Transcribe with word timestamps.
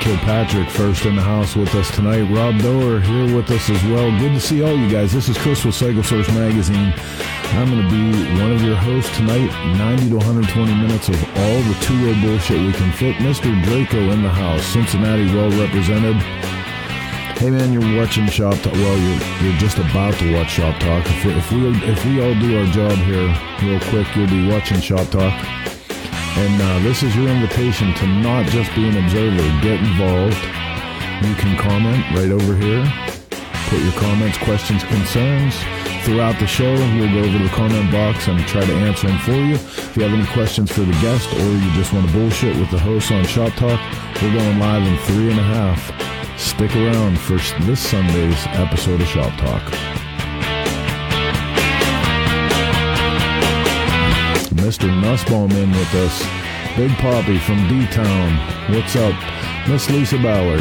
Kilpatrick 0.00 0.70
first 0.70 1.04
in 1.04 1.14
the 1.14 1.22
house 1.22 1.54
with 1.54 1.74
us 1.74 1.94
tonight. 1.94 2.22
Rob 2.22 2.58
Doer 2.60 3.00
here 3.00 3.36
with 3.36 3.50
us 3.50 3.68
as 3.68 3.82
well. 3.84 4.10
Good 4.18 4.32
to 4.32 4.40
see 4.40 4.62
all 4.62 4.74
you 4.74 4.90
guys. 4.90 5.12
This 5.12 5.28
is 5.28 5.36
Chris 5.36 5.62
with 5.64 5.74
Cycle 5.74 6.02
Source 6.02 6.28
Magazine. 6.30 6.94
I'm 7.52 7.68
going 7.68 7.82
to 7.82 7.90
be 7.90 8.40
one 8.40 8.52
of 8.52 8.62
your 8.62 8.76
hosts 8.76 9.14
tonight. 9.16 9.50
90 9.76 10.08
to 10.08 10.16
120 10.16 10.74
minutes 10.74 11.08
of 11.08 11.16
all 11.16 11.60
the 11.62 11.76
two-way 11.82 12.18
bullshit 12.22 12.60
we 12.60 12.72
can 12.72 12.90
fit. 12.92 13.16
Mr. 13.16 13.52
Draco 13.64 13.98
in 14.10 14.22
the 14.22 14.30
house. 14.30 14.64
Cincinnati 14.64 15.26
well 15.34 15.50
represented. 15.50 16.16
Hey 17.36 17.50
man, 17.50 17.72
you're 17.72 17.96
watching 17.96 18.26
Shop 18.26 18.54
Talk. 18.60 18.72
Well, 18.72 18.98
you're 18.98 19.20
you're 19.42 19.58
just 19.58 19.78
about 19.78 20.14
to 20.14 20.34
watch 20.34 20.50
Shop 20.50 20.78
Talk. 20.80 21.04
If 21.06 21.24
we 21.24 21.32
if 21.32 21.52
we, 21.52 21.90
if 21.90 22.04
we 22.04 22.22
all 22.22 22.38
do 22.38 22.58
our 22.58 22.66
job 22.66 22.92
here 22.92 23.28
real 23.62 23.80
quick, 23.88 24.06
you'll 24.14 24.28
be 24.28 24.46
watching 24.48 24.80
Shop 24.80 25.08
Talk. 25.08 25.32
And 26.38 26.62
uh, 26.62 26.78
this 26.80 27.02
is 27.02 27.14
your 27.16 27.28
invitation 27.28 27.92
to 27.94 28.06
not 28.06 28.46
just 28.46 28.74
be 28.74 28.88
an 28.88 28.96
observer. 28.96 29.42
Get 29.62 29.80
involved. 29.80 30.36
You 31.24 31.34
can 31.34 31.56
comment 31.58 32.04
right 32.16 32.30
over 32.30 32.56
here. 32.56 32.84
Put 33.68 33.80
your 33.82 33.92
comments, 33.92 34.38
questions, 34.38 34.82
concerns 34.84 35.54
throughout 36.04 36.38
the 36.40 36.46
show. 36.46 36.72
We'll 36.72 37.12
go 37.12 37.28
over 37.28 37.38
to 37.38 37.44
the 37.44 37.50
comment 37.50 37.92
box 37.92 38.26
and 38.26 38.40
try 38.46 38.64
to 38.64 38.72
answer 38.72 39.06
them 39.06 39.18
for 39.20 39.32
you. 39.32 39.54
If 39.54 39.96
you 39.96 40.02
have 40.02 40.12
any 40.12 40.26
questions 40.32 40.72
for 40.72 40.80
the 40.80 40.98
guest 41.00 41.32
or 41.32 41.52
you 41.52 41.70
just 41.72 41.92
want 41.92 42.06
to 42.06 42.12
bullshit 42.12 42.56
with 42.56 42.70
the 42.70 42.78
host 42.78 43.12
on 43.12 43.24
Shop 43.24 43.52
Talk, 43.52 43.78
we're 44.22 44.32
going 44.32 44.58
live 44.58 44.86
in 44.86 44.98
three 45.04 45.30
and 45.30 45.38
a 45.38 45.42
half. 45.42 46.38
Stick 46.38 46.74
around 46.74 47.18
for 47.18 47.36
this 47.64 47.80
Sunday's 47.80 48.46
episode 48.48 49.00
of 49.00 49.06
Shop 49.06 49.32
Talk. 49.38 50.09
Mr. 54.70 54.86
Nussbaum 55.02 55.50
in 55.50 55.72
with 55.72 55.94
us. 55.94 56.22
Big 56.76 56.92
Poppy 56.98 57.40
from 57.40 57.66
D-Town. 57.66 58.72
What's 58.72 58.94
up? 58.94 59.16
Miss 59.68 59.90
Lisa 59.90 60.16
Ballard, 60.16 60.60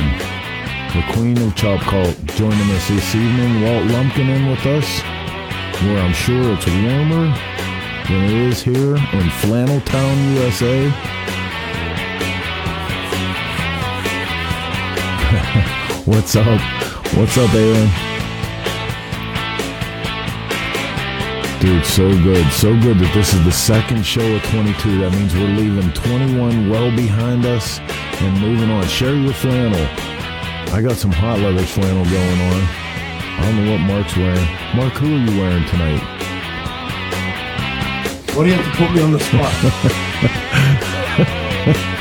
the 0.95 1.03
queen 1.13 1.37
of 1.37 1.55
Chop 1.55 1.79
Cult, 1.81 2.17
joining 2.33 2.71
us 2.71 2.87
this 2.87 3.13
evening. 3.13 3.61
Walt 3.61 3.85
Lumpkin 3.85 4.27
in 4.27 4.49
with 4.49 4.65
us, 4.65 5.01
where 5.83 6.01
I'm 6.01 6.13
sure 6.13 6.53
it's 6.53 6.65
warmer 6.65 7.31
than 8.07 8.23
it 8.23 8.31
is 8.49 8.63
here 8.63 8.95
in 8.95 9.29
Flannel 9.41 9.81
Town, 9.81 10.33
USA. 10.37 10.89
What's 16.05 16.35
up? 16.35 16.59
What's 17.13 17.37
up, 17.37 17.53
Aaron? 17.53 18.08
Dude, 21.59 21.85
so 21.85 22.09
good. 22.23 22.49
So 22.53 22.71
good 22.79 22.99
that 22.99 23.11
this 23.13 23.33
is 23.33 23.43
the 23.43 23.51
second 23.51 24.05
show 24.05 24.23
of 24.35 24.41
22. 24.43 24.99
That 24.99 25.11
means 25.11 25.33
we're 25.35 25.47
leaving 25.47 25.91
21 25.91 26.69
well 26.69 26.89
behind 26.95 27.45
us 27.45 27.79
and 27.79 28.39
moving 28.39 28.69
on. 28.69 28.87
Share 28.87 29.13
your 29.13 29.33
flannel. 29.33 29.85
I 30.73 30.81
got 30.81 30.95
some 30.95 31.11
hot 31.11 31.39
leather 31.39 31.65
flannel 31.65 32.05
going 32.05 32.41
on. 32.53 32.61
I 32.63 33.41
don't 33.43 33.65
know 33.65 33.71
what 33.73 33.81
Mark's 33.81 34.15
wearing. 34.15 34.47
Mark, 34.73 34.93
who 34.93 35.07
are 35.07 35.19
you 35.19 35.37
wearing 35.37 35.65
tonight? 35.65 35.99
Why 38.33 38.43
do 38.43 38.49
you 38.49 38.55
have 38.55 38.65
to 38.65 38.71
put 38.79 38.91
me 38.95 39.01
on 39.01 39.11
the 39.11 39.19
spot? 39.19 39.53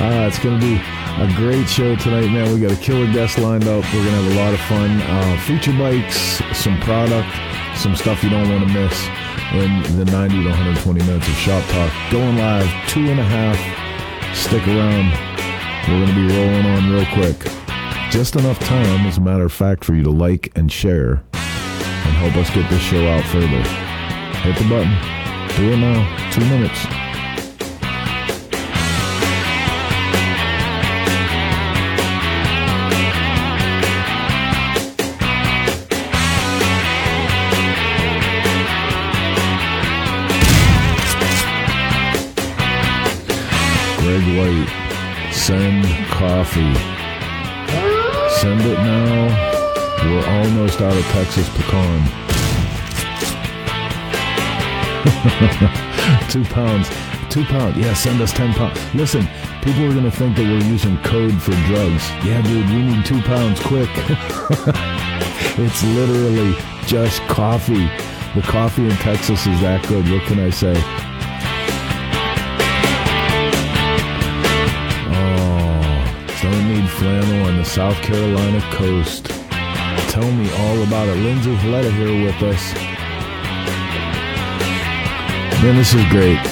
Ah, 0.00 0.26
it's 0.26 0.38
going 0.38 0.60
to 0.60 0.64
be 0.64 0.76
a 0.76 1.26
great 1.34 1.68
show 1.68 1.96
tonight, 1.96 2.30
man. 2.30 2.54
We 2.54 2.60
got 2.60 2.70
a 2.70 2.80
killer 2.80 3.12
guest 3.12 3.36
lined 3.36 3.64
up. 3.66 3.82
We're 3.92 4.04
going 4.04 4.14
to 4.14 4.22
have 4.22 4.32
a 4.32 4.36
lot 4.36 4.54
of 4.54 4.60
fun. 4.60 5.02
Uh, 5.02 5.40
feature 5.40 5.72
bikes, 5.72 6.40
some 6.56 6.78
product, 6.82 7.26
some 7.78 7.94
stuff 7.94 8.24
you 8.24 8.30
don't 8.30 8.50
want 8.50 8.66
to 8.66 8.74
miss 8.74 9.06
in 9.52 9.96
the 9.96 10.04
90 10.04 10.42
to 10.42 10.48
120 10.48 11.00
minutes 11.04 11.28
of 11.28 11.34
Shop 11.34 11.64
Talk. 11.70 11.92
Going 12.10 12.36
live, 12.36 12.66
two 12.88 13.06
and 13.06 13.20
a 13.20 13.24
half. 13.24 13.56
Stick 14.36 14.66
around. 14.66 15.12
We're 15.86 16.04
going 16.04 16.08
to 16.08 16.28
be 16.28 16.34
rolling 16.36 16.66
on 16.66 16.90
real 16.90 17.06
quick. 17.14 17.38
Just 18.10 18.34
enough 18.34 18.58
time, 18.58 19.06
as 19.06 19.18
a 19.18 19.20
matter 19.20 19.44
of 19.44 19.52
fact, 19.52 19.84
for 19.84 19.94
you 19.94 20.02
to 20.02 20.10
like 20.10 20.50
and 20.56 20.72
share 20.72 21.22
and 21.32 22.16
help 22.16 22.34
us 22.36 22.50
get 22.50 22.68
this 22.68 22.82
show 22.82 23.06
out 23.06 23.24
further. 23.26 23.62
Hit 24.42 24.56
the 24.56 24.68
button. 24.68 24.90
Do 25.56 25.72
it 25.72 25.76
now. 25.76 26.30
Two 26.32 26.44
minutes. 26.46 27.07
Coffee. 46.48 46.74
Send 48.40 48.60
it 48.62 48.78
now. 48.78 49.28
We're 50.04 50.26
almost 50.26 50.80
out 50.80 50.96
of 50.96 51.04
Texas 51.06 51.48
pecan. 51.50 52.08
Two 56.30 56.44
pounds. 56.44 56.88
Two 57.30 57.44
pounds. 57.44 57.76
Yeah, 57.76 57.92
send 57.94 58.20
us 58.22 58.32
ten 58.32 58.54
pounds. 58.54 58.78
Listen, 58.94 59.28
people 59.62 59.84
are 59.84 59.94
gonna 59.94 60.10
think 60.10 60.36
that 60.36 60.44
we're 60.44 60.64
using 60.64 60.96
code 60.98 61.40
for 61.42 61.52
drugs. 61.66 62.08
Yeah, 62.24 62.40
dude, 62.42 62.68
we 62.70 62.82
need 62.82 63.04
two 63.04 63.20
pounds 63.22 63.60
quick. 63.60 63.90
it's 65.58 65.82
literally 65.84 66.56
just 66.86 67.20
coffee. 67.22 67.88
The 68.34 68.42
coffee 68.42 68.84
in 68.84 68.96
Texas 68.96 69.46
is 69.46 69.60
that 69.60 69.86
good. 69.88 70.08
What 70.10 70.22
can 70.22 70.38
I 70.38 70.50
say? 70.50 71.07
Flannel 76.98 77.46
on 77.46 77.56
the 77.56 77.64
South 77.64 77.94
Carolina 78.02 78.60
coast. 78.72 79.26
Tell 80.10 80.32
me 80.32 80.50
all 80.50 80.82
about 80.82 81.06
it. 81.06 81.14
Lindsay 81.14 81.54
Haletta 81.54 81.92
here 81.94 82.24
with 82.26 82.42
us. 82.42 82.74
Man, 85.62 85.76
this 85.76 85.94
is 85.94 86.04
great. 86.10 86.42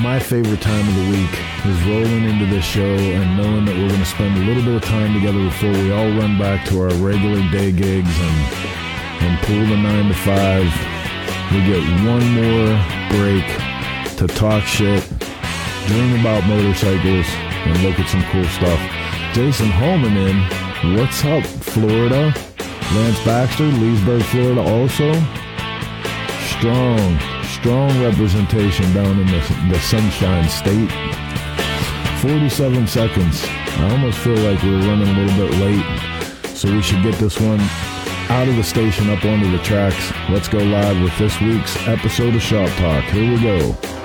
My 0.00 0.20
favorite 0.20 0.60
time 0.60 0.86
of 0.86 0.94
the 0.94 1.10
week 1.10 1.34
is 1.66 1.82
rolling 1.82 2.24
into 2.30 2.46
this 2.46 2.64
show 2.64 2.94
and 2.94 3.36
knowing 3.36 3.64
that 3.64 3.74
we're 3.74 3.88
going 3.88 3.98
to 3.98 4.06
spend 4.06 4.38
a 4.38 4.46
little 4.46 4.62
bit 4.62 4.76
of 4.76 4.82
time 4.82 5.14
together 5.14 5.42
before 5.42 5.72
we 5.72 5.90
all 5.90 6.10
run 6.14 6.38
back 6.38 6.64
to 6.68 6.80
our 6.82 6.94
regular 7.02 7.42
day 7.50 7.72
gigs 7.72 8.20
and 8.20 8.72
and 9.26 9.38
pull 9.42 9.66
the 9.66 9.76
nine 9.76 10.06
to 10.06 10.14
five. 10.14 10.70
We 11.50 11.58
get 11.66 11.82
one 12.06 12.26
more 12.38 12.70
break 13.18 13.46
to 14.18 14.28
talk 14.28 14.62
shit, 14.62 15.02
dream 15.86 16.20
about 16.20 16.46
motorcycles, 16.46 17.26
and 17.66 17.82
look 17.82 17.98
at 17.98 18.08
some 18.08 18.22
cool 18.30 18.44
stuff. 18.44 19.01
Jason 19.32 19.70
Holman 19.70 20.14
in. 20.14 20.94
What's 20.94 21.24
up, 21.24 21.42
Florida? 21.46 22.34
Lance 22.92 23.24
Baxter, 23.24 23.64
Leesburg, 23.64 24.22
Florida, 24.24 24.60
also. 24.60 25.10
Strong, 26.58 27.18
strong 27.44 28.02
representation 28.02 28.92
down 28.92 29.18
in 29.18 29.26
the, 29.26 29.40
the 29.70 29.80
Sunshine 29.80 30.46
State. 30.50 30.90
47 32.20 32.86
seconds. 32.86 33.42
I 33.46 33.90
almost 33.92 34.18
feel 34.18 34.36
like 34.36 34.62
we're 34.62 34.86
running 34.86 35.08
a 35.08 35.20
little 35.20 35.48
bit 35.48 35.58
late, 35.60 36.48
so 36.54 36.70
we 36.70 36.82
should 36.82 37.02
get 37.02 37.14
this 37.14 37.40
one 37.40 37.60
out 38.28 38.48
of 38.48 38.56
the 38.56 38.62
station 38.62 39.08
up 39.08 39.24
onto 39.24 39.50
the 39.50 39.62
tracks. 39.62 40.12
Let's 40.28 40.48
go 40.48 40.58
live 40.58 41.00
with 41.00 41.16
this 41.16 41.40
week's 41.40 41.74
episode 41.88 42.34
of 42.34 42.42
Shop 42.42 42.68
Talk. 42.76 43.04
Here 43.04 43.32
we 43.32 43.40
go. 43.40 44.01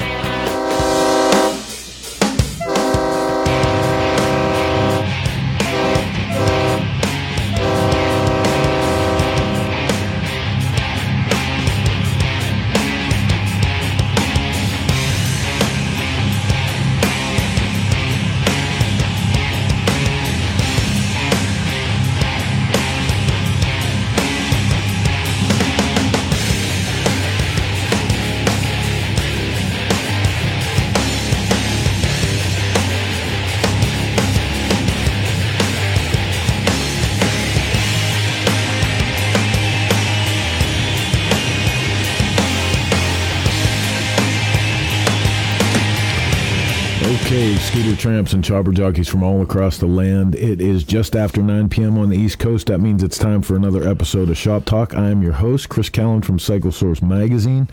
Chopper 48.47 48.71
jockeys 48.71 49.09
from 49.09 49.23
all 49.23 49.41
across 49.41 49.77
the 49.77 49.88
land. 49.88 50.33
It 50.33 50.61
is 50.61 50.85
just 50.85 51.17
after 51.17 51.41
9 51.41 51.67
p.m. 51.67 51.97
on 51.97 52.07
the 52.07 52.17
East 52.17 52.39
Coast. 52.39 52.67
That 52.67 52.79
means 52.79 53.03
it's 53.03 53.17
time 53.17 53.41
for 53.41 53.57
another 53.57 53.85
episode 53.85 54.29
of 54.29 54.38
Shop 54.38 54.63
Talk. 54.63 54.95
I 54.95 55.09
am 55.09 55.21
your 55.21 55.33
host, 55.33 55.67
Chris 55.67 55.89
Callen 55.89 56.23
from 56.23 56.39
Cycle 56.39 56.71
Source 56.71 57.01
Magazine. 57.01 57.67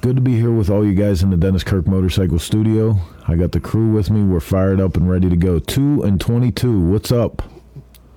Good 0.00 0.16
to 0.16 0.22
be 0.22 0.32
here 0.34 0.50
with 0.50 0.70
all 0.70 0.84
you 0.84 0.94
guys 0.94 1.22
in 1.22 1.30
the 1.30 1.36
Dennis 1.36 1.62
Kirk 1.62 1.86
Motorcycle 1.86 2.40
Studio. 2.40 2.98
I 3.28 3.36
got 3.36 3.52
the 3.52 3.60
crew 3.60 3.92
with 3.92 4.10
me. 4.10 4.24
We're 4.24 4.40
fired 4.40 4.80
up 4.80 4.96
and 4.96 5.08
ready 5.08 5.28
to 5.30 5.36
go. 5.36 5.60
Two 5.60 6.02
and 6.02 6.20
twenty-two. 6.20 6.80
What's 6.88 7.12
up, 7.12 7.40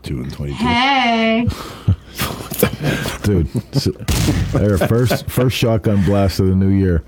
Two 0.01 0.21
and 0.21 0.33
twenty-two. 0.33 0.65
Hey. 0.65 1.47
dude? 3.21 3.47
s- 3.75 3.87
There, 4.53 4.79
first 4.79 5.29
first 5.29 5.55
shotgun 5.55 6.03
blast 6.05 6.39
of 6.39 6.47
the 6.47 6.55
new 6.55 6.69
year. 6.69 7.03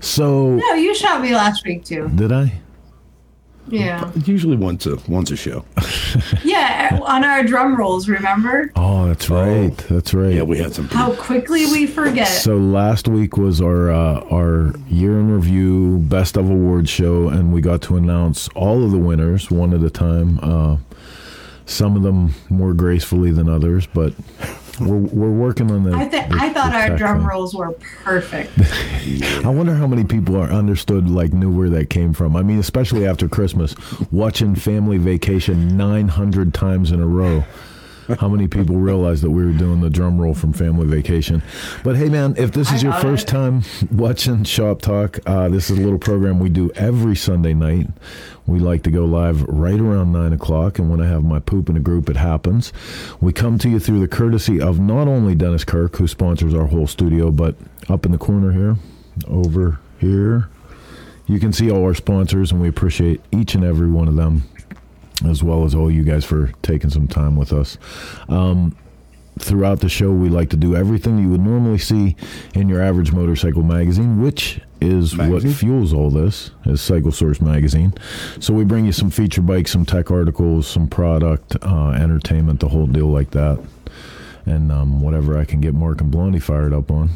So 0.00 0.54
No, 0.56 0.72
you 0.72 0.94
shot 0.94 1.20
me 1.20 1.34
last 1.34 1.66
week 1.66 1.84
too. 1.84 2.08
did 2.14 2.32
I? 2.32 2.62
Yeah. 3.70 4.10
Usually 4.24 4.56
once 4.56 4.86
a 4.86 4.96
once 5.08 5.30
a 5.30 5.36
show. 5.36 5.64
Yeah, 6.42 6.98
on 7.04 7.22
our 7.24 7.44
drum 7.44 7.76
rolls, 7.76 8.08
remember? 8.08 8.72
Oh, 8.74 9.06
that's 9.06 9.30
right. 9.30 9.76
That's 9.88 10.12
right. 10.12 10.34
Yeah, 10.34 10.42
we 10.42 10.58
had 10.58 10.74
some. 10.74 10.88
How 10.88 11.14
quickly 11.14 11.66
we 11.66 11.86
forget. 11.86 12.26
So 12.26 12.56
last 12.56 13.06
week 13.06 13.36
was 13.36 13.60
our 13.60 13.90
uh, 13.90 14.20
our 14.32 14.72
year 14.88 15.12
in 15.20 15.30
review 15.32 15.98
best 15.98 16.36
of 16.36 16.50
awards 16.50 16.90
show, 16.90 17.28
and 17.28 17.52
we 17.52 17.60
got 17.60 17.82
to 17.82 17.96
announce 17.96 18.48
all 18.56 18.82
of 18.84 18.90
the 18.90 18.98
winners 18.98 19.50
one 19.50 19.72
at 19.72 19.82
a 19.84 19.90
time. 19.90 20.40
Uh, 20.42 20.78
some 21.66 21.94
of 21.96 22.02
them 22.02 22.34
more 22.48 22.74
gracefully 22.74 23.30
than 23.30 23.48
others, 23.48 23.86
but 23.86 24.12
we're 24.80 24.96
we're 24.96 25.30
working 25.30 25.70
on 25.70 25.84
the. 25.84 25.94
I, 25.94 26.08
th- 26.08 26.28
the- 26.28 26.34
I 26.36 26.52
thought 26.52 26.74
our 26.74 26.96
drum 26.96 27.26
rolls 27.26 27.54
were 27.54 27.72
perfect. 28.02 28.52
I 29.44 29.48
wonder 29.48 29.74
how 29.74 29.86
many 29.86 30.04
people 30.04 30.36
are 30.36 30.50
understood, 30.50 31.08
like 31.10 31.32
knew 31.32 31.50
where 31.50 31.68
that 31.70 31.90
came 31.90 32.12
from. 32.12 32.36
I 32.36 32.42
mean, 32.42 32.58
especially 32.58 33.06
after 33.06 33.28
Christmas, 33.28 33.74
watching 34.10 34.54
Family 34.54 34.98
Vacation 34.98 35.76
nine 35.76 36.08
hundred 36.08 36.54
times 36.54 36.92
in 36.92 37.00
a 37.00 37.06
row. 37.06 37.44
How 38.18 38.28
many 38.28 38.48
people 38.48 38.76
realized 38.76 39.22
that 39.22 39.30
we 39.30 39.44
were 39.44 39.52
doing 39.52 39.80
the 39.80 39.90
drum 39.90 40.20
roll 40.20 40.34
from 40.34 40.52
Family 40.52 40.86
Vacation? 40.86 41.42
But 41.84 41.96
hey, 41.96 42.08
man, 42.08 42.34
if 42.36 42.52
this 42.52 42.72
is 42.72 42.82
I 42.82 42.88
your 42.88 42.92
first 43.00 43.28
it. 43.28 43.30
time 43.30 43.62
watching 43.90 44.44
Shop 44.44 44.80
Talk, 44.82 45.18
uh, 45.26 45.48
this 45.48 45.70
is 45.70 45.78
a 45.78 45.82
little 45.82 45.98
program 45.98 46.40
we 46.40 46.48
do 46.48 46.70
every 46.74 47.14
Sunday 47.14 47.54
night. 47.54 47.88
We 48.46 48.58
like 48.58 48.82
to 48.84 48.90
go 48.90 49.04
live 49.04 49.42
right 49.42 49.78
around 49.78 50.12
nine 50.12 50.32
o'clock, 50.32 50.78
and 50.78 50.90
when 50.90 51.00
I 51.00 51.06
have 51.06 51.22
my 51.22 51.38
poop 51.38 51.68
in 51.68 51.76
a 51.76 51.80
group, 51.80 52.10
it 52.10 52.16
happens. 52.16 52.72
We 53.20 53.32
come 53.32 53.58
to 53.58 53.68
you 53.68 53.78
through 53.78 54.00
the 54.00 54.08
courtesy 54.08 54.60
of 54.60 54.80
not 54.80 55.06
only 55.06 55.34
Dennis 55.34 55.64
Kirk, 55.64 55.96
who 55.96 56.08
sponsors 56.08 56.54
our 56.54 56.66
whole 56.66 56.86
studio, 56.86 57.30
but 57.30 57.54
up 57.88 58.04
in 58.04 58.12
the 58.12 58.18
corner 58.18 58.52
here, 58.52 58.76
over 59.28 59.78
here, 59.98 60.48
you 61.26 61.38
can 61.38 61.52
see 61.52 61.70
all 61.70 61.84
our 61.84 61.94
sponsors, 61.94 62.50
and 62.50 62.60
we 62.60 62.68
appreciate 62.68 63.20
each 63.30 63.54
and 63.54 63.62
every 63.62 63.88
one 63.88 64.08
of 64.08 64.16
them, 64.16 64.42
as 65.26 65.42
well 65.42 65.64
as 65.64 65.74
all 65.74 65.90
you 65.90 66.02
guys 66.02 66.24
for 66.24 66.52
taking 66.62 66.90
some 66.90 67.08
time 67.08 67.36
with 67.36 67.52
us. 67.52 67.78
Um, 68.28 68.76
throughout 69.38 69.80
the 69.80 69.88
show, 69.88 70.10
we 70.12 70.28
like 70.28 70.50
to 70.50 70.56
do 70.56 70.76
everything 70.76 71.18
you 71.18 71.30
would 71.30 71.40
normally 71.40 71.78
see 71.78 72.16
in 72.54 72.68
your 72.68 72.82
average 72.82 73.12
motorcycle 73.12 73.62
magazine, 73.62 74.22
which 74.22 74.60
is 74.80 75.14
Magazine? 75.14 75.50
what 75.50 75.58
fuels 75.58 75.92
all 75.92 76.10
this, 76.10 76.50
is 76.66 76.80
Cycle 76.80 77.12
Source 77.12 77.40
magazine. 77.40 77.94
So 78.38 78.54
we 78.54 78.64
bring 78.64 78.86
you 78.86 78.92
some 78.92 79.10
feature 79.10 79.42
bikes, 79.42 79.72
some 79.72 79.84
tech 79.84 80.10
articles, 80.10 80.66
some 80.66 80.88
product, 80.88 81.56
uh, 81.62 81.90
entertainment, 81.90 82.60
the 82.60 82.68
whole 82.68 82.86
deal 82.86 83.08
like 83.08 83.30
that, 83.30 83.62
and 84.46 84.72
um, 84.72 85.00
whatever 85.00 85.38
I 85.38 85.44
can 85.44 85.60
get 85.60 85.74
Mark 85.74 86.00
and 86.00 86.10
Blondie 86.10 86.40
fired 86.40 86.72
up 86.72 86.90
on. 86.90 87.10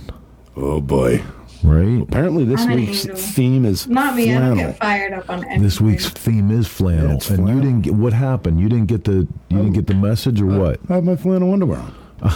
Oh 0.56 0.81
boy! 0.81 1.23
Right. 1.64 2.02
Apparently, 2.02 2.44
this 2.44 2.61
I'm 2.61 2.75
week's 2.76 3.06
theme 3.06 3.64
is 3.64 3.88
Not 3.88 4.14
me. 4.16 4.34
I 4.34 4.38
don't 4.38 4.56
get 4.58 4.76
fired 4.78 5.14
up 5.14 5.31
on 5.31 5.44
anything. 5.44 5.62
This 5.62 5.81
week's 5.81 6.08
theme 6.11 6.50
is 6.50 6.69
flannel, 6.69 7.08
Yeah, 7.08 7.14
it's 7.14 7.31
and 7.31 7.49
you 7.49 7.55
didn't 7.61 7.81
get 7.82 7.94
what 7.94 8.12
happened. 8.12 8.61
You 8.61 8.69
didn't 8.69 8.87
get 8.87 9.05
the 9.05 9.26
you 9.49 9.56
didn't 9.56 9.72
get 9.72 9.87
the 9.87 9.94
message 9.94 10.40
or 10.43 10.50
uh, 10.52 10.58
what? 10.58 10.81
I 10.90 10.96
have 10.96 11.05
my 11.05 11.16
flannel 11.16 11.52
underwear 11.52 11.78
on. 12.22 12.32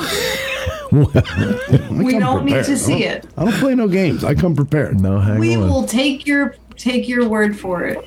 we 0.90 2.12
come 2.12 2.20
don't 2.20 2.44
need 2.46 2.64
to 2.64 2.76
see 2.78 3.04
I 3.06 3.10
it. 3.12 3.26
I 3.36 3.44
don't 3.44 3.54
play 3.54 3.74
no 3.74 3.86
games. 3.88 4.24
I 4.24 4.34
come 4.34 4.56
prepared. 4.56 4.98
No, 5.00 5.20
hang 5.20 5.38
We 5.38 5.54
on. 5.56 5.68
will 5.68 5.84
take 5.86 6.26
your 6.26 6.56
take 6.76 7.06
your 7.06 7.28
word 7.28 7.58
for 7.58 7.84
it. 7.84 8.04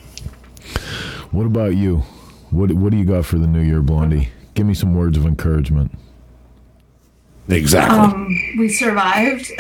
What 1.32 1.46
about 1.46 1.76
you? 1.76 1.98
What 2.50 2.72
What 2.72 2.92
do 2.92 2.98
you 2.98 3.06
got 3.06 3.26
for 3.26 3.38
the 3.38 3.48
new 3.48 3.62
year, 3.62 3.82
Blondie? 3.82 4.30
Give 4.56 4.66
me 4.66 4.74
some 4.74 4.96
words 4.96 5.18
of 5.18 5.26
encouragement. 5.26 5.92
Exactly. 7.52 7.98
Um, 7.98 8.28
we 8.58 8.70
survived. 8.70 9.52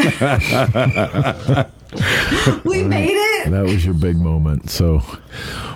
we 2.63 2.83
made 2.83 3.11
it. 3.11 3.51
That 3.51 3.63
was 3.63 3.83
your 3.83 3.93
big 3.93 4.17
moment. 4.17 4.69
So, 4.69 5.01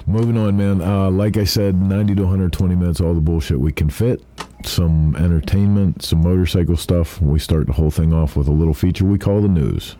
moving 0.07 0.37
on, 0.37 0.55
man. 0.55 0.81
Uh, 0.81 1.11
like 1.11 1.35
I 1.37 1.43
said, 1.43 1.75
90 1.75 2.15
to 2.15 2.21
120 2.21 2.75
minutes, 2.75 3.01
all 3.01 3.13
the 3.13 3.21
bullshit 3.21 3.59
we 3.59 3.73
can 3.73 3.89
fit. 3.89 4.23
Some 4.63 5.15
entertainment, 5.17 6.03
some 6.03 6.21
motorcycle 6.21 6.77
stuff. 6.77 7.21
We 7.21 7.37
start 7.39 7.67
the 7.67 7.73
whole 7.73 7.91
thing 7.91 8.13
off 8.13 8.35
with 8.35 8.47
a 8.47 8.51
little 8.51 8.73
feature 8.73 9.05
we 9.05 9.19
call 9.19 9.41
the 9.41 9.49
news. 9.49 9.95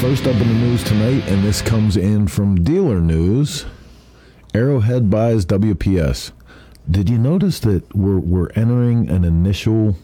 First 0.00 0.26
up 0.26 0.40
in 0.40 0.48
the 0.48 0.54
news 0.54 0.84
tonight, 0.84 1.26
and 1.28 1.42
this 1.42 1.62
comes 1.62 1.96
in 1.96 2.28
from 2.28 2.62
Dealer 2.62 3.00
News. 3.00 3.64
Arrowhead 4.54 5.10
buys 5.10 5.46
WPS. 5.46 6.32
Did 6.90 7.08
you 7.10 7.18
notice 7.18 7.60
that 7.60 7.94
we're 7.94 8.18
we're 8.18 8.50
entering 8.50 9.08
an 9.08 9.24
initial 9.24 9.96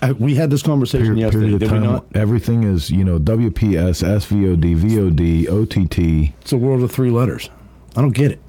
I, 0.00 0.12
we 0.12 0.34
had 0.34 0.50
this 0.50 0.62
conversation 0.62 1.06
period, 1.14 1.20
yesterday, 1.20 1.44
period 1.46 1.54
of 1.54 1.60
did 1.60 1.72
we 1.72 1.78
time. 1.78 1.92
not? 1.92 2.06
Everything 2.14 2.64
is, 2.64 2.90
you 2.90 3.04
know, 3.04 3.18
WPS, 3.20 4.02
SVOD, 4.02 4.76
VOD, 4.76 5.48
OTT. 5.48 6.34
It's 6.40 6.52
a 6.52 6.56
world 6.56 6.82
of 6.82 6.90
three 6.90 7.10
letters. 7.10 7.50
I 7.96 8.00
don't 8.00 8.14
get 8.14 8.32
it. 8.32 8.40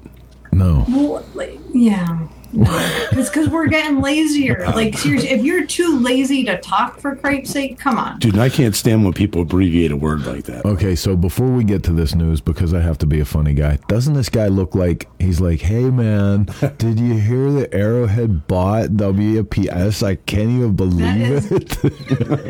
No. 0.50 0.84
Well, 0.88 1.24
like, 1.34 1.58
yeah. 1.72 2.26
No. 2.54 3.00
It's 3.16 3.28
because 3.30 3.48
we're 3.48 3.68
getting 3.68 4.00
lazier. 4.00 4.64
Like, 4.74 4.98
seriously, 4.98 5.30
if 5.30 5.44
you're 5.44 5.64
too 5.66 6.00
lazy 6.00 6.42
to 6.44 6.58
talk, 6.58 6.98
for 6.98 7.14
Christ's 7.14 7.52
sake, 7.52 7.78
come 7.78 7.96
on. 7.96 8.18
Dude, 8.18 8.36
I 8.38 8.48
can't 8.48 8.74
stand 8.74 9.04
when 9.04 9.12
people 9.12 9.42
abbreviate 9.42 9.92
a 9.92 9.96
word 9.96 10.26
like 10.26 10.44
that. 10.44 10.64
Okay, 10.64 10.96
so 10.96 11.16
before 11.16 11.46
we 11.46 11.62
get 11.62 11.84
to 11.84 11.92
this 11.92 12.14
news, 12.14 12.40
because 12.40 12.74
I 12.74 12.80
have 12.80 12.98
to 12.98 13.06
be 13.06 13.20
a 13.20 13.24
funny 13.24 13.54
guy, 13.54 13.78
doesn't 13.88 14.14
this 14.14 14.28
guy 14.28 14.48
look 14.48 14.74
like 14.74 15.08
he's 15.20 15.40
like, 15.40 15.60
hey 15.60 15.84
man, 15.90 16.44
did 16.78 16.98
you 16.98 17.14
hear 17.14 17.52
that 17.52 17.72
Arrowhead 17.72 18.48
bought 18.48 18.90
WPS? 18.90 20.02
I 20.04 20.16
can't 20.16 20.50
even 20.50 20.74
believe 20.74 21.30
is- 21.30 21.52
it. 21.52 21.68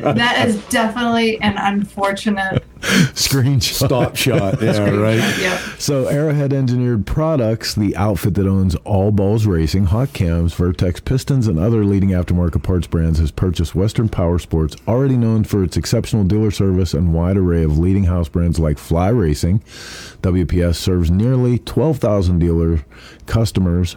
That 0.02 0.48
is 0.48 0.64
definitely 0.68 1.40
an 1.42 1.56
unfortunate. 1.58 2.64
Screenshot. 3.12 3.86
Stop 3.86 4.16
shot. 4.16 4.62
Yeah, 4.62 4.90
right. 4.90 5.16
Yep. 5.38 5.60
So 5.78 6.06
Arrowhead 6.06 6.52
Engineered 6.52 7.06
Products, 7.06 7.74
the 7.74 7.96
outfit 7.96 8.34
that 8.34 8.46
owns 8.46 8.74
All 8.76 9.10
Balls 9.10 9.46
Racing, 9.46 9.86
Hot 9.94 10.12
Cams, 10.12 10.54
Vertex 10.54 10.98
Pistons, 10.98 11.46
and 11.46 11.56
other 11.56 11.84
leading 11.84 12.08
aftermarket 12.08 12.64
parts 12.64 12.88
brands, 12.88 13.20
has 13.20 13.30
purchased 13.30 13.76
Western 13.76 14.08
Power 14.08 14.40
Sports, 14.40 14.74
already 14.88 15.16
known 15.16 15.44
for 15.44 15.62
its 15.62 15.76
exceptional 15.76 16.24
dealer 16.24 16.50
service 16.50 16.94
and 16.94 17.14
wide 17.14 17.36
array 17.36 17.62
of 17.62 17.78
leading 17.78 18.02
house 18.02 18.28
brands 18.28 18.58
like 18.58 18.76
Fly 18.76 19.10
Racing. 19.10 19.60
WPS 20.20 20.74
serves 20.74 21.12
nearly 21.12 21.60
12,000 21.60 22.40
dealer 22.40 22.84
customers 23.26 23.94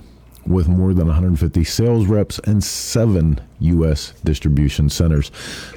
with 0.47 0.67
more 0.67 0.93
than 0.93 1.07
150 1.07 1.63
sales 1.63 2.05
reps 2.07 2.39
and 2.39 2.63
seven 2.63 3.39
U.S. 3.59 4.13
distribution 4.23 4.89
centers. 4.89 5.31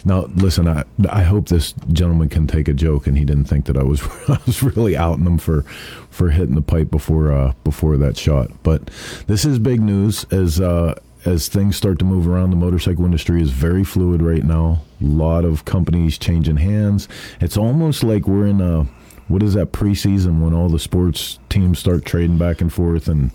Now, 0.04 0.26
listen, 0.36 0.68
I 0.68 0.84
I 1.08 1.22
hope 1.22 1.48
this 1.48 1.72
gentleman 1.92 2.28
can 2.28 2.46
take 2.46 2.68
a 2.68 2.74
joke, 2.74 3.06
and 3.06 3.16
he 3.16 3.24
didn't 3.24 3.44
think 3.44 3.66
that 3.66 3.76
I 3.76 3.82
was 3.82 4.02
I 4.28 4.38
was 4.46 4.62
really 4.62 4.96
outing 4.96 5.26
him 5.26 5.38
for 5.38 5.62
for 6.10 6.30
hitting 6.30 6.54
the 6.54 6.62
pipe 6.62 6.90
before 6.90 7.32
uh, 7.32 7.52
before 7.64 7.96
that 7.96 8.16
shot. 8.16 8.50
But 8.62 8.90
this 9.26 9.44
is 9.44 9.58
big 9.58 9.80
news 9.80 10.24
as. 10.30 10.60
Uh, 10.60 10.94
as 11.26 11.48
things 11.48 11.76
start 11.76 11.98
to 11.98 12.04
move 12.06 12.26
around, 12.26 12.48
the 12.48 12.56
motorcycle 12.56 13.04
industry 13.04 13.42
is 13.42 13.50
very 13.50 13.84
fluid 13.84 14.22
right 14.22 14.42
now. 14.42 14.80
A 15.02 15.04
lot 15.04 15.44
of 15.44 15.66
companies 15.66 16.16
changing 16.16 16.56
hands. 16.56 17.08
It's 17.42 17.58
almost 17.58 18.02
like 18.02 18.26
we're 18.26 18.46
in 18.46 18.62
a 18.62 18.86
what 19.28 19.42
is 19.44 19.54
that 19.54 19.70
preseason 19.70 20.40
when 20.40 20.52
all 20.52 20.68
the 20.68 20.78
sports 20.78 21.38
teams 21.48 21.78
start 21.78 22.04
trading 22.04 22.36
back 22.36 22.60
and 22.60 22.72
forth 22.72 23.06
and 23.06 23.30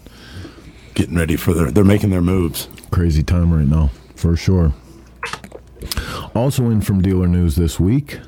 Getting 0.96 1.16
ready 1.16 1.36
for 1.36 1.54
their, 1.54 1.72
they're 1.72 1.84
making 1.84 2.10
their 2.10 2.22
moves. 2.22 2.70
crazy 2.90 3.22
time 3.22 3.54
right 3.54 3.68
now 3.68 3.92
for 4.16 4.36
sure. 4.36 4.74
Also 6.34 6.70
in 6.70 6.82
from 6.82 7.02
dealer 7.02 7.28
news 7.28 7.56
this 7.56 7.80
week, 7.80 8.20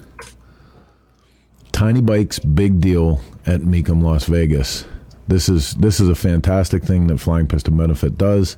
Tiny 1.72 2.02
Bikes 2.02 2.40
big 2.40 2.82
deal 2.82 3.22
at 3.46 3.62
Mecum 3.62 4.04
Las 4.04 4.26
Vegas. 4.26 4.86
This 5.28 5.50
is 5.50 5.74
this 5.76 6.00
is 6.00 6.08
a 6.08 6.16
fantastic 6.16 6.84
thing 6.84 7.08
that 7.08 7.18
Flying 7.18 7.48
Piston 7.48 7.76
Benefit 7.76 8.18
does. 8.18 8.56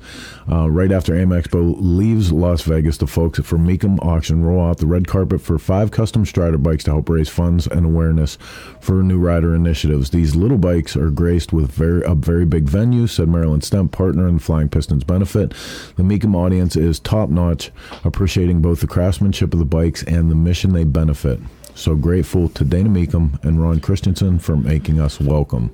Uh, 0.48 0.70
right 0.70 0.92
after 0.92 1.16
AIM 1.16 1.30
Expo 1.30 1.74
leaves 1.78 2.30
Las 2.32 2.62
Vegas, 2.62 2.96
the 2.96 3.08
folks 3.08 3.40
at 3.40 3.44
Mecum 3.46 3.98
Auction 4.04 4.44
roll 4.44 4.64
out 4.64 4.78
the 4.78 4.86
red 4.86 5.08
carpet 5.08 5.40
for 5.40 5.58
five 5.58 5.90
custom 5.90 6.24
Strider 6.24 6.58
bikes 6.58 6.84
to 6.84 6.92
help 6.92 7.08
raise 7.08 7.28
funds 7.28 7.66
and 7.66 7.84
awareness 7.84 8.38
for 8.80 9.02
new 9.02 9.18
rider 9.18 9.52
initiatives. 9.54 10.10
These 10.10 10.36
little 10.36 10.58
bikes 10.58 10.96
are 10.96 11.10
graced 11.10 11.52
with 11.52 11.72
very 11.72 12.04
a 12.04 12.14
very 12.14 12.44
big 12.44 12.64
venue, 12.64 13.08
said 13.08 13.28
Marilyn 13.28 13.60
Stemp, 13.60 13.90
partner 13.90 14.28
in 14.28 14.38
Flying 14.38 14.68
Pistons 14.68 15.02
Benefit. 15.02 15.50
The 15.96 16.04
Mecum 16.04 16.36
audience 16.36 16.76
is 16.76 17.00
top 17.00 17.30
notch, 17.30 17.72
appreciating 18.04 18.62
both 18.62 18.80
the 18.80 18.86
craftsmanship 18.86 19.52
of 19.52 19.58
the 19.58 19.64
bikes 19.64 20.04
and 20.04 20.30
the 20.30 20.36
mission 20.36 20.72
they 20.72 20.84
benefit. 20.84 21.40
So 21.74 21.94
grateful 21.96 22.48
to 22.50 22.64
Dana 22.64 22.90
Mecum 22.90 23.42
and 23.42 23.60
Ron 23.60 23.80
Christensen 23.80 24.38
for 24.38 24.56
making 24.56 25.00
us 25.00 25.20
welcome. 25.20 25.70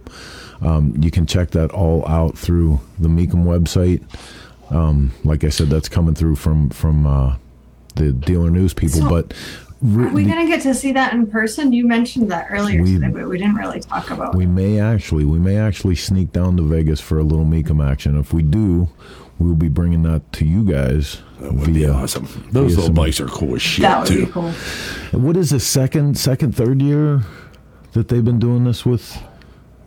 Um, 0.63 0.95
you 1.01 1.11
can 1.11 1.27
check 1.27 1.51
that 1.51 1.71
all 1.71 2.07
out 2.09 2.37
through 2.39 2.81
the 2.99 3.09
Mecum 3.09 3.45
website. 3.45 4.03
Um, 4.75 5.13
like 5.25 5.45
I 5.45 5.49
said, 5.51 5.69
that's 5.69 5.89
coming 5.89 6.15
through 6.15 6.37
from 6.37 6.71
from 6.71 7.07
uh, 7.07 7.37
the 7.95 8.13
dealer 8.13 8.51
news 8.51 8.75
people, 8.75 9.01
So- 9.01 9.09
but 9.11 9.33
Are 9.83 10.09
we 10.13 10.25
re- 10.25 10.25
gonna 10.25 10.47
get 10.47 10.63
to 10.63 10.75
see 10.75 10.93
that 10.93 11.13
in 11.13 11.27
person? 11.27 11.73
You 11.73 11.87
mentioned 11.87 12.31
that 12.31 12.47
earlier 12.51 12.83
We- 12.83 12.95
today, 12.95 13.09
but 13.09 13.29
we 13.29 13.39
didn't 13.39 13.57
really 13.57 13.81
talk 13.81 14.11
about. 14.11 14.35
we 14.35 14.45
it. 14.45 14.49
may 14.49 14.81
actually 14.81 15.25
we 15.25 15.39
may 15.39 15.57
actually 15.57 15.95
sneak 15.97 16.33
down 16.33 16.57
to 16.57 16.63
Vegas 16.63 17.01
for 17.01 17.19
a 17.19 17.23
little 17.23 17.45
Mecum 17.45 17.87
action. 17.87 18.19
If 18.19 18.33
we 18.33 18.43
do, 18.43 18.89
we'll 19.39 19.55
be 19.55 19.69
bringing 19.69 20.03
that 20.05 20.33
to 20.33 20.45
you 20.47 20.65
guys. 20.65 21.19
That 21.41 21.53
would 21.55 21.73
be 21.75 21.87
awesome. 21.87 22.27
Those 22.51 22.71
little 22.71 22.85
some- 22.87 22.95
bikes 22.95 23.21
are 23.21 23.27
cool 23.29 23.55
as 23.55 23.63
shit 23.63 23.83
That 23.83 24.01
would 24.01 24.09
too. 24.09 24.27
be 24.27 24.33
cool. 24.33 24.51
What 25.13 25.37
is 25.37 25.51
the 25.51 25.61
second, 25.61 26.17
second, 26.19 26.57
third 26.57 26.81
year 26.83 27.23
that 27.93 28.09
they've 28.09 28.25
been 28.25 28.39
doing 28.39 28.65
this 28.65 28.85
with? 28.87 29.17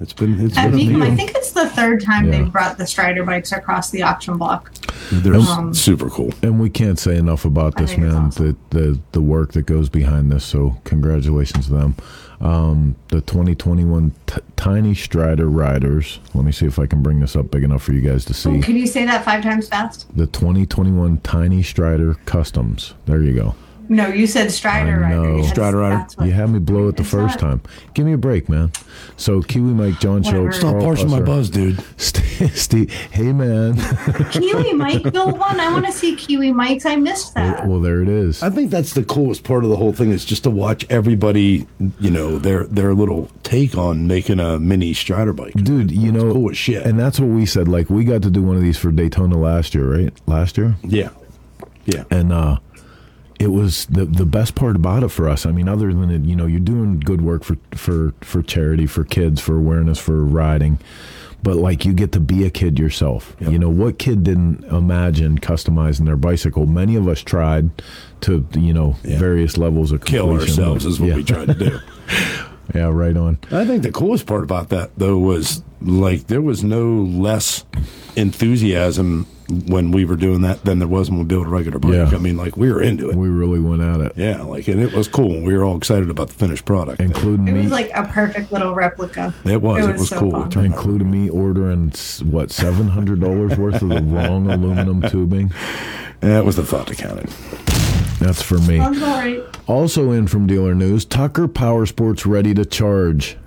It's 0.02 0.14
been 0.14 0.40
it's 0.46 0.58
At 0.58 0.72
been 0.72 0.80
a 0.80 0.84
Mecum, 0.84 1.02
I 1.12 1.16
think 1.16 1.32
it's 1.36 1.52
the 1.52 1.68
third 1.70 2.02
time 2.04 2.26
Yeah. 2.26 2.32
they've 2.44 2.52
brought 2.52 2.78
the 2.78 2.88
Strider 2.88 3.24
bikes 3.26 3.52
across 3.52 3.90
the 3.90 4.02
auction 4.04 4.38
block. 4.38 4.72
They're 5.12 5.36
Um, 5.36 5.74
super 5.74 6.10
cool. 6.10 6.34
And 6.42 6.60
we 6.60 6.70
can't 6.70 6.98
say 7.00 7.18
enough 7.18 7.44
about 7.46 7.76
this, 7.78 7.98
man. 7.98 8.16
awesome. 8.16 8.58
The, 8.70 8.78
the 8.78 9.00
the 9.14 9.22
work 9.22 9.52
that 9.54 9.66
goes 9.66 9.90
behind 9.90 10.32
this. 10.32 10.46
So 10.46 10.78
congratulations 10.86 11.68
to 11.68 11.74
them. 11.74 11.96
Um, 12.42 12.96
the 13.10 13.20
2021 13.20 14.14
t- 14.26 14.36
Tiny 14.56 14.96
Strider 14.96 15.50
Riders. 15.50 16.20
Let 16.34 16.46
me 16.46 16.54
see 16.54 16.66
if 16.66 16.80
I 16.80 16.86
can 16.86 17.02
bring 17.04 17.20
this 17.20 17.36
up 17.36 17.52
big 17.52 17.64
enough 17.66 17.84
for 17.84 17.92
you 17.92 18.00
guys 18.00 18.24
to 18.26 18.34
see. 18.34 18.50
Oh, 18.58 18.62
can 18.62 18.78
you 18.78 18.88
say 18.88 19.04
that 19.06 19.26
five 19.26 19.44
times 19.44 19.68
fast? 19.68 20.06
The 20.16 20.28
2021 20.28 21.18
Tiny 21.18 21.62
Strider 21.64 22.14
Customs. 22.26 22.94
There 23.06 23.22
you 23.22 23.34
go. 23.34 23.56
No, 23.90 24.08
you 24.08 24.28
said 24.28 24.52
Strider 24.52 25.04
I 25.04 25.10
Rider. 25.10 25.16
know. 25.16 25.38
Yes, 25.38 25.50
Strider 25.50 25.78
Rider. 25.78 26.06
You 26.24 26.32
had 26.32 26.50
me 26.52 26.60
blow 26.60 26.88
it 26.90 26.96
the 26.98 27.04
first 27.04 27.42
not- 27.42 27.50
time. 27.50 27.62
Give 27.96 28.06
me 28.06 28.14
a 28.14 28.18
break, 28.18 28.48
man. 28.48 28.72
So 29.18 29.42
Kiwi 29.42 29.74
Mike, 29.74 30.00
John 30.00 30.22
Whatever. 30.22 30.52
Schultz, 30.52 30.58
Stop 30.58 30.72
Carl 30.74 30.84
parsing 30.84 31.10
my 31.10 31.22
buzz, 31.22 31.50
dude. 31.50 31.84
Steve, 31.98 32.56
Steve, 32.58 32.92
hey 33.12 33.34
man. 33.34 33.76
Kiwi 34.32 34.74
Mike 34.74 35.12
built 35.12 35.38
one. 35.38 35.60
I 35.60 35.72
want 35.72 35.86
to 35.88 35.92
see 35.92 36.16
Kiwi 36.16 36.52
Mike's. 36.54 36.86
I 36.86 36.96
missed 36.98 37.34
that. 37.34 37.68
well, 37.68 37.80
there 37.82 38.02
it 38.02 38.08
is. 38.10 38.44
I 38.44 38.50
think 38.50 38.70
that's 38.72 38.94
the 38.94 39.04
coolest 39.04 39.44
part 39.44 39.64
of 39.64 39.70
the 39.72 39.76
whole 39.76 39.92
thing 39.94 40.12
is 40.12 40.24
just 40.24 40.44
to 40.44 40.50
watch 40.52 40.86
everybody, 40.90 41.66
you 42.00 42.12
know, 42.12 42.38
their 42.38 42.66
their 42.66 42.94
little 42.94 43.30
take 43.44 43.76
on 43.78 44.06
making 44.08 44.40
a 44.40 44.60
mini 44.60 44.94
Strider 44.94 45.34
bike. 45.34 45.54
Dude, 45.54 45.92
you 45.92 46.12
know, 46.12 46.32
cool 46.32 46.52
as 46.52 46.58
shit. 46.58 46.86
and 46.86 47.00
that's 47.00 47.20
what 47.20 47.30
we 47.30 47.46
said. 47.46 47.68
Like, 47.68 47.90
we 47.90 48.04
got 48.06 48.22
to 48.22 48.30
do 48.30 48.42
one 48.44 48.56
of 48.56 48.62
these 48.62 48.78
for 48.78 48.92
Daytona 48.92 49.38
last 49.38 49.74
year, 49.74 49.92
right? 49.92 50.14
Last 50.28 50.58
year, 50.58 50.76
Yeah, 50.84 51.10
yeah. 51.86 52.04
and 52.12 52.32
uh, 52.32 52.60
it 53.40 53.48
was 53.48 53.86
the 53.86 54.06
the 54.06 54.26
best 54.26 54.54
part 54.56 54.76
about 54.76 55.02
it 55.04 55.10
for 55.10 55.28
us. 55.30 55.46
I 55.46 55.52
mean, 55.52 55.68
other 55.70 55.94
than 55.94 56.12
it, 56.12 56.22
you 56.24 56.36
know, 56.36 56.46
you're 56.46 56.60
doing 56.60 57.00
good 57.00 57.22
work 57.22 57.44
for 57.44 57.58
for 57.72 58.14
for 58.22 58.42
charity, 58.44 58.86
for 58.86 59.04
kids, 59.04 59.40
for 59.42 59.56
awareness, 59.58 59.98
for 59.98 60.24
riding. 60.24 60.78
But 61.42 61.56
like 61.56 61.86
you 61.86 61.94
get 61.94 62.12
to 62.12 62.20
be 62.20 62.44
a 62.46 62.50
kid 62.50 62.78
yourself. 62.78 63.34
Yep. 63.40 63.52
You 63.54 63.60
know 63.60 63.70
what 63.70 63.98
kid 63.98 64.24
didn't 64.26 64.66
imagine 64.66 65.40
customizing 65.40 66.06
their 66.06 66.18
bicycle? 66.18 66.66
Many 66.66 66.98
of 66.98 67.08
us 67.08 67.22
tried 67.22 67.70
to 68.22 68.46
you 68.56 68.74
know 68.74 68.98
Yeah. 69.06 69.18
various 69.20 69.58
levels 69.58 69.94
of 69.94 70.04
Kill 70.04 70.32
ourselves 70.32 70.86
is 70.86 71.00
what 71.00 71.10
yeah. 71.10 71.16
we 71.16 71.24
tried 71.24 71.48
to 71.48 71.54
do. 71.54 71.80
Yeah, 72.76 72.90
right 72.94 73.18
on. 73.18 73.40
I 73.52 73.66
think 73.66 73.82
the 73.82 73.92
coolest 73.92 74.28
part 74.28 74.44
about 74.44 74.70
that 74.70 74.92
though 74.96 75.18
was 75.18 75.64
like 75.82 76.28
there 76.28 76.42
was 76.42 76.64
no 76.64 76.86
less 77.02 77.66
enthusiasm 78.16 79.26
when 79.68 79.92
we 79.92 80.06
were 80.06 80.16
doing 80.16 80.42
that 80.42 80.64
than 80.64 80.80
there 80.80 80.88
was 80.88 81.10
when 81.10 81.20
we 81.20 81.26
built 81.26 81.48
a 81.48 81.50
regular 81.50 81.80
bike. 81.80 81.94
Yeah. 81.94 82.10
I 82.14 82.18
mean, 82.20 82.38
like 82.38 82.56
we 82.56 82.72
were 82.72 82.82
into 82.82 83.10
it. 83.10 83.16
We 83.16 83.28
really 83.30 83.60
went 83.60 83.82
at 83.82 84.00
it, 84.00 84.14
Yeah, 84.16 84.44
like 84.44 84.68
and 84.68 84.82
it 84.82 84.94
was 84.94 85.08
cool. 85.08 85.42
We 85.42 85.56
were 85.58 85.64
all 85.64 85.76
excited 85.78 86.10
about 86.10 86.28
the 86.28 86.36
finished 86.36 86.66
product. 86.66 87.02
including 87.02 87.46
me. 87.46 87.52
It 87.52 87.56
me. 87.56 87.62
was 87.64 87.72
like 87.72 87.92
a 87.96 88.04
perfect 88.08 88.52
little 88.52 88.74
replica. 88.76 89.34
It 89.46 89.62
was. 89.62 89.86
It 89.86 89.94
was 89.94 90.10
so 90.10 90.20
cool. 90.20 90.32
fun. 90.32 90.48
It 90.48 90.52
turned 90.52 90.74
out 90.74 90.78
including 90.78 91.10
me 91.12 91.30
ordering 91.30 91.92
what 92.24 92.52
seven 92.52 92.88
hundred 92.88 93.20
dollars 93.22 93.58
worth 93.58 93.82
of 93.82 93.90
the 93.90 94.02
wrong 94.02 94.50
aluminum 94.50 95.02
tubing. 95.10 95.52
That 96.22 96.46
was 96.46 96.56
the 96.58 96.64
thought 96.66 96.88
that 96.88 96.98
counted. 96.98 97.28
That's 98.20 98.42
for 98.42 98.58
me. 98.60 98.78
Sounds 98.78 99.02
all 99.02 99.08
right. 99.18 99.42
Also 99.68 100.12
in 100.12 100.28
from 100.28 100.46
dealer 100.46 100.76
news, 100.76 101.06
Tucker 101.06 101.48
Power 101.48 101.86
Sports 101.86 102.26
ready 102.26 102.54
to 102.54 102.66
charge. 102.66 103.38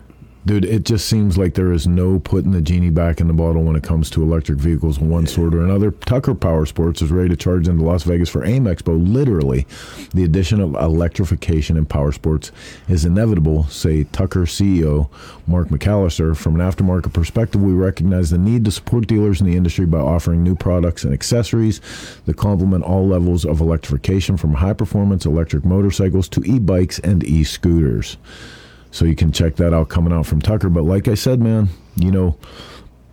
Dude, 0.45 0.65
it 0.65 0.85
just 0.85 1.07
seems 1.07 1.39
like 1.39 1.55
there 1.55 1.71
is 1.71 1.87
no 1.87 2.19
putting 2.19 2.51
the 2.51 2.61
genie 2.61 2.91
back 2.91 3.21
in 3.21 3.29
the 3.29 3.33
bottle 3.33 3.63
when 3.63 3.77
it 3.77 3.85
comes 3.85 4.11
to 4.11 4.25
electric 4.25 4.59
vehicles, 4.59 4.99
one 4.99 5.25
sort 5.25 5.55
or 5.55 5.63
another. 5.63 5.93
Tucker 5.93 6.35
Power 6.35 6.67
Sports 6.67 7.01
is 7.01 7.13
ready 7.13 7.29
to 7.29 7.37
charge 7.37 7.69
into 7.69 7.85
Las 7.85 8.03
Vegas 8.03 8.29
for 8.29 8.45
AIM 8.45 8.65
Expo. 8.65 9.01
Literally, 9.01 9.69
the 10.13 10.25
addition 10.25 10.61
of 10.61 10.75
electrification 10.75 11.77
in 11.77 11.87
power 11.87 12.11
sports 12.11 12.51
is 12.89 13.05
inevitable, 13.05 13.65
say 13.65 14.03
Tucker 14.03 14.41
CEO 14.41 15.09
Mark 15.47 15.69
McAllister. 15.69 16.37
From 16.37 16.61
an 16.61 16.69
aftermarket 16.69 17.13
perspective, 17.13 17.63
we 17.63 17.73
recognize 17.73 18.31
the 18.31 18.39
need 18.39 18.65
to 18.65 18.73
support 18.73 19.07
dealers 19.07 19.41
in 19.41 19.47
the 19.47 19.57
industry 19.57 19.87
by 19.87 19.99
offering 19.99 20.43
new 20.43 20.57
products 20.57 21.05
and 21.05 21.15
accessories 21.15 21.81
that 22.27 22.37
complement 22.37 22.83
all 22.83 23.07
levels 23.07 23.45
of 23.45 23.61
electrification 23.61 24.37
from 24.37 24.55
high 24.55 24.73
performance 24.73 25.25
electric 25.25 25.65
motorcycles 25.65 26.29
to 26.31 26.43
e 26.43 26.59
bikes 26.59 26.99
and 26.99 27.23
e 27.23 27.45
scooters. 27.45 28.17
So 28.93 29.05
you 29.05 29.17
can 29.17 29.33
check 29.33 29.57
that 29.57 29.75
out 29.75 29.89
coming 29.89 30.13
out 30.13 30.27
from 30.27 30.41
Tucker. 30.41 30.69
But 30.69 30.85
like 30.85 31.09
I 31.09 31.15
said, 31.15 31.41
man, 31.41 31.69
you 31.97 32.13
know, 32.13 32.39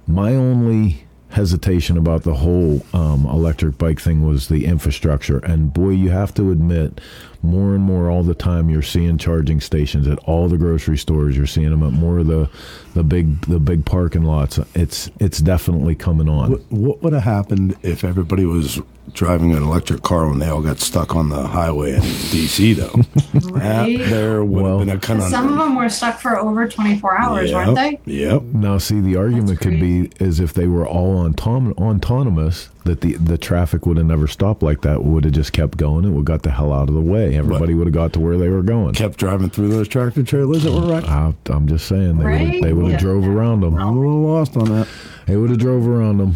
my 0.08 0.36
only 0.36 1.06
hesitation 1.30 1.98
about 1.98 2.24
the 2.24 2.34
whole 2.36 2.86
um, 2.94 3.26
electric 3.26 3.78
bike 3.78 4.00
thing 4.00 4.26
was 4.26 4.50
the 4.50 4.66
infrastructure. 4.66 5.40
And 5.40 5.74
boy, 5.74 5.92
you 5.92 6.10
have 6.10 6.34
to 6.36 6.52
admit, 6.52 7.00
more 7.42 7.74
and 7.74 7.84
more 7.84 8.10
all 8.10 8.24
the 8.24 8.36
time, 8.36 8.70
you're 8.70 8.82
seeing 8.82 9.18
charging 9.18 9.62
stations 9.62 10.08
at 10.08 10.20
all 10.20 10.48
the 10.50 10.58
grocery 10.58 10.98
stores. 10.98 11.38
You're 11.38 11.48
seeing 11.48 11.70
them 11.70 11.84
at 11.84 11.92
more 11.94 12.20
of 12.20 12.28
the 12.28 12.50
the 12.96 13.04
big 13.04 13.42
the 13.42 13.60
big 13.60 13.86
parking 13.86 14.24
lots. 14.24 14.60
It's 14.76 15.10
it's 15.20 15.40
definitely 15.40 15.96
coming 15.96 16.28
on. 16.30 16.52
What, 16.52 16.72
what 16.72 17.04
would 17.04 17.14
have 17.14 17.24
happened 17.24 17.76
if 17.84 18.04
everybody 18.04 18.46
was 18.46 18.82
driving 19.14 19.56
an 19.56 19.64
electric 19.64 20.04
car 20.04 20.28
when 20.30 20.38
they 20.40 20.48
all 20.48 20.62
got 20.62 20.80
stuck 20.80 21.16
on 21.16 21.30
the 21.30 21.48
highway 21.48 21.94
in 21.94 22.02
DC, 22.02 22.76
though? 22.76 22.90
that 23.40 23.52
Right? 23.52 23.98
there 23.98 24.44
would 24.44 24.64
Well- 24.64 24.80
have 24.80 24.88
been 24.88 24.98
a 24.98 25.00
kind 25.00 25.20
of. 25.22 25.30
Some 25.30 25.52
of 25.54 25.58
them 25.60 25.76
were 25.76 25.90
stuck 25.90 26.20
for 26.20 26.38
over 26.38 26.68
24 26.68 27.18
hours, 27.20 27.52
weren't 27.54 27.76
they? 27.76 28.00
Yep. 28.06 28.42
Now, 28.54 28.78
see, 28.80 29.00
the 29.00 29.16
argument 29.16 29.62
could 29.62 29.80
be 29.80 30.12
is 30.20 30.40
if 30.40 30.54
they 30.54 30.68
were 30.68 30.88
all 30.88 31.28
autom- 31.30 31.74
autonomous, 31.78 32.70
that 32.86 33.02
the 33.02 33.14
the 33.16 33.38
traffic 33.38 33.86
would 33.86 33.98
have 33.98 34.06
never 34.06 34.26
stopped 34.28 34.64
like 34.64 34.82
that. 34.82 35.04
Would 35.04 35.24
have 35.26 35.34
just 35.34 35.54
kept 35.54 35.78
going. 35.78 36.06
It 36.06 36.10
would 36.10 36.18
have 36.20 36.26
got 36.26 36.42
the 36.44 36.52
hell 36.52 36.74
out 36.74 36.88
of 36.90 36.96
the 36.96 37.02
way. 37.02 37.29
Everybody 37.36 37.74
would 37.74 37.88
have 37.88 37.94
got 37.94 38.14
to 38.14 38.20
where 38.20 38.38
they 38.38 38.50
were 38.50 38.62
going. 38.64 38.94
Kept 38.94 39.18
driving 39.18 39.50
through 39.50 39.70
those 39.70 39.88
tractor 39.88 40.24
trailers 40.24 40.64
that 40.64 40.72
were 40.72 40.88
wrecked. 40.88 41.08
I, 41.08 41.34
I'm 41.48 41.68
just 41.68 41.88
saying 41.88 42.18
they 42.18 42.26
would 42.26 42.40
have 42.42 42.62
they 42.62 42.74
would 42.74 42.84
have 42.86 42.94
Yeah. 42.94 43.00
drove 43.00 43.28
around 43.28 43.62
them. 43.62 43.76
I'm 43.76 43.98
a 43.98 44.00
little 44.00 44.22
lost 44.22 44.56
on 44.58 44.66
that. 44.66 44.88
They 45.28 45.36
would 45.36 45.50
have 45.50 45.60
drove 45.60 45.88
around 45.88 46.18
them. 46.18 46.36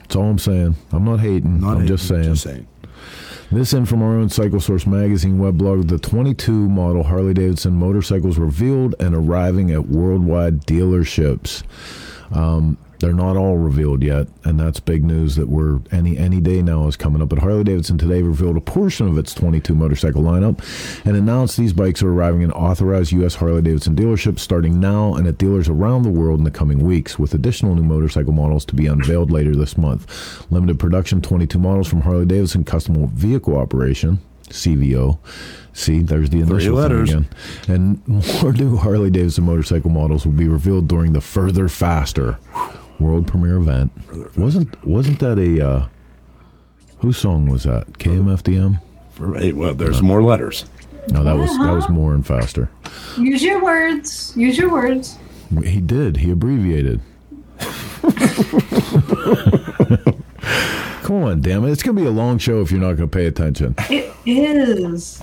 That's 0.00 0.16
all 0.16 0.24
I'm 0.30 0.38
saying. 0.38 0.74
I'm 0.92 1.04
not 1.04 1.20
hating. 1.20 1.60
Not 1.60 1.76
I'm 1.78 1.84
it, 1.84 1.86
just 1.86 2.08
saying. 2.08 2.24
Just 2.24 2.42
saying. 2.44 2.66
This 3.50 3.72
in 3.72 3.86
from 3.86 4.02
our 4.02 4.14
own 4.14 4.28
Cycle 4.28 4.60
Source 4.60 4.86
magazine 4.86 5.38
weblog. 5.38 5.88
The 5.88 5.98
22 5.98 6.52
model 6.68 7.02
Harley 7.02 7.32
Davidson 7.32 7.72
motorcycles 7.74 8.36
revealed 8.38 8.94
and 9.00 9.14
arriving 9.14 9.70
at 9.70 9.86
worldwide 9.88 10.66
dealerships. 10.66 11.62
Um, 12.30 12.76
they're 13.00 13.12
not 13.12 13.36
all 13.36 13.56
revealed 13.56 14.02
yet, 14.02 14.26
and 14.44 14.58
that's 14.58 14.80
big 14.80 15.04
news 15.04 15.36
that 15.36 15.48
we're 15.48 15.80
any 15.92 16.18
any 16.18 16.40
day 16.40 16.62
now 16.62 16.88
is 16.88 16.96
coming 16.96 17.22
up. 17.22 17.28
But 17.28 17.38
Harley 17.38 17.64
Davidson 17.64 17.96
today 17.98 18.22
revealed 18.22 18.56
a 18.56 18.60
portion 18.60 19.06
of 19.06 19.16
its 19.18 19.32
22 19.34 19.74
motorcycle 19.74 20.22
lineup 20.22 20.58
and 21.06 21.16
announced 21.16 21.56
these 21.56 21.72
bikes 21.72 22.02
are 22.02 22.12
arriving 22.12 22.42
in 22.42 22.50
authorized 22.52 23.12
U.S. 23.12 23.36
Harley 23.36 23.62
Davidson 23.62 23.94
dealerships 23.94 24.40
starting 24.40 24.80
now 24.80 25.14
and 25.14 25.26
at 25.28 25.38
dealers 25.38 25.68
around 25.68 26.02
the 26.02 26.10
world 26.10 26.38
in 26.38 26.44
the 26.44 26.50
coming 26.50 26.80
weeks, 26.80 27.18
with 27.18 27.34
additional 27.34 27.74
new 27.74 27.82
motorcycle 27.84 28.32
models 28.32 28.64
to 28.66 28.74
be 28.74 28.86
unveiled 28.86 29.30
later 29.30 29.54
this 29.54 29.78
month. 29.78 30.50
Limited 30.50 30.78
production 30.78 31.20
22 31.22 31.58
models 31.58 31.88
from 31.88 32.00
Harley 32.00 32.26
Davidson 32.26 32.64
Custom 32.64 33.08
Vehicle 33.08 33.56
Operation. 33.56 34.18
CVO. 34.48 35.18
See, 35.74 36.00
there's 36.00 36.30
the 36.30 36.40
initial 36.40 36.74
letters. 36.74 37.10
again. 37.10 37.28
And 37.68 38.08
more 38.42 38.52
new 38.52 38.76
Harley 38.76 39.10
Davidson 39.10 39.44
motorcycle 39.44 39.90
models 39.90 40.24
will 40.24 40.32
be 40.32 40.48
revealed 40.48 40.88
during 40.88 41.12
the 41.12 41.20
Further 41.20 41.68
Faster 41.68 42.38
world 42.98 43.26
premiere 43.26 43.56
event. 43.56 43.92
Wasn't 44.36 44.84
wasn't 44.86 45.20
that 45.20 45.38
a 45.38 45.66
uh, 45.66 45.88
whose 46.98 47.18
song 47.18 47.48
was 47.48 47.64
that? 47.64 47.86
KMFDM? 47.94 48.80
Right, 49.18 49.54
well, 49.54 49.74
there's 49.74 50.02
more 50.02 50.22
letters. 50.22 50.64
No, 51.10 51.24
that 51.24 51.36
was 51.36 51.50
that 51.58 51.72
was 51.72 51.88
more 51.88 52.14
and 52.14 52.26
faster. 52.26 52.70
Use 53.16 53.42
your 53.42 53.62
words. 53.62 54.32
Use 54.36 54.58
your 54.58 54.70
words. 54.70 55.16
He 55.64 55.80
did. 55.80 56.18
He 56.18 56.30
abbreviated. 56.30 57.00
Come 61.08 61.24
on, 61.24 61.40
damn 61.40 61.64
it! 61.64 61.70
It's 61.70 61.82
gonna 61.82 61.98
be 61.98 62.06
a 62.06 62.10
long 62.10 62.36
show 62.36 62.60
if 62.60 62.70
you're 62.70 62.82
not 62.82 62.96
gonna 62.96 63.08
pay 63.08 63.24
attention. 63.24 63.74
It 64.26 64.56
is. 64.84 65.22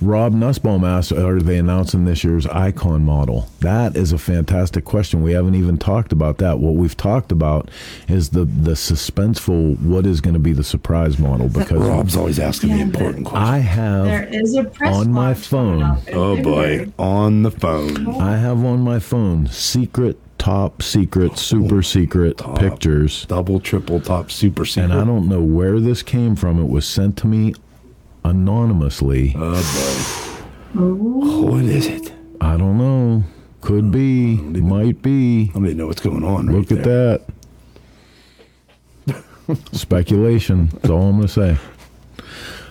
Rob 0.00 0.32
Nussbaum 0.32 0.84
asked, 0.84 1.10
"Are 1.10 1.40
they 1.40 1.58
announcing 1.58 2.04
this 2.04 2.22
year's 2.22 2.46
Icon 2.46 3.02
model?" 3.02 3.48
That 3.58 3.96
is 3.96 4.12
a 4.12 4.18
fantastic 4.18 4.84
question. 4.84 5.22
We 5.22 5.32
haven't 5.32 5.56
even 5.56 5.78
talked 5.78 6.12
about 6.12 6.38
that. 6.38 6.60
What 6.60 6.74
we've 6.74 6.96
talked 6.96 7.32
about 7.32 7.68
is 8.06 8.28
the 8.28 8.44
the 8.44 8.72
suspenseful. 8.74 9.80
What 9.80 10.06
is 10.06 10.20
going 10.20 10.34
to 10.34 10.38
be 10.40 10.52
the 10.52 10.62
surprise 10.62 11.18
model? 11.18 11.48
Because 11.48 11.72
Rob's 11.88 12.14
always 12.16 12.38
asking 12.38 12.70
the 12.76 12.80
important 12.80 13.26
questions. 13.26 13.50
I 13.50 13.58
have 13.58 14.04
There 14.04 14.28
is 14.30 14.54
a 14.54 14.62
press 14.62 14.94
On 14.94 15.10
my 15.10 15.34
phone. 15.34 15.98
oh 16.12 16.40
boy, 16.40 16.92
on 17.00 17.42
the 17.42 17.50
phone. 17.50 18.06
I 18.20 18.36
have 18.36 18.64
on 18.64 18.80
my 18.82 19.00
phone 19.00 19.48
secret, 19.48 20.20
top 20.38 20.82
secret, 20.82 21.36
super 21.38 21.82
secret 21.82 22.38
Top. 22.38 22.58
pictures. 22.58 23.24
Double, 23.26 23.60
triple, 23.60 24.00
top, 24.00 24.30
super 24.30 24.64
secret. 24.64 24.90
And 24.90 25.00
I 25.00 25.04
don't 25.04 25.28
know 25.28 25.40
where 25.42 25.80
this 25.80 26.02
came 26.02 26.36
from. 26.36 26.60
It 26.60 26.68
was 26.68 26.86
sent 26.86 27.16
to 27.18 27.26
me 27.26 27.54
anonymously. 28.24 29.30
What 30.74 31.64
is 31.64 31.86
it? 31.86 32.12
I 32.40 32.56
don't 32.56 32.78
know. 32.78 33.24
Could 33.60 33.90
be. 33.90 34.36
Might 34.36 35.02
be. 35.02 35.48
I 35.50 35.52
don't 35.54 35.64
even 35.66 35.78
know 35.78 35.86
what's 35.88 36.00
going 36.00 36.22
on. 36.22 36.46
Look 36.46 36.70
right 36.70 36.78
at 36.78 36.84
there. 36.84 37.18
that. 39.06 39.56
Speculation. 39.72 40.66
That's 40.74 40.90
all 40.90 41.02
I'm 41.08 41.16
going 41.16 41.22
to 41.22 41.28
say. 41.28 41.56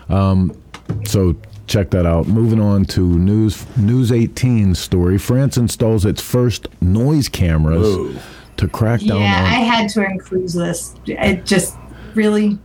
Um, 0.07 0.61
so 1.05 1.35
check 1.67 1.89
that 1.91 2.05
out. 2.05 2.27
Moving 2.27 2.59
on 2.59 2.85
to 2.85 3.01
news 3.01 3.65
News 3.77 4.11
18 4.11 4.75
story. 4.75 5.17
France 5.17 5.57
installs 5.57 6.05
its 6.05 6.21
first 6.21 6.67
noise 6.81 7.29
cameras 7.29 7.95
Whoa. 7.95 8.15
to 8.57 8.67
crack 8.67 9.01
down 9.01 9.21
Yeah, 9.21 9.43
I 9.43 9.59
had 9.59 9.89
to 9.91 10.03
include 10.05 10.49
this. 10.49 10.95
It 11.05 11.45
just 11.45 11.75
really 12.13 12.57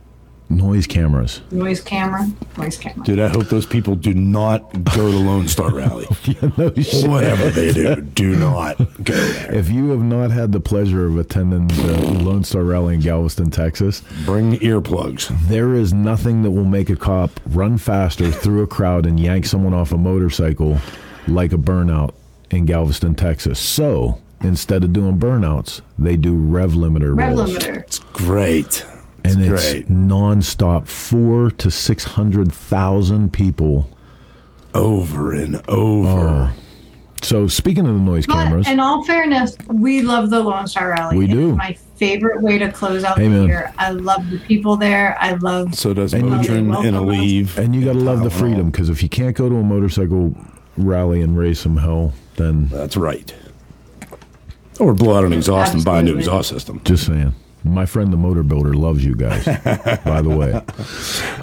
noise 0.51 0.85
cameras. 0.85 1.41
noise 1.51 1.81
camera, 1.81 2.27
noise 2.57 2.77
camera. 2.77 3.03
Dude, 3.05 3.19
I 3.19 3.29
hope 3.29 3.45
those 3.45 3.65
people 3.65 3.95
do 3.95 4.13
not 4.13 4.71
go 4.95 5.09
to 5.11 5.17
Lone 5.17 5.47
Star 5.47 5.73
Rally. 5.73 6.05
no 6.57 6.73
shit. 6.75 7.07
Whatever 7.07 7.49
they 7.49 7.71
do, 7.73 8.01
do 8.01 8.35
not 8.35 8.77
go 9.03 9.13
there. 9.15 9.53
If 9.55 9.69
you 9.69 9.89
have 9.89 10.01
not 10.03 10.31
had 10.31 10.51
the 10.51 10.59
pleasure 10.59 11.05
of 11.07 11.17
attending 11.17 11.67
the 11.67 12.21
Lone 12.23 12.43
Star 12.43 12.63
Rally 12.63 12.95
in 12.95 12.99
Galveston, 13.01 13.49
Texas, 13.49 14.03
Bring 14.25 14.53
earplugs. 14.59 15.29
there 15.47 15.73
is 15.73 15.93
nothing 15.93 16.43
that 16.43 16.51
will 16.51 16.65
make 16.65 16.89
a 16.89 16.95
cop 16.95 17.39
run 17.47 17.77
faster 17.77 18.29
through 18.31 18.61
a 18.63 18.67
crowd 18.67 19.05
and 19.05 19.19
yank 19.19 19.45
someone 19.45 19.73
off 19.73 19.91
a 19.91 19.97
motorcycle 19.97 20.77
like 21.27 21.53
a 21.53 21.57
burnout 21.57 22.13
in 22.49 22.65
Galveston, 22.65 23.15
Texas. 23.15 23.59
So 23.59 24.19
instead 24.41 24.83
of 24.83 24.91
doing 24.91 25.17
burnouts, 25.17 25.81
they 25.97 26.17
do 26.17 26.35
rev 26.35 26.71
limiter 26.71 27.15
Rev 27.15 27.37
rolls. 27.37 27.51
limiter. 27.57 27.77
It's 27.77 27.99
great. 27.99 28.85
It's 29.23 29.35
and 29.35 29.45
it's 29.45 29.71
great. 29.71 29.87
nonstop, 29.89 30.87
four 30.87 31.51
to 31.51 31.69
six 31.71 32.03
hundred 32.03 32.51
thousand 32.51 33.33
people. 33.33 33.89
Over 34.73 35.33
and 35.33 35.57
over. 35.69 36.09
Oh. 36.09 36.53
So 37.23 37.47
speaking 37.47 37.85
of 37.85 37.93
the 37.93 37.99
noise 37.99 38.25
But 38.25 38.33
cameras, 38.45 38.67
in 38.67 38.79
all 38.79 39.03
fairness, 39.03 39.55
we 39.67 40.01
love 40.01 40.31
the 40.31 40.39
Lone 40.39 40.65
Star 40.65 40.89
Rally. 40.89 41.17
We 41.17 41.25
It 41.25 41.29
is 41.31 41.35
do. 41.35 41.55
my 41.55 41.73
favorite 41.97 42.41
way 42.41 42.57
to 42.57 42.71
close 42.71 43.03
out 43.03 43.19
Hey, 43.19 43.27
the 43.27 43.45
year. 43.45 43.71
I 43.77 43.91
love 43.91 44.27
the 44.31 44.39
people 44.39 44.75
there. 44.75 45.15
I 45.19 45.33
love. 45.33 45.75
So 45.75 45.93
does 45.93 46.15
And 46.15 46.25
you 46.25 46.31
Motrin 46.31 46.73
get- 46.73 46.85
and 46.85 46.95
a 46.97 47.01
leave. 47.01 47.59
and 47.59 47.75
you 47.75 47.85
got 47.85 47.93
to 47.93 47.99
love 47.99 48.23
the 48.23 48.31
freedom 48.31 48.71
because 48.71 48.89
if 48.89 49.03
you 49.03 49.09
can't 49.09 49.35
go 49.35 49.49
to 49.49 49.55
a 49.55 49.61
motorcycle 49.63 50.35
rally 50.77 51.21
and 51.21 51.37
raise 51.37 51.59
some 51.59 51.77
hell, 51.77 52.13
then 52.37 52.69
That's 52.71 52.97
right. 52.97 53.31
Or 54.79 54.95
blow 54.95 55.15
out 55.17 55.25
an 55.25 55.33
exhaust 55.33 55.75
and 55.75 55.85
buy 55.85 55.99
a 55.99 56.03
new 56.03 56.17
exhaust 56.17 56.49
system. 56.49 56.81
Just 56.85 57.05
saying. 57.05 57.35
My 57.63 57.85
friend 57.85 58.11
the 58.11 58.17
motor 58.17 58.41
builder 58.43 58.73
loves 58.73 59.05
you 59.05 59.13
guys, 59.15 59.45
by 60.03 60.21
the 60.21 60.29
way. 60.29 60.59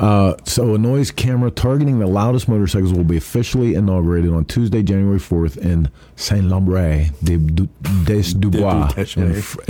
Uh, 0.01 0.35
so, 0.45 0.75
a 0.75 0.79
noise 0.79 1.11
camera 1.13 1.51
targeting 1.51 2.01
the 2.01 2.07
loudest 2.09 2.49
motorcycles 2.49 2.93
will 2.93 3.05
be 3.05 3.17
officially 3.17 3.75
inaugurated 3.75 4.33
on 4.33 4.45
Tuesday, 4.47 4.83
January 4.83 5.21
4th 5.21 5.57
in 5.59 5.89
Saint 6.17 6.49
Du- 6.49 7.69
des 8.05 8.33
Dubois, 8.35 8.89
Des 8.95 9.15
in 9.17 9.33
Dubois. 9.33 9.41
Fr- 9.41 9.63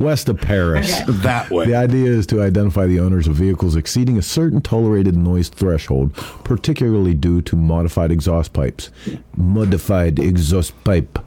west 0.00 0.28
of 0.28 0.40
Paris. 0.40 1.00
That 1.08 1.50
way. 1.50 1.66
The 1.66 1.74
idea 1.74 2.10
is 2.10 2.26
to 2.28 2.40
identify 2.42 2.86
the 2.86 3.00
owners 3.00 3.26
of 3.26 3.34
vehicles 3.34 3.74
exceeding 3.76 4.16
a 4.16 4.22
certain 4.22 4.60
tolerated 4.60 5.16
noise 5.16 5.48
threshold, 5.48 6.14
particularly 6.44 7.14
due 7.14 7.42
to 7.42 7.56
modified 7.56 8.10
exhaust 8.12 8.52
pipes. 8.52 8.90
Modified 9.36 10.18
exhaust 10.18 10.72
pipe. 10.84 11.18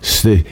St- 0.00 0.46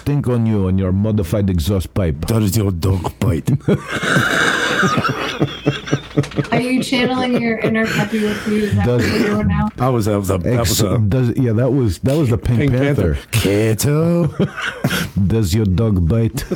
stink 0.00 0.26
on 0.28 0.46
you 0.46 0.66
on 0.66 0.78
your 0.78 0.92
modified 0.92 1.50
exhaust 1.50 1.92
pipe. 1.94 2.26
That 2.26 2.42
is 2.42 2.56
your 2.56 2.70
dog 2.72 3.12
bite. 3.20 3.50
Are 6.52 6.60
you 6.60 6.82
channeling 6.82 7.40
your 7.40 7.58
inner 7.58 7.86
Peppy 7.86 8.22
with 8.22 8.46
you? 8.48 8.64
Is 8.64 8.74
that 8.76 8.86
Does- 8.86 9.02
what 9.02 9.20
you're 9.20 9.28
doing 9.34 9.48
now? 9.48 9.68
That 9.76 9.88
was 9.88 10.06
that 10.06 10.18
was 10.18 10.30
a 10.30 10.38
that 10.38 10.58
Ex- 10.60 10.68
was 10.70 10.80
a 10.82 10.98
does, 10.98 11.36
yeah, 11.36 11.52
that 11.52 11.70
was 11.70 11.98
that 12.00 12.16
was 12.16 12.30
the 12.30 12.38
Pink, 12.38 12.58
Pink 12.60 12.72
Panther. 12.72 13.14
Panther. 13.14 13.38
Keto. 13.38 15.06
Does 15.28 15.54
your 15.54 15.66
dog 15.66 16.08
bite? 16.08 16.44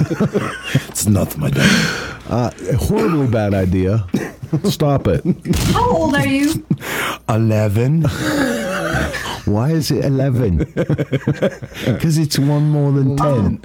it's 0.89 1.07
not 1.07 1.37
my 1.37 1.51
dog. 1.51 1.67
uh, 2.29 2.51
horribly 2.79 3.27
bad 3.29 3.55
idea. 3.55 4.07
Stop 4.65 5.07
it. 5.09 5.23
How 5.73 5.91
old 5.91 6.15
are 6.15 6.27
you? 6.27 6.65
Eleven. 7.29 8.05
Why 9.45 9.71
is 9.71 9.91
it 9.91 10.05
11? 10.05 10.59
Because 10.59 12.19
it's 12.19 12.39
one 12.39 12.71
more 12.71 12.93
than 12.93 13.17
10. 13.17 13.65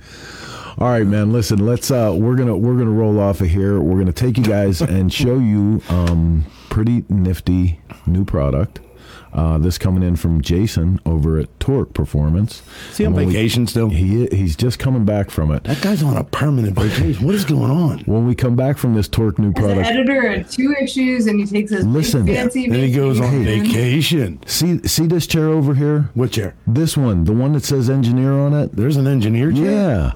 All 0.78 0.88
right, 0.90 1.06
man. 1.06 1.34
Listen, 1.34 1.66
let's. 1.66 1.92
Uh, 1.92 2.16
we're 2.18 2.36
gonna 2.36 2.56
we're 2.56 2.78
gonna 2.78 2.92
roll 2.92 3.20
off 3.20 3.42
of 3.42 3.50
here. 3.50 3.82
We're 3.82 4.00
gonna 4.00 4.14
take 4.14 4.38
you 4.38 4.46
guys 4.46 4.82
and 4.82 5.12
show 5.12 5.38
you 5.38 5.82
um, 5.90 6.46
pretty 6.70 7.04
nifty 7.10 7.82
new 8.06 8.24
product. 8.24 8.80
Uh, 9.32 9.58
this 9.60 9.78
coming 9.78 10.02
in 10.02 10.16
from 10.16 10.42
Jason 10.42 11.00
over 11.06 11.38
at 11.38 11.60
Torque 11.60 11.94
Performance. 11.94 12.64
Is 12.92 12.98
he 12.98 13.06
on 13.06 13.10
And 13.10 13.16
when 13.16 13.28
we- 13.28 13.34
vacation 13.34 13.68
still? 13.68 13.90
He 13.90 14.26
he's 14.28 14.56
just 14.56 14.80
coming 14.80 15.06
back 15.06 15.30
from 15.30 15.52
it. 15.52 15.64
That 15.66 15.82
guy's 15.82 16.02
on 16.02 16.18
a 16.18 16.24
permanent 16.24 16.76
vacation. 16.76 17.26
What 17.26 17.36
is 17.36 17.46
going 17.46 17.70
on? 17.72 18.00
When 18.06 18.26
we 18.28 18.34
come 18.34 18.56
back 18.56 18.78
from 18.78 18.96
this 18.96 19.08
Torque 19.08 19.38
new 19.38 19.50
As 19.50 19.58
an 19.58 19.64
product, 19.64 19.88
editor 19.88 20.28
of 20.34 20.50
two 20.50 20.74
issues, 20.82 21.28
and 21.28 21.40
he 21.40 21.46
takes 21.46 21.72
his 21.72 21.86
big 21.86 21.94
Listen. 21.94 22.26
fancy 22.26 22.68
Then 22.70 22.80
he 22.80 22.92
goes 22.92 23.20
on 23.22 23.44
vacation. 23.44 23.66
vacation. 23.66 24.40
see 24.48 24.80
see 24.88 25.06
this 25.06 25.28
chair 25.28 25.50
over 25.50 25.76
here. 25.76 26.10
What 26.16 26.32
chair? 26.32 26.56
This 26.66 26.98
one, 26.98 27.26
the 27.26 27.34
one 27.34 27.54
that 27.54 27.64
says 27.64 27.90
engineer 27.90 28.34
on 28.34 28.54
it. 28.54 28.76
There's 28.76 28.98
an 28.98 29.06
engineer 29.08 29.52
chair. 29.52 29.72
Yeah. 29.72 30.12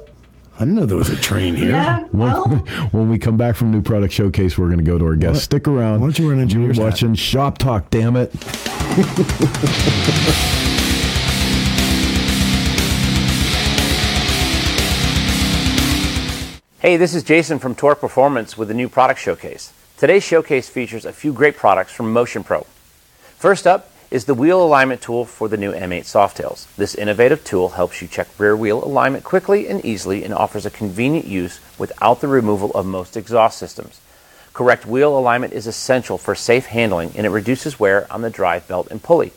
I 0.55 0.59
didn't 0.59 0.75
know 0.75 0.85
there 0.85 0.97
was 0.97 1.09
a 1.09 1.15
train 1.15 1.55
here. 1.55 1.71
Yeah, 1.71 2.03
When, 2.11 2.31
well, 2.31 2.45
when 2.91 3.09
we 3.09 3.17
come 3.17 3.37
back 3.37 3.55
from 3.55 3.71
New 3.71 3.81
Product 3.81 4.13
Showcase, 4.13 4.55
we're 4.57 4.67
going 4.67 4.77
to 4.77 4.83
go 4.83 4.99
to 4.99 5.05
our 5.05 5.15
guest. 5.15 5.33
What? 5.35 5.41
Stick 5.41 5.67
around. 5.67 6.01
Why 6.01 6.07
don't 6.07 6.19
you 6.19 6.25
wear 6.25 6.35
an 6.35 6.41
engineer's 6.41 6.77
You're 6.77 6.85
hat? 6.85 6.93
watching 6.93 7.15
Shop 7.15 7.57
Talk, 7.57 7.89
damn 7.89 8.15
it. 8.15 8.31
Hey, 16.79 16.97
this 16.97 17.15
is 17.15 17.23
Jason 17.23 17.59
from 17.59 17.75
Torque 17.75 18.01
Performance 18.01 18.57
with 18.57 18.67
the 18.67 18.73
new 18.73 18.89
product 18.89 19.17
showcase. 19.17 19.71
Today's 19.97 20.21
showcase 20.21 20.67
features 20.67 21.05
a 21.05 21.13
few 21.13 21.31
great 21.31 21.55
products 21.55 21.93
from 21.93 22.11
Motion 22.11 22.43
Pro. 22.43 22.67
First 23.37 23.65
up 23.65 23.89
is 24.13 24.25
the 24.25 24.35
wheel 24.35 24.63
alignment 24.63 25.01
tool 25.01 25.25
for 25.25 25.47
the 25.47 25.57
new 25.57 25.73
M8 25.73 26.01
Softails. 26.01 26.67
This 26.75 26.93
innovative 26.93 27.43
tool 27.43 27.69
helps 27.69 27.99
you 27.99 28.07
check 28.07 28.27
rear 28.37 28.55
wheel 28.55 28.83
alignment 28.83 29.23
quickly 29.23 29.67
and 29.67 29.83
easily 29.83 30.23
and 30.23 30.31
offers 30.31 30.67
a 30.67 30.69
convenient 30.69 31.25
use 31.25 31.59
without 31.79 32.21
the 32.21 32.27
removal 32.27 32.69
of 32.73 32.85
most 32.85 33.17
exhaust 33.17 33.57
systems. 33.57 33.99
Correct 34.53 34.85
wheel 34.85 35.17
alignment 35.17 35.51
is 35.51 35.65
essential 35.65 36.19
for 36.19 36.35
safe 36.35 36.67
handling 36.67 37.11
and 37.15 37.25
it 37.25 37.31
reduces 37.31 37.79
wear 37.79 38.05
on 38.13 38.21
the 38.21 38.29
drive 38.29 38.67
belt 38.67 38.87
and 38.91 39.01
pulley. 39.01 39.33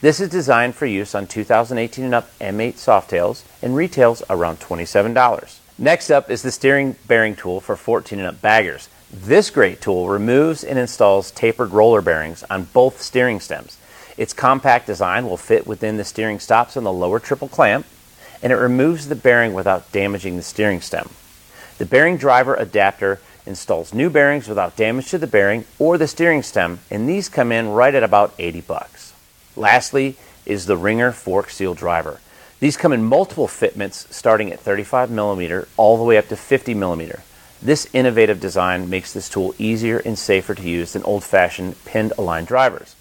This 0.00 0.18
is 0.18 0.28
designed 0.28 0.74
for 0.74 0.86
use 0.86 1.14
on 1.14 1.28
2018 1.28 2.04
and 2.04 2.14
up 2.14 2.36
M8 2.40 2.74
Softails 2.74 3.44
and 3.62 3.76
retails 3.76 4.24
around 4.28 4.58
$27. 4.58 5.58
Next 5.78 6.10
up 6.10 6.32
is 6.32 6.42
the 6.42 6.50
steering 6.50 6.96
bearing 7.06 7.36
tool 7.36 7.60
for 7.60 7.76
14 7.76 8.18
and 8.18 8.26
up 8.26 8.42
baggers. 8.42 8.88
This 9.08 9.50
great 9.50 9.80
tool 9.80 10.08
removes 10.08 10.64
and 10.64 10.80
installs 10.80 11.30
tapered 11.30 11.70
roller 11.70 12.02
bearings 12.02 12.42
on 12.50 12.64
both 12.64 13.00
steering 13.00 13.38
stems. 13.38 13.78
Its 14.16 14.32
compact 14.32 14.86
design 14.86 15.28
will 15.28 15.36
fit 15.36 15.66
within 15.66 15.96
the 15.96 16.04
steering 16.04 16.40
stops 16.40 16.76
on 16.76 16.84
the 16.84 16.92
lower 16.92 17.18
triple 17.18 17.48
clamp, 17.48 17.86
and 18.42 18.52
it 18.52 18.56
removes 18.56 19.08
the 19.08 19.14
bearing 19.14 19.54
without 19.54 19.92
damaging 19.92 20.36
the 20.36 20.42
steering 20.42 20.80
stem. 20.80 21.10
The 21.78 21.86
bearing 21.86 22.16
driver 22.16 22.54
adapter 22.54 23.20
installs 23.44 23.94
new 23.94 24.10
bearings 24.10 24.48
without 24.48 24.76
damage 24.76 25.10
to 25.10 25.18
the 25.18 25.26
bearing 25.26 25.64
or 25.78 25.98
the 25.98 26.08
steering 26.08 26.42
stem, 26.42 26.80
and 26.90 27.08
these 27.08 27.28
come 27.28 27.52
in 27.52 27.68
right 27.68 27.94
at 27.94 28.02
about 28.02 28.34
80 28.38 28.62
bucks. 28.62 29.12
Lastly 29.54 30.16
is 30.44 30.66
the 30.66 30.76
Ringer 30.76 31.12
fork 31.12 31.50
seal 31.50 31.74
driver. 31.74 32.20
These 32.58 32.76
come 32.76 32.92
in 32.92 33.04
multiple 33.04 33.48
fitments 33.48 34.06
starting 34.10 34.50
at 34.50 34.60
35 34.60 35.10
millimeter 35.10 35.68
all 35.76 35.98
the 35.98 36.04
way 36.04 36.16
up 36.16 36.28
to 36.28 36.36
50 36.36 36.72
millimeter. 36.74 37.22
This 37.60 37.86
innovative 37.92 38.40
design 38.40 38.88
makes 38.88 39.12
this 39.12 39.28
tool 39.28 39.54
easier 39.58 39.98
and 39.98 40.18
safer 40.18 40.54
to 40.54 40.68
use 40.68 40.94
than 40.94 41.02
old-fashioned 41.04 41.84
pinned 41.84 42.12
aligned 42.18 42.46
drivers. 42.46 42.95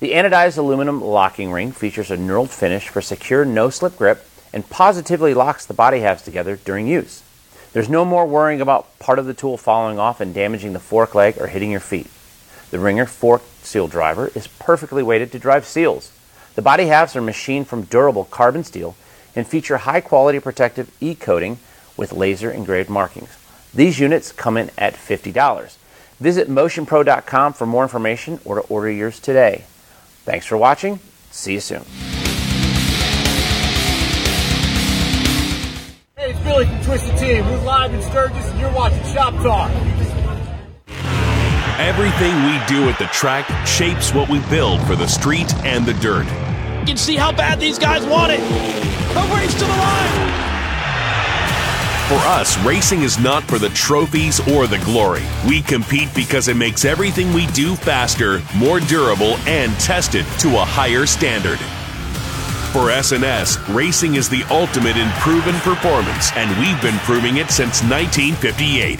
The 0.00 0.12
anodized 0.12 0.56
aluminum 0.56 1.02
locking 1.02 1.52
ring 1.52 1.72
features 1.72 2.10
a 2.10 2.16
knurled 2.16 2.48
finish 2.48 2.88
for 2.88 3.02
secure 3.02 3.44
no-slip 3.44 3.98
grip 3.98 4.26
and 4.50 4.68
positively 4.70 5.34
locks 5.34 5.66
the 5.66 5.74
body 5.74 6.00
halves 6.00 6.22
together 6.22 6.56
during 6.56 6.86
use. 6.86 7.22
There's 7.74 7.90
no 7.90 8.06
more 8.06 8.24
worrying 8.24 8.62
about 8.62 8.98
part 8.98 9.18
of 9.18 9.26
the 9.26 9.34
tool 9.34 9.58
falling 9.58 9.98
off 9.98 10.22
and 10.22 10.32
damaging 10.32 10.72
the 10.72 10.80
fork 10.80 11.14
leg 11.14 11.36
or 11.36 11.48
hitting 11.48 11.70
your 11.70 11.80
feet. 11.80 12.06
The 12.70 12.78
Ringer 12.78 13.04
fork 13.04 13.42
seal 13.60 13.88
driver 13.88 14.28
is 14.34 14.46
perfectly 14.46 15.02
weighted 15.02 15.32
to 15.32 15.38
drive 15.38 15.66
seals. 15.66 16.12
The 16.54 16.62
body 16.62 16.86
halves 16.86 17.14
are 17.14 17.20
machined 17.20 17.68
from 17.68 17.82
durable 17.82 18.24
carbon 18.24 18.64
steel 18.64 18.96
and 19.36 19.46
feature 19.46 19.76
high 19.76 20.00
quality 20.00 20.40
protective 20.40 20.90
e 21.02 21.14
coating 21.14 21.58
with 21.98 22.14
laser 22.14 22.50
engraved 22.50 22.88
markings. 22.88 23.36
These 23.74 24.00
units 24.00 24.32
come 24.32 24.56
in 24.56 24.70
at 24.78 24.94
$50. 24.94 25.76
Visit 26.18 26.48
motionpro.com 26.48 27.52
for 27.52 27.66
more 27.66 27.82
information 27.82 28.40
or 28.46 28.54
to 28.54 28.60
order 28.62 28.90
yours 28.90 29.20
today. 29.20 29.64
Thanks 30.30 30.46
for 30.46 30.56
watching. 30.56 31.00
See 31.32 31.54
you 31.54 31.60
soon. 31.60 31.82
Hey, 36.14 36.30
it's 36.30 36.38
Billy 36.44 36.66
from 36.66 36.84
Twisted 36.84 37.18
Team. 37.18 37.44
We're 37.46 37.64
live 37.64 37.92
in 37.92 38.00
Sturgis 38.00 38.48
and 38.48 38.60
you're 38.60 38.72
watching 38.72 39.02
Shop 39.12 39.34
Talk. 39.42 39.72
Everything 41.80 42.32
we 42.44 42.60
do 42.68 42.88
at 42.88 42.96
the 43.00 43.08
track 43.12 43.66
shapes 43.66 44.14
what 44.14 44.28
we 44.28 44.38
build 44.48 44.80
for 44.82 44.94
the 44.94 45.08
street 45.08 45.52
and 45.64 45.84
the 45.84 45.94
dirt. 45.94 46.26
You 46.82 46.86
can 46.86 46.96
see 46.96 47.16
how 47.16 47.32
bad 47.32 47.58
these 47.58 47.80
guys 47.80 48.06
want 48.06 48.30
it. 48.30 48.38
A 48.38 49.34
race 49.34 49.54
to 49.54 49.64
the 49.64 49.66
line. 49.66 50.49
For 52.10 52.16
us, 52.26 52.58
racing 52.64 53.02
is 53.02 53.20
not 53.20 53.44
for 53.44 53.60
the 53.60 53.68
trophies 53.68 54.40
or 54.48 54.66
the 54.66 54.78
glory. 54.78 55.22
We 55.46 55.62
compete 55.62 56.12
because 56.12 56.48
it 56.48 56.56
makes 56.56 56.84
everything 56.84 57.32
we 57.32 57.46
do 57.46 57.76
faster, 57.76 58.42
more 58.56 58.80
durable, 58.80 59.36
and 59.46 59.70
tested 59.78 60.26
to 60.40 60.48
a 60.58 60.64
higher 60.64 61.06
standard. 61.06 61.60
For 62.72 62.90
S&S, 62.90 63.60
racing 63.68 64.16
is 64.16 64.28
the 64.28 64.42
ultimate 64.50 64.96
in 64.96 65.08
proven 65.20 65.54
performance, 65.60 66.32
and 66.34 66.50
we've 66.58 66.82
been 66.82 66.98
proving 67.04 67.36
it 67.36 67.48
since 67.52 67.80
1958. 67.84 68.98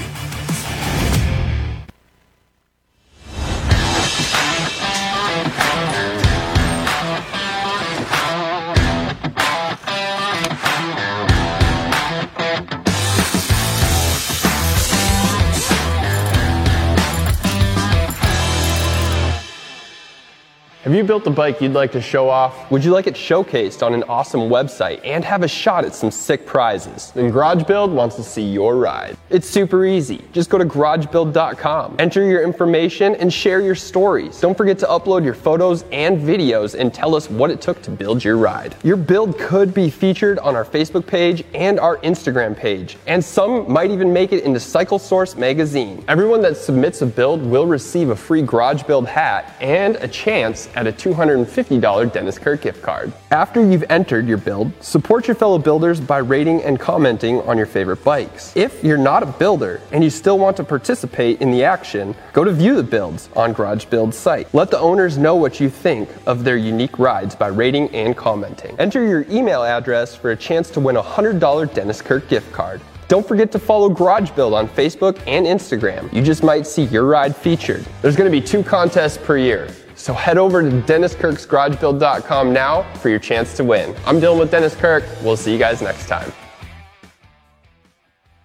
Have 20.91 20.97
you 20.97 21.05
built 21.05 21.25
a 21.29 21.31
bike 21.31 21.61
you'd 21.61 21.73
like 21.73 21.93
to 21.93 22.01
show 22.01 22.29
off? 22.29 22.69
Would 22.73 22.85
you 22.85 22.91
like 22.91 23.07
it 23.07 23.15
showcased 23.15 23.87
on 23.87 23.95
an 23.95 24.03
awesome 24.09 24.41
website 24.41 25.01
and 25.05 25.25
have 25.25 25.45
a 25.45 25.47
shot 25.47 25.85
at 25.85 25.95
some 25.95 26.11
sick 26.11 26.45
prizes? 26.45 27.13
Then 27.13 27.31
Garage 27.31 27.63
Build 27.63 27.93
wants 27.93 28.17
to 28.17 28.25
see 28.25 28.43
your 28.43 28.75
ride. 28.75 29.17
It's 29.29 29.49
super 29.49 29.85
easy. 29.85 30.25
Just 30.33 30.51
go 30.51 30.59
to 30.59 30.65
garagebuild.com, 30.65 31.95
enter 32.01 32.27
your 32.27 32.43
information, 32.43 33.15
and 33.15 33.33
share 33.33 33.61
your 33.61 33.77
stories. 33.77 34.41
Don't 34.41 34.57
forget 34.57 34.81
to 34.81 34.87
upload 34.87 35.23
your 35.23 35.35
photos 35.35 35.85
and 35.93 36.19
videos 36.19 36.75
and 36.75 36.93
tell 36.93 37.15
us 37.15 37.31
what 37.31 37.53
it 37.53 37.61
took 37.61 37.81
to 37.83 37.93
build 37.93 38.25
your 38.25 38.37
ride. 38.37 38.75
Your 38.83 38.97
build 38.97 39.39
could 39.39 39.73
be 39.73 39.91
featured 39.91 40.41
on 40.41 40.57
our 40.57 40.65
Facebook 40.65 41.07
page 41.07 41.45
and 41.55 41.79
our 41.79 41.99
Instagram 41.99 42.57
page, 42.57 42.97
and 43.07 43.25
some 43.25 43.71
might 43.71 43.93
even 43.93 44.13
make 44.13 44.33
it 44.33 44.43
into 44.43 44.59
Cycle 44.59 44.99
Source 44.99 45.37
magazine. 45.37 46.05
Everyone 46.09 46.43
that 46.43 46.57
submits 46.57 47.01
a 47.01 47.07
build 47.07 47.47
will 47.47 47.67
receive 47.67 48.11
a 48.11 48.17
free 48.17 48.43
Garage 48.43 48.83
Build 48.83 49.07
hat 49.07 49.55
and 49.61 49.95
a 49.95 50.09
chance 50.09 50.69
at 50.81 50.87
a 50.87 50.93
$250 50.93 52.11
Dennis 52.11 52.39
Kirk 52.39 52.63
gift 52.63 52.81
card. 52.81 53.13
After 53.31 53.63
you've 53.63 53.85
entered 53.91 54.27
your 54.27 54.39
build, 54.39 54.73
support 54.83 55.29
your 55.29 55.35
fellow 55.35 55.59
builders 55.59 56.01
by 56.01 56.19
rating 56.19 56.63
and 56.63 56.81
commenting 56.81 57.43
on 57.43 57.59
your 57.59 57.67
favorite 57.67 58.03
bikes. 58.03 58.57
If 58.57 58.83
you're 58.83 58.97
not 58.97 59.23
a 59.23 59.27
builder 59.27 59.83
and 59.93 60.03
you 60.03 60.09
still 60.09 60.39
want 60.39 60.57
to 60.57 60.65
participate 60.65 61.43
in 61.43 61.51
the 61.51 61.65
action, 61.65 62.15
go 62.33 62.45
to 62.45 62.53
view 62.53 62.77
the 62.77 62.83
builds 62.83 63.29
on 63.37 63.53
Garage 63.53 63.85
Build's 63.85 64.17
site. 64.17 64.53
Let 64.55 64.71
the 64.71 64.79
owners 64.79 65.19
know 65.19 65.37
what 65.37 65.61
you 65.61 65.69
think 65.69 66.09
of 66.25 66.45
their 66.45 66.57
unique 66.57 66.99
rides 66.99 67.35
by 67.37 67.49
rating 67.49 67.95
and 67.95 68.17
commenting. 68.17 68.75
Enter 68.81 69.07
your 69.07 69.27
email 69.29 69.63
address 69.63 70.17
for 70.17 70.31
a 70.31 70.37
chance 70.37 70.71
to 70.71 70.81
win 70.81 70.97
a 70.97 71.03
$100 71.03 71.75
Dennis 71.75 72.01
Kirk 72.01 72.27
gift 72.29 72.51
card. 72.53 72.81
Don't 73.11 73.27
forget 73.27 73.51
to 73.53 73.59
follow 73.59 73.89
Garage 73.89 74.31
Build 74.31 74.55
on 74.55 74.69
Facebook 74.69 75.21
and 75.27 75.45
Instagram. 75.45 76.11
You 76.13 76.23
just 76.23 76.45
might 76.45 76.65
see 76.65 76.85
your 76.85 77.07
ride 77.07 77.35
featured. 77.35 77.85
There's 78.03 78.15
to 78.15 78.31
be 78.31 78.41
two 78.41 78.63
contests 78.63 79.19
per 79.19 79.37
year. 79.37 79.69
So 80.01 80.15
head 80.15 80.39
over 80.39 80.63
to 80.63 80.71
DennisKirksGarageBuild.com 80.71 82.55
now 82.55 82.91
for 82.95 83.11
your 83.11 83.19
chance 83.19 83.55
to 83.59 83.65
win. 83.65 83.95
I'm 84.07 84.19
Dylan 84.19 84.39
with 84.39 84.51
Dennis 84.51 84.75
Kirk. 84.75 85.05
We'll 85.23 85.37
see 85.37 85.53
you 85.53 85.59
guys 85.59 85.83
next 85.83 86.09
time. 86.09 86.33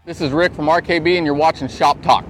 This 0.03 0.19
is 0.19 0.31
Rick 0.31 0.53
from 0.53 0.65
RKB, 0.65 1.15
and 1.15 1.25
you're 1.25 1.33
watching 1.33 1.69
Shop 1.69 2.01
Talk. 2.01 2.25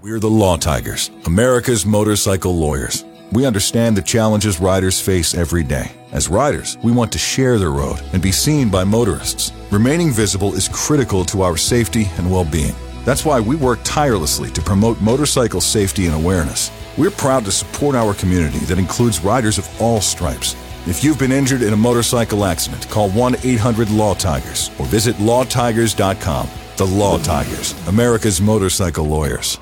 We're 0.00 0.20
the 0.20 0.30
Law 0.30 0.56
Tigers, 0.58 1.10
America's 1.26 1.84
motorcycle 1.84 2.56
lawyers. 2.56 3.04
We 3.32 3.46
understand 3.46 3.96
the 3.96 4.02
challenges 4.02 4.60
riders 4.60 5.00
face 5.00 5.34
every 5.34 5.64
day. 5.64 5.90
As 6.12 6.28
riders, 6.28 6.78
we 6.84 6.92
want 6.92 7.10
to 7.12 7.18
share 7.18 7.58
the 7.58 7.68
road 7.68 8.00
and 8.12 8.22
be 8.22 8.30
seen 8.30 8.70
by 8.70 8.84
motorists. 8.84 9.50
Remaining 9.72 10.12
visible 10.12 10.54
is 10.54 10.68
critical 10.68 11.24
to 11.24 11.42
our 11.42 11.56
safety 11.56 12.08
and 12.16 12.30
well 12.30 12.44
being. 12.44 12.76
That's 13.04 13.24
why 13.24 13.40
we 13.40 13.56
work 13.56 13.80
tirelessly 13.82 14.50
to 14.50 14.62
promote 14.62 15.00
motorcycle 15.00 15.60
safety 15.60 16.06
and 16.06 16.14
awareness. 16.14 16.70
We're 16.98 17.10
proud 17.10 17.44
to 17.46 17.52
support 17.52 17.94
our 17.94 18.12
community 18.12 18.58
that 18.66 18.78
includes 18.78 19.20
riders 19.20 19.56
of 19.56 19.80
all 19.80 20.00
stripes. 20.00 20.54
If 20.86 21.02
you've 21.02 21.18
been 21.18 21.32
injured 21.32 21.62
in 21.62 21.72
a 21.72 21.76
motorcycle 21.76 22.44
accident, 22.44 22.88
call 22.90 23.08
1 23.10 23.36
800 23.42 23.90
Law 23.90 24.14
Tigers 24.14 24.70
or 24.78 24.86
visit 24.86 25.16
lawtigers.com. 25.16 26.48
The 26.76 26.86
Law 26.86 27.18
Tigers, 27.18 27.74
America's 27.88 28.40
motorcycle 28.40 29.04
lawyers. 29.06 29.58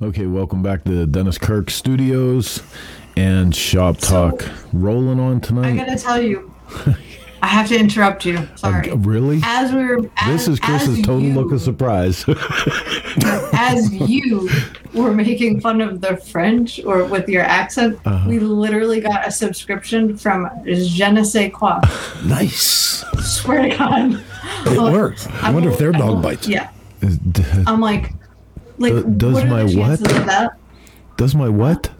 Okay, 0.00 0.26
welcome 0.26 0.62
back 0.62 0.84
to 0.84 1.06
Dennis 1.06 1.38
Kirk 1.38 1.70
Studios 1.70 2.62
and 3.16 3.54
Shop 3.54 3.96
Talk. 3.98 4.44
Rolling 4.72 5.20
on 5.20 5.40
tonight. 5.40 5.72
I 5.72 5.76
gotta 5.76 5.98
tell 5.98 6.22
you, 6.22 6.54
I 7.44 7.48
have 7.48 7.68
to 7.68 7.78
interrupt 7.78 8.24
you. 8.24 8.48
Sorry. 8.54 8.90
Uh, 8.90 8.96
really? 8.96 9.38
As 9.44 9.70
we 9.70 9.84
were, 9.84 9.98
as, 10.16 10.26
This 10.32 10.48
is 10.48 10.58
Chris's 10.60 10.96
total 11.02 11.20
you, 11.20 11.34
look 11.34 11.52
of 11.52 11.60
surprise. 11.60 12.24
as 13.52 13.92
you 13.92 14.48
were 14.94 15.12
making 15.12 15.60
fun 15.60 15.82
of 15.82 16.00
the 16.00 16.16
French 16.16 16.80
or 16.86 17.04
with 17.04 17.28
your 17.28 17.42
accent, 17.42 17.98
Uh-huh. 18.06 18.26
we 18.26 18.38
literally 18.38 18.98
got 19.02 19.28
a 19.28 19.30
subscription 19.30 20.16
from 20.16 20.48
Je 20.64 21.10
ne 21.12 21.22
sais 21.22 21.50
quoi. 21.52 21.80
Nice. 22.24 23.04
Swear 23.20 23.68
to 23.68 23.76
God. 23.76 24.24
It 24.66 24.80
works. 24.80 25.28
I 25.42 25.50
wonder 25.50 25.68
if 25.70 25.76
their 25.76 25.92
dog 25.92 26.22
bites. 26.22 26.48
Yeah. 26.48 26.70
I'm 27.66 27.80
like, 27.82 28.14
like, 28.78 28.94
Uh, 28.94 29.02
does 29.02 29.34
what 29.34 29.48
my 29.48 29.64
what? 29.64 30.00
Does 31.18 31.34
my 31.34 31.50
what? 31.50 31.90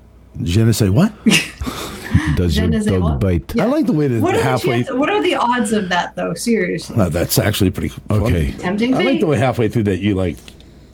Je 0.43 0.65
ne 0.65 0.73
sais 0.73 0.89
what? 0.89 1.13
Does 2.37 2.55
Je 2.55 2.61
your 2.63 2.71
ne 2.71 2.81
dog 2.85 3.03
what? 3.03 3.21
bite? 3.21 3.61
I 3.61 3.65
like 3.67 3.87
the 3.87 3.93
way 3.93 4.09
that 4.09 4.21
What 4.23 4.35
are, 4.37 4.43
halfway. 4.43 4.79
chances, 4.85 4.97
what 4.97 5.11
are 5.11 5.23
the 5.23 5.35
odds 5.37 5.73
of 5.73 5.89
that, 5.91 6.15
though? 6.17 6.35
Seriously. 6.35 6.97
No, 6.97 7.09
that's 7.09 7.39
actually 7.39 7.71
pretty. 7.71 7.89
Funny. 7.89 8.25
Okay. 8.25 8.53
Tempting 8.53 8.95
I 8.95 8.99
like 8.99 9.07
fate. 9.07 9.21
the 9.21 9.27
way 9.27 9.39
halfway 9.39 9.69
through 9.69 9.85
that 9.85 9.99
you 10.01 10.15
like 10.15 10.37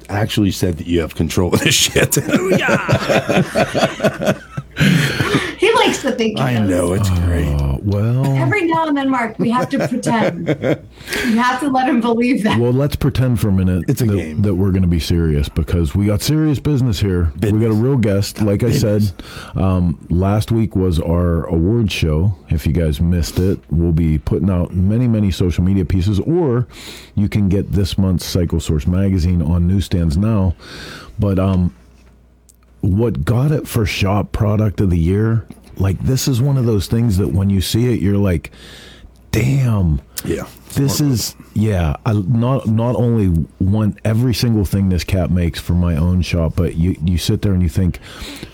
actually 0.08 0.50
said 0.50 0.78
that 0.78 0.86
you 0.86 1.00
have 1.00 1.14
control 1.14 1.54
of 1.54 1.60
this 1.60 1.74
shit. 1.74 2.16
He 6.00 6.08
likes 6.08 6.18
to 6.18 6.24
think 6.24 6.40
I 6.40 6.58
know 6.58 6.92
it's 6.92 7.10
great. 7.10 7.46
Uh, 7.48 7.78
well, 7.82 8.24
Every 8.36 8.66
now 8.66 8.86
and 8.88 8.96
then, 8.96 9.10
Mark, 9.10 9.38
we 9.38 9.50
have 9.50 9.68
to 9.70 9.86
pretend. 9.88 10.48
you 10.48 11.36
have 11.36 11.60
to 11.60 11.68
let 11.68 11.88
him 11.88 12.00
believe 12.00 12.42
that. 12.44 12.58
well, 12.58 12.72
let's 12.72 12.96
pretend 12.96 13.40
for 13.40 13.48
a 13.48 13.52
minute 13.52 13.84
It's 13.88 14.00
a 14.00 14.06
that, 14.06 14.16
game. 14.16 14.42
that 14.42 14.54
we're 14.54 14.70
going 14.70 14.82
to 14.82 14.88
be 14.88 15.00
serious 15.00 15.48
because 15.48 15.94
we 15.94 16.06
got 16.06 16.22
serious 16.22 16.58
business 16.58 17.00
here. 17.00 17.32
We 17.40 17.52
got 17.52 17.70
a 17.70 17.74
real 17.74 17.96
guest. 17.96 18.40
Like 18.40 18.62
I 18.62 18.70
said, 18.72 19.12
um, 19.54 20.04
last 20.10 20.50
week 20.50 20.74
was 20.76 20.98
our 21.00 21.44
award 21.46 21.90
show. 21.92 22.34
If 22.48 22.66
you 22.66 22.72
guys 22.72 23.00
missed 23.00 23.38
it, 23.38 23.60
we'll 23.70 23.92
be 23.92 24.18
putting 24.18 24.50
out 24.50 24.72
many, 24.74 25.06
many 25.08 25.30
social 25.30 25.64
media 25.64 25.84
pieces, 25.84 26.18
or 26.20 26.66
you 27.14 27.28
can 27.28 27.48
get 27.48 27.72
this 27.72 27.98
month's 27.98 28.24
Cycle 28.26 28.60
Source 28.60 28.86
magazine 28.86 29.42
on 29.42 29.66
newsstands 29.66 30.16
now. 30.16 30.54
But 31.18 31.38
um, 31.38 31.74
what 32.80 33.24
got 33.24 33.50
it 33.52 33.68
for 33.68 33.84
shop 33.84 34.32
product 34.32 34.80
of 34.80 34.90
the 34.90 34.98
year 34.98 35.46
like 35.80 35.98
this 36.00 36.28
is 36.28 36.40
one 36.40 36.56
of 36.56 36.66
those 36.66 36.86
things 36.86 37.16
that 37.18 37.28
when 37.32 37.50
you 37.50 37.60
see 37.60 37.92
it 37.92 38.00
you're 38.00 38.16
like 38.18 38.50
damn 39.32 40.00
Yeah. 40.24 40.46
this 40.74 41.00
is 41.00 41.36
yeah 41.54 41.94
I 42.04 42.12
not 42.14 42.66
not 42.66 42.96
only 42.96 43.46
want 43.60 43.98
every 44.04 44.34
single 44.34 44.64
thing 44.64 44.88
this 44.88 45.04
cat 45.04 45.30
makes 45.30 45.60
for 45.60 45.74
my 45.74 45.94
own 45.96 46.22
shop 46.22 46.54
but 46.56 46.74
you 46.74 46.96
you 47.04 47.16
sit 47.16 47.42
there 47.42 47.52
and 47.52 47.62
you 47.62 47.68
think 47.68 48.00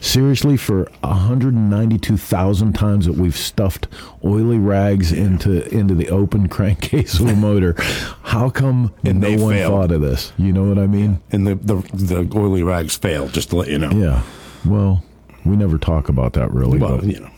seriously 0.01 0.57
for 0.59 0.91
192,000 1.03 2.73
times 2.75 3.07
that 3.07 3.15
we've 3.15 3.37
stuffed 3.37 3.89
oily 4.25 4.59
rags 4.59 5.13
into 5.13 5.67
into 5.75 5.95
the 5.95 6.11
open 6.11 6.49
crankcase 6.57 7.19
of 7.21 7.29
a 7.29 7.35
motor 7.37 7.75
how 8.23 8.51
come 8.51 8.93
And 9.05 9.21
no 9.21 9.31
they 9.31 9.37
one 9.37 9.55
failed. 9.55 9.73
thought 9.73 9.93
of 9.95 10.01
this 10.03 10.33
you 10.37 10.53
know 10.53 10.65
what 10.69 10.79
i 10.79 10.87
mean 10.87 11.21
And 11.33 11.47
the, 11.47 11.55
the 11.55 11.77
the 11.95 12.39
oily 12.39 12.63
rags 12.63 12.97
fail, 12.97 13.29
Just 13.29 13.51
to 13.51 13.57
let 13.57 13.69
you 13.69 13.79
know. 13.79 13.91
yeah 13.91 14.23
well 14.65 15.03
we 15.49 15.57
never 15.57 15.79
talk 15.79 16.09
about 16.09 16.33
that 16.35 16.53
really 16.53 16.79
Well, 16.79 16.97
but- 16.99 17.05
you 17.07 17.21
know. 17.21 17.31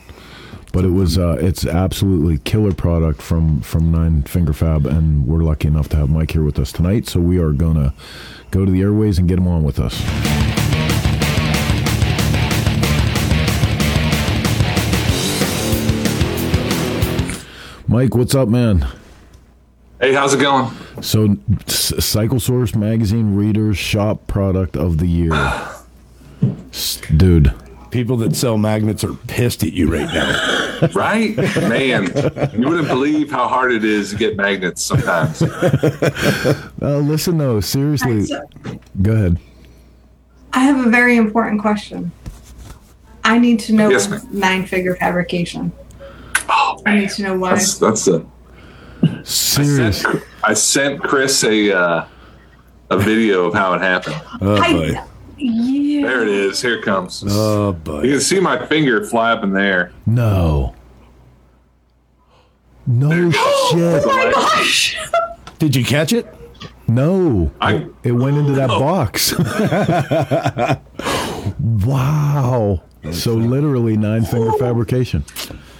but 0.73 0.85
it 0.85 0.91
was 0.91 1.17
uh, 1.17 1.37
it's 1.39 1.65
absolutely 1.65 2.37
killer 2.39 2.73
product 2.73 3.21
from 3.21 3.61
from 3.61 3.91
Nine 3.91 4.23
Finger 4.23 4.53
Fab, 4.53 4.85
and 4.85 5.25
we're 5.27 5.43
lucky 5.43 5.67
enough 5.67 5.89
to 5.89 5.97
have 5.97 6.09
Mike 6.09 6.31
here 6.31 6.43
with 6.43 6.59
us 6.59 6.71
tonight. 6.71 7.07
So 7.07 7.19
we 7.19 7.37
are 7.39 7.51
gonna 7.53 7.93
go 8.51 8.65
to 8.65 8.71
the 8.71 8.81
airways 8.81 9.17
and 9.19 9.27
get 9.27 9.37
him 9.37 9.47
on 9.47 9.63
with 9.63 9.79
us. 9.79 9.99
Mike, 17.87 18.13
what's 18.13 18.35
up, 18.35 18.47
man? 18.47 18.85
Hey, 19.99 20.13
how's 20.13 20.33
it 20.35 20.39
going? 20.39 20.71
So, 21.01 21.37
S- 21.67 22.05
Cycle 22.05 22.39
Source 22.39 22.75
magazine 22.75 23.35
readers 23.35 23.77
shop 23.79 24.27
product 24.27 24.77
of 24.77 24.99
the 24.99 25.07
year, 25.07 25.33
S- 26.71 27.01
dude. 27.17 27.51
People 27.91 28.17
that 28.17 28.35
sell 28.35 28.57
magnets 28.57 29.03
are 29.03 29.13
pissed 29.27 29.63
at 29.63 29.73
you 29.73 29.91
right 29.91 30.11
now. 30.13 30.65
Right? 30.93 31.35
Man, 31.35 32.05
you 32.57 32.69
wouldn't 32.69 32.87
believe 32.87 33.29
how 33.29 33.49
hard 33.49 33.73
it 33.73 33.83
is 33.83 34.11
to 34.11 34.15
get 34.15 34.37
magnets 34.37 34.81
sometimes. 34.81 35.41
Uh, 36.81 36.99
listen 36.99 37.37
though, 37.37 37.59
seriously. 37.59 38.23
So- 38.25 38.47
Go 39.01 39.11
ahead. 39.11 39.39
I 40.53 40.61
have 40.61 40.87
a 40.87 40.89
very 40.89 41.17
important 41.17 41.59
question. 41.61 42.13
I 43.25 43.37
need 43.39 43.59
to 43.61 43.73
know 43.73 43.89
Yes, 43.89 44.07
nine 44.31 44.65
finger 44.65 44.95
fabrication. 44.95 45.73
Oh, 46.47 46.81
I 46.85 46.95
need 46.97 47.09
to 47.11 47.23
know 47.23 47.37
why. 47.37 47.55
That's 47.55 47.77
that's 47.77 48.07
a. 48.07 48.25
Serious. 49.25 50.05
I 50.43 50.53
sent 50.53 51.01
Chris 51.03 51.43
a 51.43 51.77
uh, 51.77 52.05
a 52.89 52.97
video 52.97 53.45
of 53.47 53.53
how 53.53 53.73
it 53.73 53.81
happened. 53.81 54.21
Oh 54.41 54.55
I- 54.55 54.71
boy. 54.71 55.01
Yeah. 56.01 56.07
There 56.07 56.21
it 56.23 56.27
is. 56.29 56.61
Here 56.61 56.75
it 56.77 56.83
comes. 56.83 57.23
Oh 57.27 57.73
boy. 57.73 58.03
You 58.03 58.11
can 58.13 58.21
see 58.21 58.39
my 58.39 58.65
finger 58.65 59.05
fly 59.05 59.31
up 59.31 59.43
in 59.43 59.53
the 59.53 59.61
air. 59.61 59.91
No. 60.05 60.75
No 62.87 63.29
shit. 63.31 63.39
Oh 63.43 64.03
my 64.07 64.31
gosh! 64.33 64.97
Did 65.59 65.75
you 65.75 65.85
catch 65.85 66.11
it? 66.13 66.25
No. 66.87 67.51
I 67.61 67.87
It 68.03 68.13
went 68.13 68.37
into 68.37 68.53
that 68.53 68.69
box. 68.69 69.33
wow. 71.59 72.81
So 73.11 73.33
literally 73.33 73.95
nine 73.95 74.25
finger 74.25 74.51
fabrication. 74.53 75.23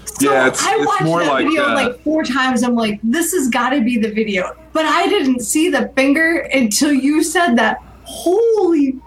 So 0.05 0.31
Yeah, 0.31 0.47
it's- 0.47 0.63
I 0.63 0.75
it's 0.75 0.85
watched 0.85 1.03
more 1.03 1.23
that 1.23 1.29
like, 1.31 1.45
video 1.47 1.63
uh, 1.69 1.73
like 1.75 1.99
four 2.03 2.23
times. 2.23 2.63
I'm 2.63 2.75
like, 2.75 2.99
this 3.03 3.33
has 3.33 3.49
got 3.49 3.69
to 3.71 3.81
be 3.81 3.97
the 3.97 4.11
video. 4.11 4.55
But 4.73 4.85
I 4.85 5.07
didn't 5.07 5.39
see 5.41 5.69
the 5.69 5.91
finger 5.95 6.39
until 6.53 6.93
you 6.93 7.23
said 7.23 7.55
that. 7.55 7.81
Holy 8.03 8.99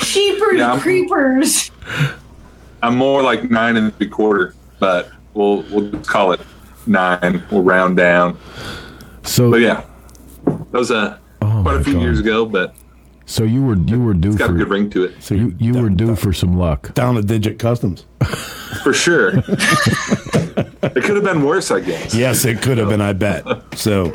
sheepers 0.00 0.58
Yeah, 0.58 0.78
creepers! 0.80 1.70
I'm 2.82 2.96
more 2.96 3.22
like 3.22 3.50
nine 3.50 3.76
and 3.76 3.94
three 3.96 4.08
quarter, 4.08 4.54
but 4.78 5.10
we'll 5.34 5.62
we'll 5.70 5.90
just 5.90 6.08
call 6.08 6.32
it 6.32 6.40
nine. 6.86 7.42
We'll 7.50 7.62
round 7.62 7.96
down. 7.96 8.38
So 9.24 9.50
But 9.50 9.60
yeah, 9.60 9.84
that 10.44 10.72
was 10.72 10.90
a 10.90 11.20
Oh 11.42 11.62
quite 11.62 11.76
a 11.80 11.84
few 11.84 11.94
God. 11.94 12.02
years 12.02 12.18
ago, 12.20 12.44
but 12.46 12.74
so 13.26 13.44
you 13.44 13.62
were 13.62 13.76
you 13.76 14.02
were 14.02 14.14
due 14.14 14.30
it's 14.30 14.38
got 14.38 14.50
a 14.50 14.54
good 14.54 14.68
ring 14.70 14.88
to 14.90 15.04
it 15.04 15.22
So 15.22 15.34
you, 15.34 15.54
you 15.58 15.74
were 15.74 15.90
due 15.90 16.16
for 16.16 16.32
some 16.32 16.56
luck. 16.58 16.94
down 16.94 17.16
a 17.16 17.22
digit 17.22 17.58
customs. 17.58 18.06
for 18.82 18.92
sure. 18.94 19.28
it 19.48 21.02
could 21.04 21.14
have 21.16 21.24
been 21.24 21.42
worse, 21.44 21.70
I 21.70 21.80
guess. 21.80 22.14
Yes, 22.14 22.44
it 22.44 22.62
could 22.62 22.78
have 22.78 22.88
been. 22.88 23.00
I 23.00 23.12
bet. 23.12 23.44
So, 23.76 24.12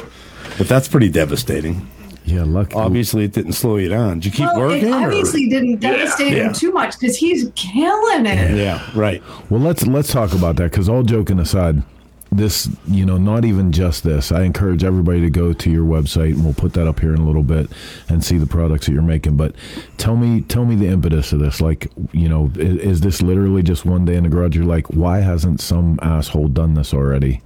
but 0.58 0.67
that's 0.67 0.88
pretty 0.88 1.10
devastating. 1.10 1.88
Yeah, 2.25 2.43
luck. 2.43 2.75
Obviously, 2.75 3.25
it 3.25 3.33
didn't 3.33 3.53
slow 3.53 3.77
you 3.77 3.89
down. 3.89 4.19
Did 4.19 4.25
you 4.25 4.31
keep 4.31 4.45
well, 4.47 4.69
working? 4.69 4.88
it 4.88 4.91
or- 4.91 5.05
obviously 5.05 5.49
didn't 5.49 5.77
devastate 5.77 6.33
yeah. 6.33 6.47
him 6.47 6.53
too 6.53 6.71
much 6.71 6.99
because 6.99 7.17
he's 7.17 7.51
killing 7.55 8.25
it. 8.25 8.57
Yeah, 8.57 8.81
right. 8.95 9.21
Well, 9.49 9.59
let's 9.59 9.86
let's 9.86 10.12
talk 10.12 10.33
about 10.33 10.55
that 10.57 10.71
because 10.71 10.88
all 10.88 11.03
joking 11.03 11.39
aside, 11.39 11.83
this 12.31 12.69
you 12.88 13.05
know 13.05 13.17
not 13.17 13.43
even 13.43 13.71
just 13.71 14.03
this. 14.03 14.31
I 14.31 14.43
encourage 14.43 14.83
everybody 14.83 15.19
to 15.21 15.29
go 15.29 15.51
to 15.51 15.69
your 15.69 15.86
website 15.86 16.33
and 16.33 16.45
we'll 16.45 16.53
put 16.53 16.73
that 16.73 16.88
up 16.88 17.01
here 17.01 17.13
in 17.13 17.19
a 17.19 17.25
little 17.25 17.43
bit 17.43 17.69
and 18.07 18.23
see 18.23 18.38
the 18.38 18.47
products 18.47 18.86
that 18.86 18.93
you're 18.93 19.01
making. 19.01 19.36
But 19.36 19.55
tell 19.97 20.15
me, 20.15 20.41
tell 20.41 20.65
me 20.65 20.75
the 20.75 20.88
impetus 20.88 21.33
of 21.33 21.39
this. 21.39 21.59
Like, 21.59 21.91
you 22.13 22.29
know, 22.29 22.51
is, 22.55 22.77
is 22.77 23.01
this 23.01 23.21
literally 23.21 23.63
just 23.63 23.86
one 23.86 24.05
day 24.05 24.15
in 24.15 24.23
the 24.23 24.29
garage? 24.29 24.55
You're 24.55 24.65
like, 24.65 24.88
why 24.88 25.19
hasn't 25.19 25.59
some 25.59 25.99
asshole 26.01 26.47
done 26.49 26.75
this 26.75 26.93
already? 26.93 27.41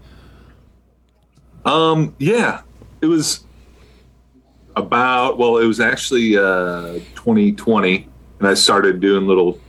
Um, 1.66 2.16
yeah, 2.20 2.62
it 3.02 3.08
was 3.08 3.44
about 4.78 5.38
well, 5.38 5.58
it 5.58 5.66
was 5.66 5.80
actually 5.80 6.38
uh, 6.38 6.94
2020, 7.16 8.08
and 8.40 8.48
I 8.48 8.54
started 8.54 9.00
doing 9.00 9.28
little, 9.28 9.60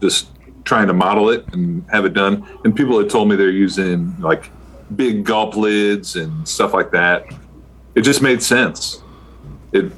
just 0.00 0.28
trying 0.64 0.86
to 0.86 0.92
model 0.94 1.28
it 1.30 1.44
and 1.52 1.84
have 1.90 2.04
it 2.04 2.14
done. 2.14 2.46
And 2.64 2.74
people 2.74 2.98
had 2.98 3.10
told 3.10 3.28
me 3.28 3.36
they're 3.36 3.50
using 3.50 4.14
like 4.20 4.50
big 4.94 5.24
gulp 5.24 5.56
lids 5.56 6.16
and 6.16 6.46
stuff 6.48 6.72
like 6.72 6.90
that. 6.92 7.26
It 7.94 8.02
just 8.02 8.22
made 8.22 8.42
sense. 8.42 9.02
It, 9.72 9.90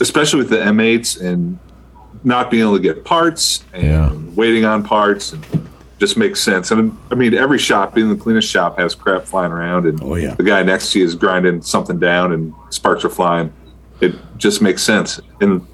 especially 0.00 0.38
with 0.40 0.50
the 0.50 0.56
M8s 0.56 1.20
and 1.20 1.58
not 2.24 2.50
being 2.50 2.62
able 2.62 2.76
to 2.76 2.82
get 2.82 3.04
parts 3.04 3.64
and 3.72 3.84
Yeah. 3.84 4.12
waiting 4.34 4.64
on 4.64 4.82
parts 4.82 5.32
and 5.32 5.44
just 6.02 6.16
makes 6.16 6.40
sense. 6.40 6.72
And 6.72 6.98
I 7.12 7.14
mean, 7.14 7.32
every 7.32 7.58
shop, 7.58 7.96
even 7.96 8.10
the 8.10 8.16
cleanest 8.16 8.48
shop, 8.48 8.76
has 8.76 8.92
crap 8.92 9.22
flying 9.22 9.52
around, 9.52 9.86
and 9.86 10.02
Oh, 10.02 10.16
yeah. 10.16 10.34
the 10.34 10.42
guy 10.42 10.60
next 10.64 10.90
to 10.92 10.98
you 10.98 11.04
is 11.04 11.14
grinding 11.14 11.62
something 11.62 12.00
down, 12.00 12.32
and 12.32 12.52
sparks 12.70 13.04
are 13.04 13.08
flying. 13.08 13.52
It 14.00 14.16
just 14.36 14.60
makes 14.60 14.82
sense. 14.82 15.20
And 15.40 15.64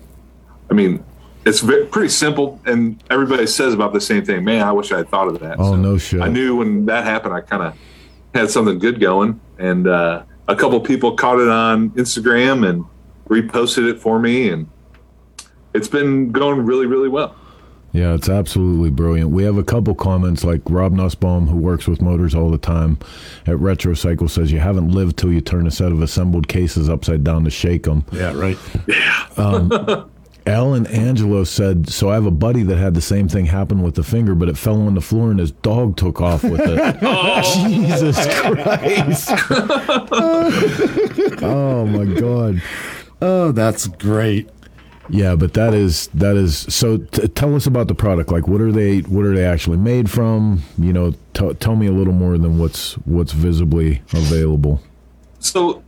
I 0.70 0.74
mean, 0.74 1.02
it's 1.46 1.60
ve- 1.60 1.86
pretty 1.86 2.10
simple, 2.10 2.60
and 2.66 3.02
everybody 3.08 3.46
says 3.46 3.72
about 3.72 3.94
the 3.94 4.02
same 4.02 4.22
thing. 4.22 4.44
Man, 4.44 4.60
I 4.62 4.70
wish 4.72 4.92
I 4.92 4.98
had 4.98 5.08
thought 5.08 5.28
of 5.28 5.38
that. 5.40 5.58
Oh, 5.58 5.74
no 5.76 5.96
shit. 5.96 6.20
I 6.20 6.28
knew 6.28 6.56
when 6.56 6.84
that 6.86 7.04
happened, 7.06 7.32
I 7.32 7.40
kind 7.40 7.62
of 7.62 7.74
had 8.34 8.50
something 8.50 8.78
good 8.78 9.00
going, 9.00 9.40
and 9.56 9.88
uh, 9.88 10.24
a 10.46 10.54
couple 10.54 10.78
people 10.80 11.16
caught 11.16 11.38
it 11.40 11.48
on 11.48 11.88
Instagram 11.92 12.68
and 12.68 12.84
reposted 13.30 13.88
it 13.90 13.98
for 13.98 14.18
me, 14.18 14.50
and 14.50 14.68
it's 15.72 15.88
been 15.88 16.32
going 16.32 16.66
really, 16.66 16.84
really 16.84 17.08
well. 17.08 17.34
Yeah, 17.98 18.14
it's 18.14 18.28
absolutely 18.28 18.90
brilliant. 18.90 19.30
We 19.30 19.42
have 19.42 19.58
a 19.58 19.64
couple 19.64 19.92
comments 19.96 20.44
like 20.44 20.60
Rob 20.70 20.92
Nussbaum, 20.92 21.48
who 21.48 21.56
works 21.56 21.88
with 21.88 22.00
motors 22.00 22.32
all 22.32 22.48
the 22.48 22.56
time 22.56 22.96
at 23.44 23.56
Retrocycle, 23.56 24.30
says 24.30 24.52
you 24.52 24.60
haven't 24.60 24.90
lived 24.90 25.16
till 25.16 25.32
you 25.32 25.40
turn 25.40 25.66
a 25.66 25.72
set 25.72 25.90
of 25.90 26.00
assembled 26.00 26.46
cases 26.46 26.88
upside 26.88 27.24
down 27.24 27.42
to 27.42 27.50
shake 27.50 27.82
them. 27.82 28.04
Yeah, 28.12 28.38
right. 28.38 28.56
Um, 29.36 30.08
Al 30.46 30.74
and 30.74 30.86
Angelo 30.86 31.42
said, 31.42 31.88
So 31.90 32.08
I 32.08 32.14
have 32.14 32.24
a 32.24 32.30
buddy 32.30 32.62
that 32.62 32.76
had 32.76 32.94
the 32.94 33.00
same 33.00 33.28
thing 33.28 33.46
happen 33.46 33.82
with 33.82 33.96
the 33.96 34.04
finger, 34.04 34.36
but 34.36 34.48
it 34.48 34.56
fell 34.56 34.80
on 34.80 34.94
the 34.94 35.00
floor 35.00 35.32
and 35.32 35.40
his 35.40 35.50
dog 35.50 35.96
took 35.96 36.20
off 36.20 36.44
with 36.44 36.60
it. 36.60 36.98
Oh. 37.02 37.68
Jesus 37.68 38.16
Christ. 38.38 39.28
oh 41.42 41.84
my 41.86 42.04
God. 42.20 42.62
Oh, 43.20 43.50
that's 43.52 43.88
great. 43.88 44.48
Yeah, 45.10 45.36
but 45.36 45.54
that 45.54 45.74
is 45.74 46.08
that 46.08 46.36
is 46.36 46.58
so. 46.58 46.98
T- 46.98 47.28
tell 47.28 47.54
us 47.54 47.66
about 47.66 47.88
the 47.88 47.94
product. 47.94 48.30
Like, 48.30 48.46
what 48.46 48.60
are 48.60 48.72
they? 48.72 48.98
What 49.00 49.24
are 49.24 49.34
they 49.34 49.44
actually 49.44 49.78
made 49.78 50.10
from? 50.10 50.62
You 50.76 50.92
know, 50.92 51.14
t- 51.32 51.54
tell 51.54 51.76
me 51.76 51.86
a 51.86 51.92
little 51.92 52.12
more 52.12 52.36
than 52.36 52.58
what's 52.58 52.94
what's 53.06 53.32
visibly 53.32 54.02
available. 54.12 54.82
So, 55.38 55.82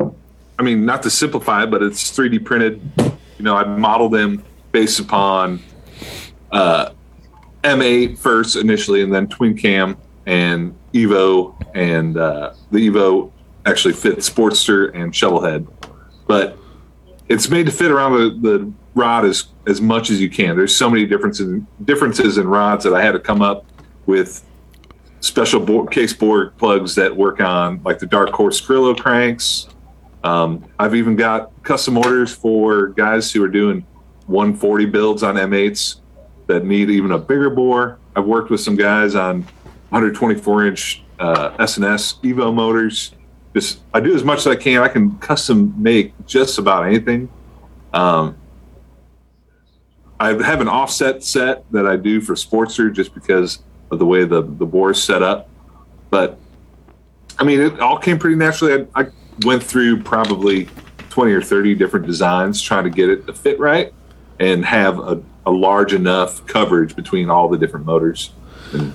I 0.59 0.63
mean, 0.63 0.87
not 0.87 1.03
to 1.03 1.11
simplify 1.11 1.67
but 1.67 1.83
it's 1.83 2.17
3D 2.17 2.45
printed. 2.45 2.81
You 2.99 3.45
know, 3.45 3.57
I 3.57 3.65
modeled 3.65 4.13
them 4.13 4.45
based 4.73 5.01
upon 5.01 5.61
uh, 6.53 6.91
M8 7.63 8.19
first 8.19 8.57
initially, 8.57 9.03
and 9.03 9.13
then 9.13 9.29
Twin 9.29 9.57
Cam 9.57 9.97
and 10.27 10.75
Evo, 10.95 11.55
and 11.75 12.17
uh, 12.17 12.55
the 12.71 12.89
Evo 12.89 13.31
actually 13.67 13.95
fits 13.95 14.29
Sportster 14.29 14.95
and 14.95 15.13
Shovelhead, 15.13 15.67
but 16.27 16.57
it's 17.29 17.49
made 17.49 17.67
to 17.67 17.73
fit 17.73 17.91
around 17.91 18.13
the, 18.13 18.49
the 18.49 18.73
rod 18.95 19.25
as 19.25 19.47
as 19.67 19.81
much 19.81 20.11
as 20.11 20.21
you 20.21 20.31
can. 20.31 20.57
There's 20.57 20.75
so 20.75 20.91
many 20.91 21.07
differences 21.07 21.63
differences 21.85 22.39
in 22.39 22.49
rods 22.49 22.85
that 22.85 22.95
I 22.95 23.03
had 23.03 23.13
to 23.13 23.21
come 23.21 23.43
up 23.43 23.65
with 24.07 24.45
special 25.21 25.61
bo- 25.61 25.87
case 25.87 26.13
bore 26.13 26.51
plugs 26.51 26.95
that 26.95 27.15
work 27.15 27.41
on 27.41 27.83
like 27.85 27.99
the 27.99 28.07
Dark 28.07 28.31
Horse 28.31 28.61
Grillo 28.61 28.95
cranks. 28.95 29.69
Um, 30.25 30.67
I've 30.79 30.95
even 30.95 31.17
got 31.17 31.51
custom 31.63 31.97
orders 31.97 32.35
for 32.35 32.89
guys 32.89 33.31
who 33.33 33.43
are 33.43 33.49
doing 33.49 33.87
140 34.27 34.87
builds 34.87 35.23
on 35.23 35.37
M8s 35.37 36.01
that 36.47 36.65
need 36.65 36.91
even 36.91 37.13
a 37.13 37.19
bigger 37.19 37.51
bore. 37.51 37.99
I've 38.17 38.27
worked 38.27 38.51
with 38.51 38.61
some 38.61 38.77
guys 38.77 39.15
on 39.15 39.43
124 39.91 40.67
inch 40.67 41.03
uh, 41.19 41.55
S&S 41.59 42.15
Evo 42.23 42.53
motors. 42.53 43.13
Just 43.55 43.81
I 43.93 44.01
do 44.01 44.15
as 44.15 44.25
much 44.25 44.41
as 44.41 44.47
I 44.47 44.57
can. 44.57 44.83
I 44.83 44.89
can 44.89 45.19
custom 45.19 45.75
make 45.81 46.13
just 46.27 46.59
about 46.59 46.87
anything. 46.87 47.29
Um, 47.93 48.37
I 50.21 50.29
have 50.43 50.61
an 50.61 50.69
offset 50.69 51.25
set 51.25 51.65
that 51.73 51.87
I 51.87 51.97
do 51.97 52.21
for 52.21 52.35
Sportster 52.35 52.93
just 52.93 53.15
because 53.15 53.61
of 53.91 53.99
the 53.99 54.05
way 54.05 54.25
the 54.25 54.43
the 54.43 54.67
bore 54.67 54.91
is 54.91 55.03
set 55.03 55.23
up. 55.23 55.49
But 56.11 56.39
I 57.39 57.45
mean, 57.45 57.61
it 57.61 57.81
all 57.81 57.99
came 57.99 58.19
pretty 58.19 58.37
naturally. 58.37 58.87
I, 58.95 59.01
I 59.01 59.07
went 59.47 59.63
through 59.63 60.03
probably 60.03 60.69
20 61.09 61.33
or 61.33 61.41
30 61.41 61.75
different 61.75 62.07
designs 62.07 62.61
trying 62.61 62.85
to 62.85 62.91
get 62.91 63.09
it 63.09 63.27
to 63.27 63.33
fit 63.33 63.59
right 63.59 63.95
and 64.39 64.65
have 64.65 64.99
a, 64.99 65.23
a 65.47 65.51
large 65.51 65.95
enough 65.95 66.47
coverage 66.47 66.95
between 66.95 67.31
all 67.31 67.49
the 67.49 67.57
different 67.57 67.87
motors. 67.87 68.33
And 68.75 68.93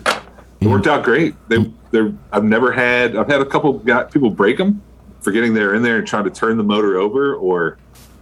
it 0.61 0.67
worked 0.67 0.85
out 0.85 1.03
great. 1.03 1.33
They, 1.49 1.71
they're, 1.89 2.13
I've 2.31 2.43
never 2.43 2.71
had, 2.71 3.15
I've 3.15 3.27
had 3.27 3.41
a 3.41 3.45
couple 3.45 3.73
got 3.73 4.11
people 4.11 4.29
break 4.29 4.57
them, 4.57 4.81
forgetting 5.21 5.55
they're 5.55 5.73
in 5.73 5.81
there 5.81 5.97
and 5.97 6.07
trying 6.07 6.25
to 6.25 6.29
turn 6.29 6.57
the 6.57 6.63
motor 6.63 6.97
over 6.97 7.35
or 7.35 7.79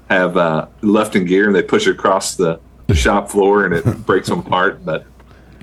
have 0.09 0.37
uh, 0.37 0.67
left 0.81 1.17
in 1.17 1.25
gear 1.25 1.47
and 1.47 1.55
they 1.55 1.63
push 1.63 1.85
it 1.85 1.91
across 1.91 2.35
the, 2.35 2.59
the 2.87 2.95
shop 2.95 3.29
floor 3.29 3.65
and 3.65 3.73
it 3.73 3.83
breaks 4.05 4.27
them 4.27 4.39
apart. 4.39 4.83
But 4.85 5.05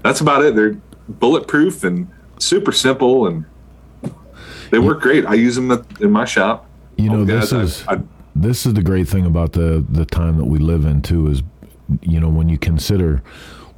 that's 0.03 0.21
about 0.21 0.45
it. 0.45 0.55
They're 0.55 0.77
bulletproof 1.09 1.85
and 1.85 2.09
super 2.39 2.73
simple 2.73 3.27
and 3.27 3.45
they 4.71 4.79
work 4.79 5.01
great. 5.01 5.27
I 5.27 5.35
use 5.35 5.57
them 5.57 5.71
in 6.01 6.11
my 6.11 6.25
shop. 6.25 6.67
You 6.97 7.11
oh, 7.11 7.17
know, 7.17 7.25
the 7.25 7.33
this 7.35 7.53
guys 7.53 7.81
is 7.81 7.89
I- 7.89 7.95
I- 7.95 8.03
this 8.37 8.65
is 8.65 8.75
the 8.75 8.83
great 8.83 9.09
thing 9.09 9.27
about 9.27 9.53
the 9.53 9.85
the 9.89 10.07
time 10.07 10.39
that 10.39 10.45
we 10.45 10.59
live 10.59 10.85
in 10.85 11.03
too. 11.03 11.27
Is 11.27 11.43
you 12.03 12.21
know 12.21 12.29
when 12.29 12.49
you 12.49 12.57
consider 12.59 13.23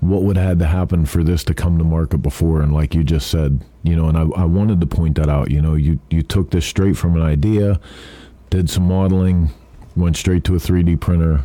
what 0.00 0.22
would 0.24 0.36
have 0.36 0.46
had 0.46 0.58
to 0.58 0.66
happen 0.66 1.06
for 1.06 1.22
this 1.22 1.42
to 1.44 1.54
come 1.54 1.78
to 1.78 1.84
market 1.84 2.18
before, 2.18 2.60
and 2.60 2.74
like 2.74 2.94
you 2.94 3.02
just 3.04 3.28
said, 3.28 3.64
you 3.82 3.96
know, 3.96 4.08
and 4.08 4.18
I, 4.18 4.22
I 4.42 4.44
wanted 4.44 4.80
to 4.80 4.86
point 4.86 5.16
that 5.16 5.28
out. 5.28 5.50
You 5.50 5.62
know, 5.62 5.74
you 5.74 6.00
you 6.10 6.22
took 6.22 6.50
this 6.50 6.66
straight 6.66 6.96
from 6.96 7.16
an 7.16 7.22
idea, 7.22 7.80
did 8.50 8.68
some 8.68 8.86
modeling, 8.88 9.50
went 9.96 10.16
straight 10.16 10.44
to 10.44 10.54
a 10.54 10.58
3D 10.58 11.00
printer, 11.00 11.44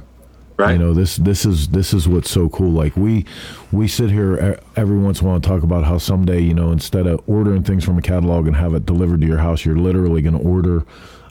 Right. 0.58 0.72
You 0.72 0.80
know, 0.80 0.94
this 0.94 1.18
this 1.18 1.46
is 1.46 1.68
this 1.68 1.94
is 1.94 2.08
what's 2.08 2.32
so 2.32 2.50
cool. 2.50 2.72
Like 2.72 2.98
we 2.98 3.26
we 3.72 3.88
sit 3.88 4.10
here 4.10 4.60
every 4.76 4.98
once 4.98 5.22
in 5.22 5.26
a 5.26 5.28
while 5.28 5.36
and 5.36 5.44
talk 5.44 5.62
about 5.62 5.84
how 5.84 6.00
someday, 6.00 6.42
you 6.42 6.56
know, 6.56 6.72
instead 6.72 7.06
of 7.06 7.22
ordering 7.28 7.62
things 7.62 7.86
from 7.86 8.00
a 8.00 8.02
catalog 8.02 8.48
and 8.48 8.56
have 8.56 8.74
it 8.74 8.84
delivered 8.84 9.22
to 9.22 9.28
your 9.28 9.38
house, 9.38 9.66
you're 9.66 9.78
literally 9.78 10.24
going 10.24 10.38
to 10.38 10.44
order 10.44 10.84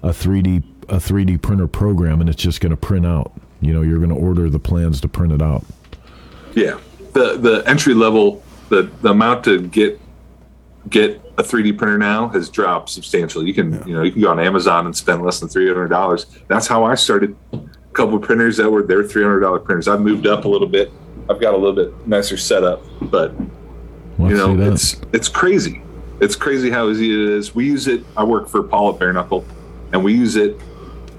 a 0.05 0.11
3D 0.11 0.62
a 0.89 0.97
3D 0.97 1.43
printer 1.43 1.67
program 1.67 2.21
and 2.21 2.31
it's 2.31 2.41
just 2.41 2.61
going 2.61 2.71
to 2.71 2.77
print 2.77 3.05
out. 3.05 3.33
You 3.61 3.73
know, 3.73 3.83
you're 3.83 3.99
going 3.99 4.11
to 4.11 4.17
order 4.17 4.49
the 4.49 4.61
plans 4.61 5.01
to 5.01 5.09
print 5.09 5.33
it 5.33 5.43
out. 5.43 5.65
Yeah, 6.55 6.79
the 7.12 7.37
the 7.37 7.65
entry 7.67 7.95
level, 7.95 8.45
the 8.69 8.83
the 9.03 9.11
amount 9.11 9.45
to 9.47 9.61
get 9.61 10.01
get 10.89 11.21
a 11.37 11.43
3D 11.43 11.77
printer 11.77 11.99
now 11.99 12.29
has 12.29 12.49
dropped 12.49 12.91
substantially. 12.91 13.47
You 13.47 13.55
can 13.55 13.73
you 13.89 13.95
know 13.95 14.05
you 14.05 14.12
can 14.12 14.23
go 14.23 14.31
on 14.31 14.39
Amazon 14.39 14.87
and 14.87 14.97
spend 14.97 15.23
less 15.23 15.41
than 15.41 15.49
three 15.49 15.67
hundred 15.67 15.89
dollars. 15.89 16.27
That's 16.47 16.69
how 16.69 16.85
I 16.85 16.95
started. 16.95 17.37
Couple 17.97 18.17
of 18.17 18.23
printers 18.23 18.59
that 18.59 18.71
were 18.71 18.83
they're 18.83 19.05
three 19.05 19.23
hundred 19.23 19.41
dollar 19.41 19.59
printers. 19.59 19.89
I've 19.89 20.03
moved 20.03 20.27
up 20.27 20.45
a 20.45 20.49
little 20.49 20.69
bit. 20.69 20.93
I've 21.31 21.41
got 21.41 21.55
a 21.55 21.57
little 21.57 21.75
bit 21.75 22.07
nicer 22.07 22.37
setup, 22.37 22.83
but 23.01 23.35
Let's 24.19 24.31
you 24.31 24.37
know 24.37 24.71
it's 24.71 25.01
it's 25.15 25.29
crazy. 25.29 25.83
It's 26.21 26.37
crazy 26.37 26.69
how 26.69 26.91
easy 26.91 27.11
it 27.11 27.31
is. 27.31 27.55
We 27.55 27.65
use 27.65 27.89
it. 27.89 28.05
I 28.15 28.23
work 28.23 28.51
for 28.51 28.63
Paul 28.63 28.93
at 28.93 28.99
Bare 28.99 29.15
Knuckle, 29.15 29.47
and 29.95 30.05
we 30.05 30.13
use 30.13 30.37
it 30.37 30.61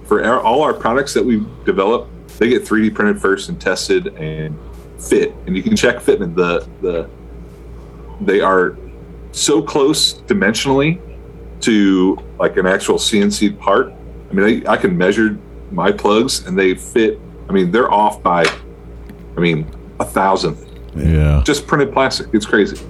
for 0.06 0.24
our, 0.24 0.40
all 0.40 0.62
our 0.62 0.74
products 0.74 1.16
that 1.16 1.26
we 1.26 1.44
develop. 1.66 2.08
They 2.38 2.50
get 2.50 2.64
3D 2.64 2.94
printed 2.94 3.20
first 3.20 3.50
and 3.50 3.60
tested 3.60 4.08
and 4.16 4.56
fit, 5.00 5.34
and 5.48 5.58
you 5.58 5.64
can 5.64 5.76
check 5.76 5.96
fitment. 5.96 6.36
The 6.36 6.68
the 6.82 7.10
they 8.22 8.40
are 8.40 8.78
so 9.32 9.64
close 9.64 10.22
dimensionally 10.22 11.02
to 11.62 12.18
like 12.38 12.56
an 12.58 12.68
actual 12.68 13.00
CNC 13.00 13.58
part. 13.58 13.92
I 14.30 14.34
mean, 14.34 14.68
I, 14.68 14.74
I 14.74 14.78
can 14.78 14.96
measure 14.96 15.40
my 15.72 15.92
plugs 15.92 16.46
and 16.46 16.58
they 16.58 16.76
fit. 16.76 17.20
I 17.50 17.54
mean, 17.54 17.72
they're 17.72 17.92
off 17.92 18.22
by, 18.24 18.46
I 19.36 19.40
mean, 19.40 19.70
a 20.00 20.06
thousandth. 20.06 20.66
Yeah. 20.96 21.42
Just 21.46 21.68
printed 21.68 21.94
plastic. 21.94 22.28
It's 22.34 22.46
crazy. 22.46 22.84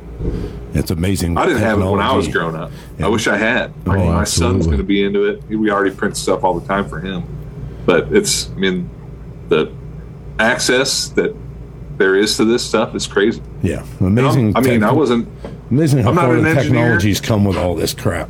It's 0.73 0.91
amazing. 0.91 1.37
I 1.37 1.45
didn't 1.45 1.61
have 1.61 1.79
it 1.79 1.85
when 1.85 1.99
I 1.99 2.13
was 2.15 2.27
growing 2.27 2.55
up. 2.55 2.71
I 2.99 3.07
wish 3.07 3.27
I 3.27 3.37
had. 3.37 3.73
Oh, 3.85 3.91
My, 3.91 3.97
my 3.97 4.23
son's 4.23 4.65
going 4.65 4.77
to 4.79 4.83
be 4.83 5.03
into 5.03 5.25
it. 5.25 5.43
We 5.47 5.69
already 5.71 5.95
print 5.95 6.17
stuff 6.17 6.43
all 6.43 6.59
the 6.59 6.67
time 6.67 6.87
for 6.89 6.99
him. 6.99 7.23
But 7.85 8.11
it's, 8.13 8.49
I 8.51 8.55
mean, 8.55 8.89
the 9.49 9.71
access 10.39 11.09
that 11.09 11.35
there 11.97 12.15
is 12.15 12.37
to 12.37 12.45
this 12.45 12.65
stuff 12.65 12.95
is 12.95 13.07
crazy. 13.07 13.41
Yeah, 13.63 13.85
amazing. 13.99 14.55
I 14.55 14.61
mean, 14.61 14.83
I 14.83 14.91
wasn't. 14.91 15.27
amazing 15.71 16.03
how 16.03 16.09
I'm 16.09 16.15
not 16.15 16.25
far 16.25 16.35
an 16.35 16.43
the 16.43 16.49
engineer. 16.49 16.63
technologies 16.83 17.21
come 17.21 17.43
with 17.45 17.57
all 17.57 17.75
this 17.75 17.93
crap. 17.93 18.29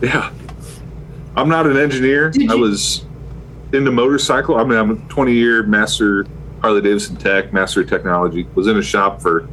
Yeah. 0.00 0.32
I'm 1.36 1.48
not 1.48 1.66
an 1.66 1.76
engineer. 1.76 2.30
Did 2.30 2.50
I 2.50 2.54
you- 2.54 2.60
was 2.60 3.04
into 3.72 3.90
motorcycle. 3.90 4.56
I 4.56 4.64
mean, 4.64 4.78
I'm 4.78 4.90
a 4.90 4.96
20 5.08 5.32
year 5.32 5.62
master 5.62 6.26
Harley 6.60 6.80
Davidson 6.80 7.16
tech, 7.16 7.52
master 7.52 7.80
of 7.80 7.88
technology. 7.88 8.46
Was 8.54 8.68
in 8.68 8.78
a 8.78 8.82
shop 8.82 9.20
for 9.20 9.48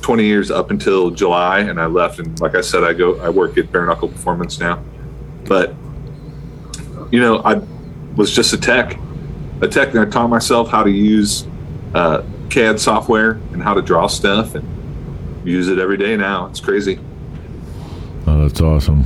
20 0.00 0.24
years 0.24 0.50
up 0.50 0.70
until 0.70 1.10
July, 1.10 1.60
and 1.60 1.80
I 1.80 1.86
left. 1.86 2.18
And 2.18 2.38
like 2.40 2.54
I 2.54 2.60
said, 2.60 2.84
I 2.84 2.92
go, 2.92 3.20
I 3.20 3.28
work 3.28 3.58
at 3.58 3.70
Bare 3.70 3.86
Knuckle 3.86 4.08
Performance 4.08 4.58
now. 4.58 4.82
But 5.44 5.74
you 7.10 7.20
know, 7.20 7.42
I 7.44 7.60
was 8.16 8.34
just 8.34 8.52
a 8.52 8.58
tech, 8.58 8.98
a 9.60 9.68
tech, 9.68 9.90
and 9.90 10.00
I 10.00 10.06
taught 10.06 10.28
myself 10.28 10.70
how 10.70 10.82
to 10.82 10.90
use 10.90 11.46
uh, 11.94 12.22
CAD 12.48 12.80
software 12.80 13.32
and 13.52 13.62
how 13.62 13.74
to 13.74 13.82
draw 13.82 14.06
stuff, 14.06 14.54
and 14.54 14.66
use 15.46 15.68
it 15.68 15.78
every 15.78 15.98
day 15.98 16.16
now. 16.16 16.46
It's 16.46 16.60
crazy. 16.60 16.98
Oh, 18.26 18.48
that's 18.48 18.60
awesome. 18.60 19.04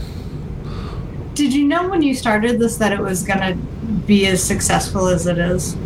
Did 1.34 1.52
you 1.52 1.64
know 1.64 1.88
when 1.88 2.02
you 2.02 2.14
started 2.14 2.60
this 2.60 2.76
that 2.78 2.92
it 2.92 3.00
was 3.00 3.22
going 3.24 3.40
to 3.40 3.77
be 4.06 4.26
as 4.26 4.42
successful 4.42 5.08
as 5.08 5.26
it 5.26 5.38
is? 5.38 5.76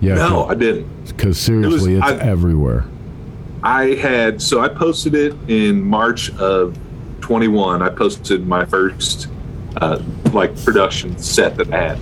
Yeah. 0.00 0.14
No, 0.14 0.46
I 0.46 0.54
didn't. 0.54 0.86
Because 1.06 1.38
seriously, 1.38 1.94
It 1.96 2.00
was- 2.02 2.10
it's 2.12 2.22
I- 2.22 2.26
everywhere. 2.26 2.84
I 3.62 3.94
had 3.96 4.40
so 4.40 4.60
I 4.60 4.68
posted 4.68 5.14
it 5.14 5.34
in 5.48 5.82
March 5.82 6.32
of 6.36 6.78
21. 7.20 7.82
I 7.82 7.88
posted 7.88 8.46
my 8.46 8.64
first 8.64 9.26
uh, 9.78 10.00
like 10.32 10.56
production 10.64 11.18
set 11.18 11.56
that 11.56 11.72
I 11.74 11.76
had. 11.88 11.98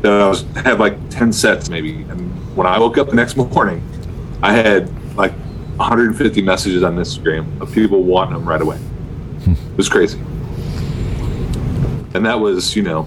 That 0.00 0.12
I 0.22 0.28
was 0.28 0.42
had 0.56 0.78
like 0.78 0.96
10 1.10 1.32
sets 1.34 1.68
maybe. 1.68 2.02
And 2.08 2.30
when 2.56 2.66
I 2.66 2.78
woke 2.78 2.96
up 2.96 3.10
the 3.10 3.14
next 3.14 3.36
morning, 3.36 3.82
I 4.42 4.54
had 4.54 4.88
like 5.16 5.32
150 5.76 6.40
messages 6.40 6.82
on 6.82 6.96
Instagram 6.96 7.60
of 7.60 7.70
people 7.72 8.02
wanting 8.02 8.32
them 8.34 8.48
right 8.48 8.62
away. 8.62 8.78
It 9.46 9.76
was 9.76 9.90
crazy. 9.90 10.18
And 12.14 12.24
that 12.24 12.40
was, 12.40 12.74
you 12.74 12.82
know, 12.82 13.06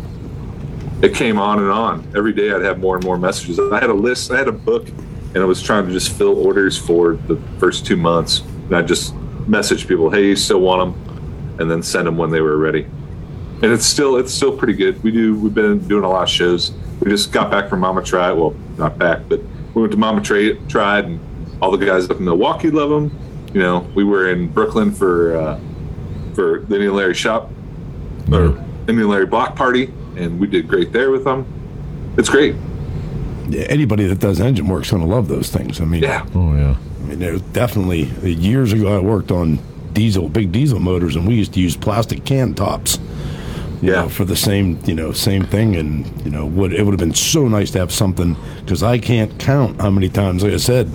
it 1.01 1.15
came 1.15 1.39
on 1.39 1.59
and 1.59 1.71
on. 1.71 2.11
Every 2.15 2.33
day 2.33 2.51
I'd 2.51 2.61
have 2.61 2.79
more 2.79 2.95
and 2.95 3.03
more 3.03 3.17
messages. 3.17 3.59
I 3.59 3.79
had 3.79 3.89
a 3.89 3.93
list, 3.93 4.31
I 4.31 4.37
had 4.37 4.47
a 4.47 4.53
book, 4.53 4.87
and 4.87 5.37
I 5.37 5.45
was 5.45 5.61
trying 5.61 5.85
to 5.85 5.91
just 5.91 6.11
fill 6.17 6.37
orders 6.45 6.77
for 6.77 7.13
the 7.13 7.37
first 7.57 7.85
two 7.85 7.95
months. 7.95 8.39
And 8.39 8.75
I 8.75 8.81
just 8.81 9.15
message 9.47 9.87
people, 9.87 10.09
hey, 10.09 10.27
you 10.27 10.35
still 10.35 10.61
want 10.61 10.93
them? 10.93 11.57
And 11.59 11.69
then 11.69 11.83
send 11.83 12.07
them 12.07 12.17
when 12.17 12.29
they 12.29 12.41
were 12.41 12.57
ready. 12.57 12.83
And 13.61 13.65
it's 13.73 13.85
still 13.85 14.15
it's 14.15 14.33
still 14.33 14.55
pretty 14.55 14.73
good. 14.73 15.01
We 15.03 15.11
do 15.11 15.37
we've 15.37 15.53
been 15.53 15.85
doing 15.87 16.05
a 16.05 16.09
lot 16.09 16.23
of 16.23 16.29
shows. 16.29 16.71
We 17.01 17.09
just 17.09 17.33
got 17.33 17.51
back 17.51 17.69
from 17.69 17.81
Mama 17.81 18.01
Tried. 18.01 18.31
Well, 18.31 18.55
not 18.77 18.97
back, 18.97 19.21
but 19.27 19.41
we 19.73 19.81
went 19.81 19.91
to 19.91 19.97
Mama 19.97 20.21
Tri- 20.21 20.57
Tried, 20.69 21.05
and 21.05 21.19
all 21.61 21.71
the 21.75 21.85
guys 21.85 22.09
up 22.09 22.17
in 22.17 22.25
Milwaukee 22.25 22.71
love 22.71 22.89
them. 22.89 23.17
You 23.53 23.61
know, 23.61 23.79
we 23.95 24.05
were 24.05 24.29
in 24.31 24.47
Brooklyn 24.47 24.91
for 24.91 25.35
uh, 25.35 25.59
for 26.35 26.61
the 26.69 26.79
Neil 26.79 26.93
Larry 26.93 27.13
shop 27.13 27.51
or 28.31 28.57
Indian 28.87 29.09
Larry 29.09 29.25
Block 29.25 29.57
Party, 29.57 29.91
and 30.19 30.39
we 30.39 30.47
did 30.47 30.67
great 30.67 30.91
there 30.91 31.11
with 31.11 31.23
them. 31.23 31.45
It's 32.17 32.29
great. 32.29 32.55
Yeah, 33.47 33.61
anybody 33.63 34.05
that 34.07 34.19
does 34.19 34.39
engine 34.39 34.67
work's 34.67 34.91
going 34.91 35.01
to 35.01 35.07
love 35.07 35.27
those 35.27 35.49
things. 35.49 35.81
I 35.81 35.85
mean, 35.85 36.03
Yeah. 36.03 36.25
Oh 36.35 36.53
yeah. 36.55 36.75
I 36.99 37.03
mean, 37.03 37.19
there's 37.19 37.41
definitely 37.41 38.03
years 38.31 38.73
ago 38.73 38.95
I 38.95 38.99
worked 38.99 39.31
on 39.31 39.59
diesel, 39.93 40.29
big 40.29 40.51
diesel 40.51 40.79
motors, 40.79 41.15
and 41.15 41.27
we 41.27 41.35
used 41.35 41.53
to 41.53 41.59
use 41.59 41.75
plastic 41.75 42.25
can 42.25 42.53
tops. 42.53 42.99
You 43.81 43.91
Yeah. 43.91 44.01
know, 44.03 44.09
for 44.09 44.25
the 44.25 44.35
same, 44.35 44.77
you 44.85 44.93
know, 44.95 45.11
same 45.11 45.43
thing, 45.43 45.75
and 45.75 46.05
you 46.25 46.31
know, 46.31 46.45
would 46.45 46.73
it 46.73 46.83
would 46.83 46.91
have 46.91 46.99
been 46.99 47.13
so 47.15 47.47
nice 47.47 47.71
to 47.71 47.79
have 47.79 47.91
something 47.91 48.35
because 48.65 48.83
I 48.83 48.97
can't 48.97 49.37
count 49.39 49.79
how 49.81 49.89
many 49.89 50.09
times, 50.09 50.43
like 50.43 50.53
I 50.53 50.57
said, 50.57 50.89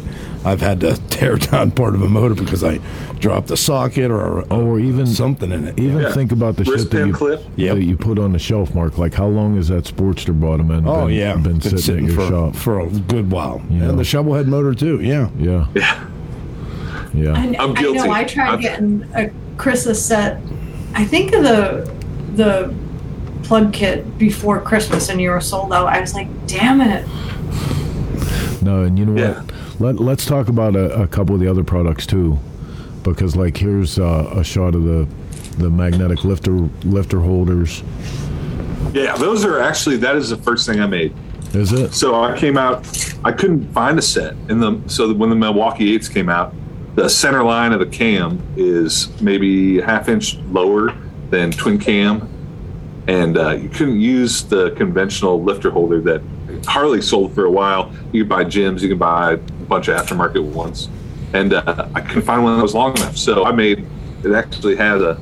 I've 0.45 0.61
had 0.61 0.81
to 0.81 0.95
tear 1.11 1.37
down 1.37 1.71
part 1.71 1.95
of 1.95 2.03
a 2.03 2.09
motor 2.09 2.35
because 2.35 2.63
I 2.63 2.79
dropped 3.21 3.51
a 3.51 3.57
socket 3.57 4.11
or 4.11 4.45
Oh, 4.51 4.61
or 4.67 4.79
even 4.81 5.07
something 5.07 5.51
in 5.51 5.65
it. 5.69 5.79
Even 5.81 6.03
Yeah. 6.03 6.13
think 6.13 6.33
about 6.33 6.57
the 6.57 6.65
shit 6.67 6.91
that 6.91 7.07
you, 7.07 7.13
clip. 7.15 7.43
Yep. 7.57 7.77
that 7.77 7.83
you 7.85 7.97
put 7.97 8.19
on 8.19 8.33
the 8.33 8.39
shelf, 8.39 8.75
Mark. 8.75 8.99
Like, 8.99 9.15
how 9.15 9.27
long 9.29 9.57
has 9.57 9.69
that 9.69 9.85
Sportster 9.85 10.39
bottom 10.39 10.71
end 10.71 10.87
Oh 10.87 11.07
been, 11.07 11.15
yeah, 11.17 11.35
been, 11.37 11.61
sitting, 11.63 12.09
at 12.09 12.13
your 12.13 12.21
for 12.21 12.29
shop? 12.29 12.57
for 12.57 12.81
a 12.81 12.87
good 12.89 13.31
while, 13.31 13.63
Yeah. 13.71 13.89
and 13.89 13.99
the 13.99 14.05
shovel 14.05 14.35
head 14.35 14.47
motor 14.47 14.75
too. 14.75 15.01
Yeah, 15.01 15.29
yeah, 15.39 15.67
Yeah. 15.75 16.05
yeah. 17.15 17.33
I'm 17.35 17.53
guilty. 17.53 17.61
I 17.63 17.73
guilty. 17.75 17.99
know 18.09 18.11
I 18.13 18.25
tried 18.25 18.49
I've- 18.55 18.63
getting 18.63 19.05
a 19.15 19.31
Chris's 19.57 20.05
set. 20.05 20.41
I 20.95 21.05
think 21.05 21.33
of 21.35 21.43
the 21.45 21.91
the 22.37 22.75
plug 23.43 23.73
kit 23.73 24.19
before 24.19 24.61
Christmas, 24.61 25.09
and 25.09 25.21
you 25.21 25.31
were 25.31 25.41
sold 25.41 25.73
out. 25.73 25.87
I 25.89 26.01
was 26.01 26.15
like, 26.15 26.29
damn 26.47 26.81
it. 26.81 27.07
No, 28.63 28.83
and 28.83 28.99
you 28.99 29.05
know 29.07 29.21
Yeah. 29.21 29.41
what? 29.43 29.51
Let, 29.81 30.01
let's 30.01 30.25
talk 30.25 30.49
about 30.49 30.77
a, 30.77 31.03
a 31.03 31.07
couple 31.07 31.35
of 31.35 31.41
the 31.41 31.49
other 31.49 31.65
products 31.65 32.07
too, 32.07 32.39
because 33.03 33.35
like 33.37 33.57
here's 33.57 33.99
uh, 33.99 34.31
a 34.35 34.45
shot 34.45 34.75
of 34.75 34.85
the 34.85 35.07
the 35.59 35.69
magnetic 35.71 36.25
lifter 36.25 36.53
lifter 36.85 37.21
holders. 37.21 37.83
Yeah, 38.93 39.17
those 39.17 39.45
are 39.45 39.61
actually 39.61 39.97
that 39.99 40.17
is 40.17 40.31
the 40.31 40.37
first 40.37 40.67
thing 40.67 40.81
I 40.81 40.87
made. 40.87 41.15
Is 41.53 41.73
it? 41.73 41.93
So 41.93 42.15
I 42.23 42.37
came 42.39 42.57
out, 42.57 42.87
I 43.25 43.33
couldn't 43.33 43.71
find 43.73 43.99
a 43.99 44.03
set 44.03 44.35
in 44.49 44.59
the. 44.61 44.81
So 44.87 45.13
when 45.13 45.29
the 45.31 45.37
Milwaukee 45.37 45.95
Eights 45.95 46.09
came 46.09 46.29
out, 46.29 46.55
the 46.95 47.09
center 47.09 47.43
line 47.45 47.73
of 47.73 47.81
the 47.81 47.87
cam 47.87 48.41
is 48.57 49.09
maybe 49.21 49.81
a 49.81 49.85
half 49.85 50.09
inch 50.09 50.37
lower 50.51 50.95
than 51.31 51.51
twin 51.53 51.79
cam, 51.79 52.29
and 53.07 53.37
uh, 53.37 53.51
you 53.51 53.69
couldn't 53.69 54.01
use 54.01 54.43
the 54.45 54.71
conventional 54.73 55.43
lifter 55.43 55.71
holder 55.71 56.01
that 56.03 56.23
Harley 56.67 57.03
sold 57.03 57.35
for 57.35 57.45
a 57.45 57.51
while. 57.51 57.93
You 58.13 58.23
could 58.23 58.29
buy 58.29 58.45
gyms, 58.45 58.81
you 58.81 58.89
could 58.89 58.99
buy 58.99 59.33
a 59.33 59.37
bunch 59.37 59.89
of 59.89 59.97
aftermarket 59.97 60.43
ones, 60.43 60.89
and 61.33 61.53
uh, 61.53 61.89
I 61.95 62.01
couldn't 62.01 62.23
find 62.23 62.43
one 62.43 62.57
that 62.57 62.63
was 62.63 62.75
long 62.75 62.97
enough. 62.97 63.17
So 63.17 63.45
I 63.45 63.53
made 63.53 63.87
it 64.23 64.33
actually 64.33 64.77
has 64.77 65.03
a 65.03 65.21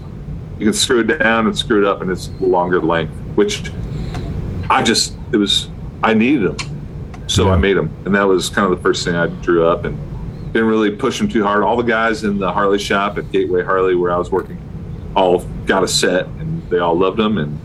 you 0.58 0.66
can 0.66 0.74
screw 0.74 1.00
it 1.00 1.18
down 1.18 1.46
and 1.46 1.58
screw 1.58 1.84
it 1.84 1.88
up, 1.88 2.02
and 2.02 2.10
it's 2.10 2.30
longer 2.40 2.80
length, 2.80 3.12
which 3.34 3.72
I 4.70 4.82
just 4.82 5.14
it 5.32 5.36
was 5.36 5.68
I 6.04 6.14
needed 6.14 6.56
them, 6.56 7.26
so 7.26 7.50
I 7.50 7.56
made 7.56 7.76
them, 7.76 7.90
and 8.04 8.14
that 8.14 8.26
was 8.28 8.48
kind 8.48 8.70
of 8.70 8.76
the 8.76 8.82
first 8.82 9.04
thing 9.04 9.16
I 9.16 9.26
drew 9.26 9.66
up, 9.66 9.84
and 9.84 9.98
didn't 10.52 10.68
really 10.68 10.94
push 10.94 11.18
them 11.18 11.28
too 11.28 11.42
hard. 11.42 11.64
All 11.64 11.76
the 11.76 11.82
guys 11.82 12.24
in 12.24 12.38
the 12.38 12.52
Harley 12.52 12.78
shop 12.78 13.18
at 13.18 13.32
Gateway 13.32 13.64
Harley, 13.64 13.94
where 13.94 14.12
I 14.12 14.18
was 14.18 14.30
working, 14.30 14.60
all 15.16 15.40
got 15.66 15.82
a 15.82 15.88
set, 15.88 16.26
and 16.26 16.62
they 16.70 16.78
all 16.78 16.96
loved 16.96 17.18
them, 17.18 17.38
and 17.38 17.58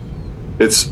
it's 0.59 0.91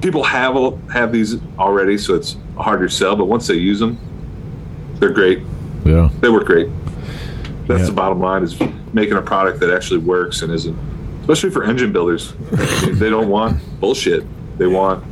people 0.00 0.22
have 0.24 0.54
have 0.90 1.12
these 1.12 1.36
already, 1.58 1.96
so 1.98 2.14
it's 2.14 2.36
a 2.58 2.62
harder 2.62 2.88
sell, 2.88 3.16
but 3.16 3.26
once 3.26 3.46
they 3.46 3.54
use 3.54 3.78
them, 3.80 3.98
they're 4.98 5.12
great. 5.12 5.40
Yeah. 5.84 6.10
They 6.20 6.28
work 6.28 6.46
great. 6.46 6.68
That's 7.66 7.80
Yeah. 7.80 7.86
the 7.86 7.92
bottom 7.92 8.20
line: 8.20 8.42
is 8.42 8.58
making 8.92 9.14
a 9.14 9.22
product 9.22 9.60
that 9.60 9.72
actually 9.72 9.98
works 10.00 10.42
and 10.42 10.52
isn't, 10.52 10.76
especially 11.20 11.50
for 11.50 11.64
engine 11.64 11.92
builders. 11.92 12.34
They 12.92 13.08
don't 13.10 13.28
want 13.28 13.60
bullshit. 13.80 14.24
They 14.58 14.66
want 14.66 15.02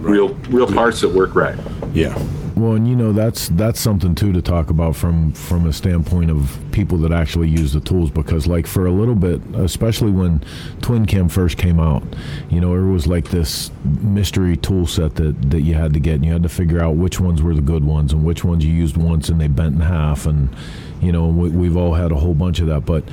real 0.00 0.34
real 0.50 0.66
parts 0.66 1.00
that 1.00 1.08
work 1.08 1.34
right. 1.34 1.56
yeah. 1.94 2.16
Well, 2.54 2.74
and 2.74 2.86
you 2.86 2.94
know 2.94 3.12
that's 3.12 3.48
that's 3.50 3.80
something 3.80 4.14
too 4.14 4.32
to 4.32 4.42
talk 4.42 4.68
about 4.68 4.94
from 4.94 5.32
from 5.32 5.66
a 5.66 5.72
standpoint 5.72 6.30
of 6.30 6.58
people 6.70 6.98
that 6.98 7.12
actually 7.12 7.48
use 7.48 7.72
the 7.72 7.80
tools 7.80 8.10
because 8.10 8.46
like 8.46 8.66
for 8.66 8.86
a 8.86 8.92
little 8.92 9.14
bit, 9.14 9.40
especially 9.54 10.10
when 10.10 10.44
Twin 10.82 11.06
Cam 11.06 11.28
first 11.28 11.56
came 11.56 11.80
out, 11.80 12.02
you 12.50 12.60
know, 12.60 12.74
it 12.74 12.92
was 12.92 13.06
like 13.06 13.30
this 13.30 13.70
mystery 14.02 14.56
tool 14.56 14.86
set 14.86 15.14
that 15.14 15.50
that 15.50 15.62
you 15.62 15.74
had 15.74 15.94
to 15.94 16.00
get 16.00 16.16
and 16.16 16.26
you 16.26 16.32
had 16.32 16.42
to 16.42 16.48
figure 16.48 16.80
out 16.80 16.96
which 16.96 17.18
ones 17.18 17.42
were 17.42 17.54
the 17.54 17.62
good 17.62 17.84
ones 17.84 18.12
and 18.12 18.22
which 18.22 18.44
ones 18.44 18.64
you 18.64 18.72
used 18.72 18.98
once 18.98 19.30
and 19.30 19.40
they 19.40 19.48
bent 19.48 19.74
in 19.74 19.80
half 19.80 20.26
and 20.26 20.54
you 21.02 21.12
know 21.12 21.26
we, 21.26 21.48
we've 21.50 21.76
all 21.76 21.92
had 21.94 22.12
a 22.12 22.14
whole 22.14 22.32
bunch 22.34 22.60
of 22.60 22.68
that 22.68 22.86
but 22.86 23.04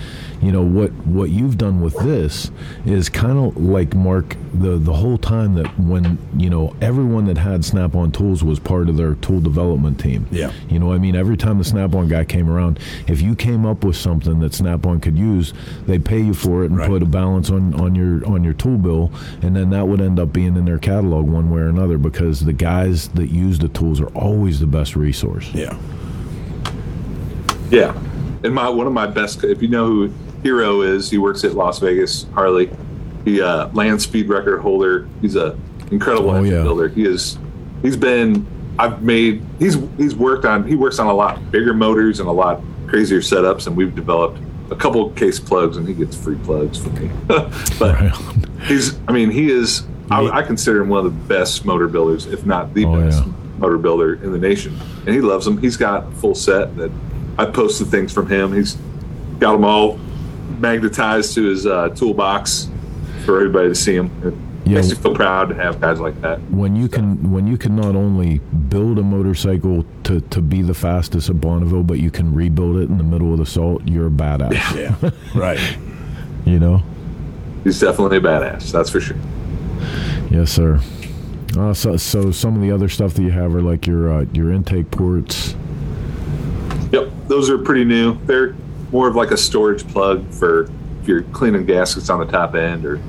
you 0.42 0.52
know 0.52 0.62
what 0.62 0.92
what 1.06 1.30
you've 1.30 1.58
done 1.58 1.82
with 1.82 1.96
this 1.98 2.52
is 2.86 3.10
kind 3.10 3.38
of 3.38 3.58
like 3.58 3.94
mark 3.96 4.36
the 4.54 4.78
the 4.78 4.94
whole 4.94 5.18
time 5.18 5.56
that 5.56 5.68
when 5.80 6.18
you 6.38 6.50
know 6.50 6.74
everyone 6.82 7.26
that 7.26 7.38
had 7.38 7.66
snap 7.66 7.96
on 7.96 8.12
tools 8.12 8.44
was 8.44 8.60
part 8.60 8.88
of 8.90 8.96
their 8.98 9.16
tool 9.16 9.40
development 9.42 10.00
team 10.00 10.26
Yeah. 10.32 10.52
you 10.70 10.80
know 10.80 10.94
i 10.94 10.98
mean 10.98 11.16
every 11.16 11.36
time 11.36 11.58
the 11.58 11.64
snap 11.64 11.94
on 11.96 12.08
guy 12.08 12.24
came 12.26 12.50
around 12.50 12.80
if 13.08 13.22
you 13.22 13.36
came 13.36 13.66
up 13.66 13.84
with 13.84 13.96
something 13.96 14.40
that 14.40 14.54
snap 14.54 14.86
on 14.86 15.00
could 15.00 15.18
use 15.18 15.54
they'd 15.88 16.06
pay 16.06 16.22
you 16.22 16.34
for 16.34 16.64
it 16.64 16.68
and 16.70 16.78
Right. 16.78 16.88
put 16.90 17.02
a 17.04 17.06
balance 17.08 17.50
on 17.50 17.74
on 17.74 17.96
your 17.96 18.26
on 18.28 18.44
your 18.44 18.54
tool 18.54 18.78
bill 18.78 19.12
and 19.42 19.56
then 19.56 19.72
that 19.72 19.88
would 19.88 20.00
end 20.02 20.20
up 20.20 20.32
being 20.32 20.56
in 20.56 20.66
their 20.66 20.78
catalog 20.80 21.28
one 21.28 21.50
way 21.50 21.62
or 21.62 21.68
another 21.70 21.98
because 21.98 22.42
the 22.46 22.54
guys 22.54 23.08
that 23.10 23.30
use 23.30 23.60
the 23.60 23.68
tools 23.70 24.00
are 24.00 24.08
always 24.10 24.60
the 24.60 24.68
best 24.68 24.96
resource 24.96 25.50
Yeah. 25.54 25.76
Yeah, 27.70 27.94
and 28.44 28.54
my 28.54 28.70
one 28.70 28.88
of 28.88 28.94
my 28.94 29.08
best. 29.08 29.44
If 29.44 29.62
you 29.62 29.68
know 29.68 29.86
who 29.88 30.14
Hero 30.44 30.82
is, 30.82 31.10
he 31.10 31.18
works 31.18 31.44
at 31.44 31.54
Las 31.54 31.80
Vegas 31.80 32.26
Harley. 32.34 32.70
He 33.26 33.42
uh, 33.42 33.68
land 33.70 34.02
speed 34.02 34.30
record 34.30 34.60
holder. 34.62 35.08
He's 35.22 35.36
a 35.36 35.58
incredible 35.92 36.30
Oh, 36.32 36.44
yeah. 36.44 36.64
builder. 36.64 36.88
He 36.88 37.06
is. 37.06 37.38
He's 37.82 37.98
been. 37.98 38.46
I've 38.80 39.02
made. 39.04 39.44
He's 39.60 39.78
he's 39.98 40.16
worked 40.16 40.46
on. 40.46 40.66
He 40.68 40.76
works 40.76 41.00
on 41.00 41.08
a 41.08 41.14
lot 41.14 41.52
bigger 41.52 41.74
motors 41.74 42.20
and 42.20 42.30
a 42.30 42.32
lot 42.32 42.62
crazier 42.88 43.20
setups, 43.20 43.68
and 43.68 43.76
we've 43.76 43.94
developed 43.94 44.40
a 44.72 44.76
couple 44.76 45.10
case 45.12 45.40
plugs, 45.40 45.78
and 45.78 45.88
he 45.88 45.94
gets 45.94 46.16
free 46.16 46.38
plugs 46.44 46.78
from 46.78 46.94
me. 46.96 47.12
but 47.28 47.52
Right. 47.82 48.12
he's. 48.64 48.98
I 49.08 49.12
mean, 49.12 49.30
he 49.32 49.52
is. 49.52 49.84
I, 50.12 50.40
I 50.40 50.42
consider 50.42 50.82
him 50.82 50.90
one 50.90 51.06
of 51.06 51.14
the 51.14 51.28
best 51.28 51.66
motor 51.66 51.88
builders, 51.88 52.26
if 52.26 52.44
not 52.46 52.74
the 52.74 52.86
Oh, 52.86 53.00
best 53.00 53.24
yeah. 53.24 53.32
motor 53.60 53.78
builder 53.78 54.16
in 54.24 54.32
the 54.32 54.40
nation. 54.40 54.76
And 55.06 55.14
he 55.14 55.22
loves 55.22 55.46
them. 55.46 55.58
He's 55.60 55.78
got 55.78 56.08
a 56.08 56.12
full 56.16 56.34
set 56.34 56.76
that 56.78 56.90
I 57.40 57.46
posted 57.46 57.88
things 57.88 58.12
from 58.12 58.28
him. 58.28 58.54
He's 58.54 58.76
got 59.40 59.54
them 59.54 59.64
all 59.64 59.98
magnetized 60.60 61.34
to 61.36 61.44
his 61.46 61.66
uh, 61.66 61.90
toolbox 61.90 62.68
for 63.26 63.38
everybody 63.38 63.70
to 63.70 63.76
see 63.76 63.96
him. 63.96 64.12
It 64.24 64.34
Yeah. 64.70 64.76
makes 64.76 64.90
me 64.90 64.96
feel 64.96 65.16
proud 65.16 65.50
to 65.50 65.56
have 65.56 65.80
guys 65.80 66.00
like 66.02 66.20
that. 66.22 66.40
when 66.52 66.76
you 66.76 66.88
can 66.90 67.32
when 67.32 67.48
you 67.48 67.58
can 67.58 67.76
not 67.76 67.96
only 67.96 68.40
build 68.68 69.00
a 69.00 69.04
motorcycle 69.04 69.86
to, 70.04 70.20
to 70.22 70.42
be 70.42 70.62
the 70.62 70.74
fastest 70.74 71.30
at 71.30 71.40
Bonneville, 71.40 71.84
but 71.84 72.00
you 72.00 72.12
can 72.12 72.34
rebuild 72.34 72.76
it 72.78 72.90
in 72.90 72.98
the 72.98 73.04
middle 73.04 73.32
of 73.32 73.40
the 73.40 73.46
salt, 73.46 73.82
you're 73.88 74.08
a 74.08 74.12
badass. 74.12 74.76
Yeah. 74.76 75.10
right. 75.34 75.60
You 76.46 76.58
know? 76.58 76.82
He's 77.64 77.80
definitely 77.80 78.18
a 78.18 78.22
badass. 78.22 78.72
That's 78.72 78.90
for 78.90 79.00
sure. 79.02 79.18
Yes, 80.32 80.52
sir. 80.52 80.80
Uh, 81.58 81.74
so, 81.74 81.98
so 81.98 82.32
some 82.32 82.56
of 82.56 82.62
the 82.62 82.72
other 82.72 82.90
stuff 82.90 83.14
that 83.16 83.22
you 83.22 83.32
have 83.32 83.54
are 83.56 83.62
like 83.62 83.86
your 83.86 84.12
uh, 84.12 84.26
your 84.34 84.52
intake 84.52 84.90
ports. 84.90 85.56
Yep, 86.92 87.12
those 87.28 87.50
are 87.50 87.58
pretty 87.58 87.86
new. 87.86 88.18
They're 88.26 88.56
more 88.92 89.08
of 89.08 89.16
like 89.16 89.32
a 89.32 89.38
storage 89.38 89.88
plug 89.88 90.28
for 90.32 90.64
if 91.02 91.08
you're 91.08 91.24
cleaning 91.24 91.66
gaskets 91.66 92.10
on 92.10 92.20
the 92.20 92.26
top 92.26 92.56
end 92.56 92.86
or 92.86 93.00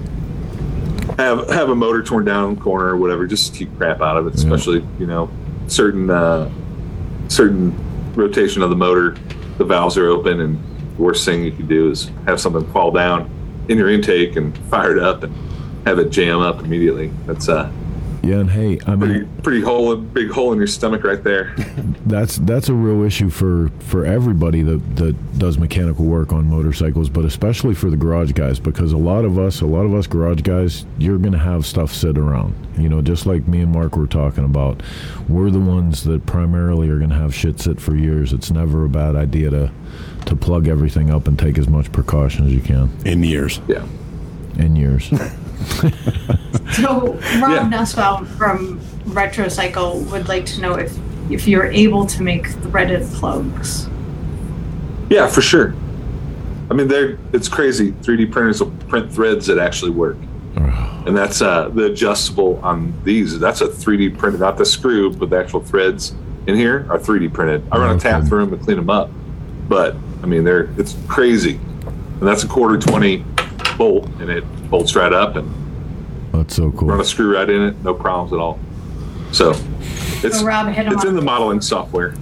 have 1.17 1.49
have 1.51 1.71
a 1.71 1.75
motor 1.75 2.03
torn 2.03 2.25
down 2.25 2.51
in 2.51 2.55
the 2.57 2.61
corner 2.61 2.87
or 2.87 2.97
whatever. 2.97 3.27
Just 3.27 3.53
to 3.53 3.59
keep 3.59 3.77
crap 3.77 4.01
out 4.01 4.17
of 4.17 4.27
it, 4.27 4.35
especially 4.35 4.85
you 4.99 5.07
know 5.07 5.31
certain 5.67 6.11
uh, 6.11 6.51
certain 7.29 7.75
rotation 8.15 8.63
of 8.63 8.71
the 8.71 8.77
motor. 8.77 9.17
The 9.59 9.65
valves 9.65 9.99
are 9.99 10.09
open, 10.09 10.41
and 10.41 10.59
the 10.97 11.03
worst 11.03 11.25
thing 11.25 11.45
you 11.45 11.53
can 11.53 11.67
do 11.67 11.91
is 11.91 12.11
have 12.27 12.41
something 12.41 12.71
fall 12.73 12.91
down 12.91 13.31
in 13.69 13.79
your 13.79 13.91
intake 13.91 14.37
and 14.37 14.57
fire 14.69 14.97
it 14.97 15.03
up 15.03 15.23
and 15.23 15.35
have 15.87 15.99
it 15.99 16.11
jam 16.11 16.41
up 16.41 16.61
immediately. 16.61 17.09
That's 17.27 17.49
a 17.49 17.73
Yeah, 18.23 18.41
and 18.41 18.51
hey, 18.51 18.79
I 18.87 18.97
mean 18.97 18.99
pretty 18.99 19.25
pretty 19.43 19.61
hole, 19.63 19.93
a 19.93 19.97
big 19.97 20.31
hole 20.31 20.53
in 20.53 20.59
your 20.59 20.67
stomach 20.67 21.05
right 21.05 21.23
there. 21.25 21.55
that's 22.07 22.37
that's 22.39 22.69
a 22.69 22.75
real 22.75 23.03
issue 23.05 23.31
for 23.31 23.71
for 23.81 24.05
everybody 24.05 24.63
that 24.63 24.97
that 24.97 25.39
does 25.39 25.57
mechanical 25.59 26.05
work 26.05 26.33
on 26.33 26.49
motorcycles, 26.51 27.09
but 27.09 27.25
especially 27.25 27.75
for 27.75 27.89
the 27.89 27.97
garage 27.97 28.33
guys 28.33 28.61
because 28.61 28.93
a 28.93 28.99
lot 28.99 29.25
of 29.25 29.39
us, 29.39 29.63
a 29.63 29.67
lot 29.67 29.87
of 29.87 29.95
us 29.95 30.07
garage 30.07 30.43
guys, 30.43 30.85
you're 30.99 31.19
going 31.19 31.33
to 31.33 31.39
have 31.39 31.65
stuff 31.65 31.93
sit 31.95 32.19
around. 32.19 32.55
You 32.79 32.89
know, 32.89 33.01
just 33.01 33.25
like 33.27 33.47
me 33.49 33.63
and 33.63 33.73
Mark 33.73 33.97
were 33.97 34.07
talking 34.07 34.45
about, 34.45 34.83
we're 35.29 35.51
the 35.51 35.59
ones 35.61 36.05
that 36.05 36.27
primarily 36.27 36.89
are 36.91 36.99
going 36.99 37.11
to 37.11 37.17
have 37.17 37.35
shit 37.35 37.59
sit 37.61 37.81
for 37.81 37.95
years. 37.97 38.33
It's 38.33 38.51
never 38.51 38.85
a 38.85 38.89
bad 38.89 39.17
idea 39.17 39.51
to 39.51 39.71
to 40.27 40.37
plug 40.37 40.69
everything 40.69 41.11
up 41.11 41.27
and 41.27 41.39
take 41.39 41.57
as 41.57 41.69
much 41.69 41.91
precaution 41.93 42.45
as 42.47 42.53
you 42.53 42.61
can 42.61 42.91
In 43.07 43.23
years. 43.25 43.61
Yeah. 43.67 43.87
in 44.59 44.77
years. 44.77 45.11
So 46.73 47.15
Rob 47.41 47.69
Nussbaum 47.69 48.27
from 48.27 48.81
Retro 49.07 49.49
Cycle 49.49 50.01
would 50.05 50.29
like 50.29 50.47
to 50.47 50.61
know 50.61 50.75
if 50.75 50.97
if 51.31 51.47
you're 51.47 51.67
able 51.67 52.07
to 52.07 52.23
make 52.23 52.47
threaded 52.49 53.07
plugs. 53.13 53.89
Yeah, 55.09 55.27
for 55.27 55.43
sure. 55.43 55.75
I 56.71 56.75
mean, 56.75 56.89
they're 56.89 57.19
it's 57.33 57.49
crazy. 57.49 57.93
3D 57.93 58.31
printers 58.31 58.63
will 58.63 58.71
print 58.89 59.13
threads 59.13 59.47
that 59.47 59.59
actually 59.59 59.91
work, 59.91 60.17
and 60.57 61.17
that's 61.17 61.43
uh, 61.43 61.69
the 61.71 61.87
adjustable 61.87 62.61
on 62.63 62.95
these. 63.05 63.39
That's 63.39 63.61
a 63.61 63.67
3D 63.67 64.17
printed, 64.17 64.41
not 64.41 64.57
the 64.57 64.65
screw, 64.65 65.13
but 65.13 65.31
the 65.31 65.39
actual 65.39 65.61
threads 65.61 66.15
in 66.47 66.55
here 66.55 66.87
are 66.89 66.99
3D 66.99 67.33
printed. 67.33 67.65
I 67.73 67.79
run 67.79 67.97
a 67.97 68.01
tap 68.01 68.25
through 68.25 68.47
them 68.47 68.59
to 68.59 68.65
clean 68.65 68.77
them 68.77 68.91
up, 68.91 69.11
but 69.69 69.97
I 70.23 70.27
mean, 70.27 70.45
they're 70.45 70.71
it's 70.79 70.97
crazy, 71.09 71.57
and 71.85 72.23
that's 72.23 72.45
a 72.45 72.49
quarter 72.49 72.79
20 72.79 73.25
bolt, 73.77 74.07
and 74.21 74.31
it 74.31 74.45
bolts 74.71 74.95
right 74.97 75.13
up, 75.13 75.37
and 75.37 75.53
That's 76.33 76.55
so 76.55 76.71
cool. 76.73 76.89
run 76.89 77.01
a 77.01 77.05
screw 77.05 77.35
right 77.35 77.49
in 77.51 77.61
it, 77.63 77.83
no 77.83 77.93
problems 77.93 78.33
at 78.33 78.39
all. 78.39 78.59
So 79.33 79.51
it's 80.23 80.39
So 80.41 80.45
Rob 80.47 80.69
hit 80.69 80.87
it's 80.87 80.97
up. 81.03 81.05
in 81.07 81.15
the 81.17 81.23
modeling 81.23 81.61
software. 81.61 82.15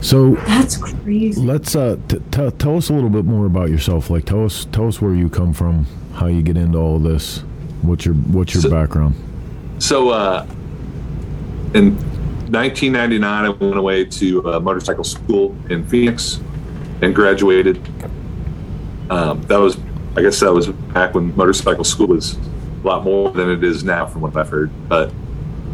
So 0.00 0.34
That's 0.46 0.76
crazy. 0.76 1.40
let's 1.40 1.74
uh, 1.74 1.96
t- 2.08 2.18
t- 2.30 2.50
tell 2.52 2.76
us 2.76 2.90
a 2.90 2.92
little 2.92 3.08
bit 3.08 3.24
more 3.24 3.46
about 3.46 3.70
yourself. 3.70 4.10
Like, 4.10 4.26
tell 4.26 4.44
us 4.44 4.66
tell 4.70 4.86
us 4.86 5.00
where 5.00 5.14
you 5.14 5.30
come 5.30 5.52
from, 5.54 5.86
how 6.14 6.26
you 6.26 6.42
get 6.42 6.56
into 6.58 6.78
all 6.78 6.98
this, 6.98 7.38
what's 7.82 8.04
your 8.04 8.14
what's 8.14 8.52
your 8.54 8.62
So- 8.62 8.70
background? 8.70 9.14
So, 9.78 10.10
uh, 10.10 10.46
in 11.74 11.96
1999, 12.50 13.44
I 13.44 13.48
went 13.48 13.76
away 13.76 14.04
to 14.04 14.52
uh, 14.54 14.60
motorcycle 14.60 15.02
school 15.04 15.56
in 15.68 15.84
Phoenix 15.86 16.38
and 17.02 17.14
graduated. 17.14 17.80
Um, 19.10 19.42
that 19.48 19.56
was, 19.58 19.76
I 20.16 20.22
guess, 20.22 20.40
that 20.40 20.52
was 20.52 20.68
back 20.68 21.14
when 21.14 21.34
motorcycle 21.36 21.84
school 21.84 22.08
was 22.08 22.36
a 22.36 22.86
lot 22.86 23.04
more 23.04 23.30
than 23.30 23.50
it 23.50 23.64
is 23.64 23.82
now, 23.82 24.06
from 24.06 24.20
what 24.20 24.36
I've 24.36 24.48
heard. 24.48 24.70
But 24.88 25.12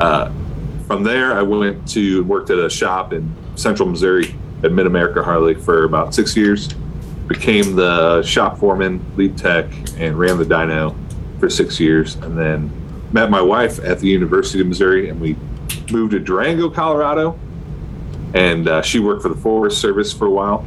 uh, 0.01 0.33
from 0.87 1.03
there, 1.03 1.35
I 1.35 1.43
went 1.43 1.87
to 1.91 2.25
worked 2.25 2.51
at 2.51 2.59
a 2.59 2.71
shop 2.71 3.13
in 3.13 3.35
Central 3.57 3.89
Missouri 3.89 4.35
at 4.63 4.73
Mid 4.73 4.87
America 4.87 5.23
Harley 5.23 5.55
for 5.55 5.85
about 5.85 6.15
six 6.15 6.37
years. 6.37 6.69
Became 7.27 7.77
the 7.77 8.23
shop 8.23 8.59
foreman, 8.59 9.05
lead 9.17 9.37
tech, 9.37 9.67
and 9.99 10.19
ran 10.19 10.39
the 10.39 10.45
dyno 10.45 10.97
for 11.39 11.49
six 11.49 11.79
years, 11.79 12.17
and 12.17 12.37
then 12.37 12.71
met 13.13 13.31
my 13.31 13.41
wife 13.41 13.79
at 13.81 13.99
the 14.01 14.09
University 14.09 14.61
of 14.61 14.67
Missouri, 14.67 15.11
and 15.11 15.21
we 15.21 15.37
moved 15.93 16.13
to 16.13 16.19
Durango, 16.19 16.71
Colorado. 16.71 17.39
And 18.35 18.69
uh, 18.69 18.83
she 18.83 19.01
worked 19.01 19.23
for 19.23 19.29
the 19.29 19.41
Forest 19.41 19.81
Service 19.81 20.13
for 20.13 20.27
a 20.27 20.31
while, 20.31 20.65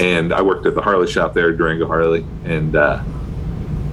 and 0.00 0.32
I 0.32 0.42
worked 0.42 0.66
at 0.66 0.74
the 0.74 0.82
Harley 0.82 1.06
shop 1.10 1.34
there, 1.34 1.52
Durango 1.52 1.86
Harley. 1.86 2.24
And 2.44 2.76
uh, 2.76 3.02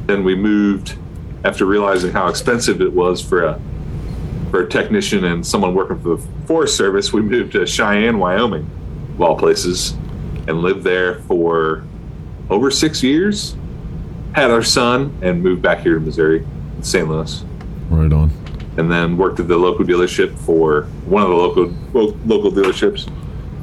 then 0.05 0.23
we 0.23 0.35
moved 0.35 0.97
after 1.43 1.65
realizing 1.65 2.11
how 2.11 2.27
expensive 2.27 2.81
it 2.81 2.91
was 2.93 3.21
for 3.21 3.43
a 3.43 3.61
for 4.51 4.61
a 4.61 4.69
technician 4.69 5.23
and 5.25 5.45
someone 5.45 5.73
working 5.73 5.99
for 5.99 6.17
the 6.17 6.27
Forest 6.45 6.77
Service. 6.77 7.11
We 7.11 7.21
moved 7.21 7.53
to 7.53 7.65
Cheyenne, 7.65 8.19
Wyoming, 8.19 8.69
of 9.15 9.21
all 9.21 9.35
places, 9.35 9.91
and 10.47 10.59
lived 10.61 10.83
there 10.83 11.19
for 11.21 11.83
over 12.49 12.69
six 12.69 13.01
years. 13.01 13.55
Had 14.33 14.51
our 14.51 14.61
son 14.63 15.17
and 15.21 15.41
moved 15.41 15.61
back 15.61 15.79
here 15.79 15.95
to 15.95 15.99
Missouri, 15.99 16.45
St. 16.81 17.07
Louis 17.07 17.43
Right 17.89 18.11
on. 18.11 18.31
and 18.77 18.91
then 18.91 19.15
worked 19.17 19.39
at 19.39 19.47
the 19.47 19.57
local 19.57 19.85
dealership 19.85 20.37
for 20.39 20.83
one 21.05 21.23
of 21.23 21.29
the 21.29 21.35
local 21.35 21.65
local 22.25 22.51
dealerships 22.51 23.07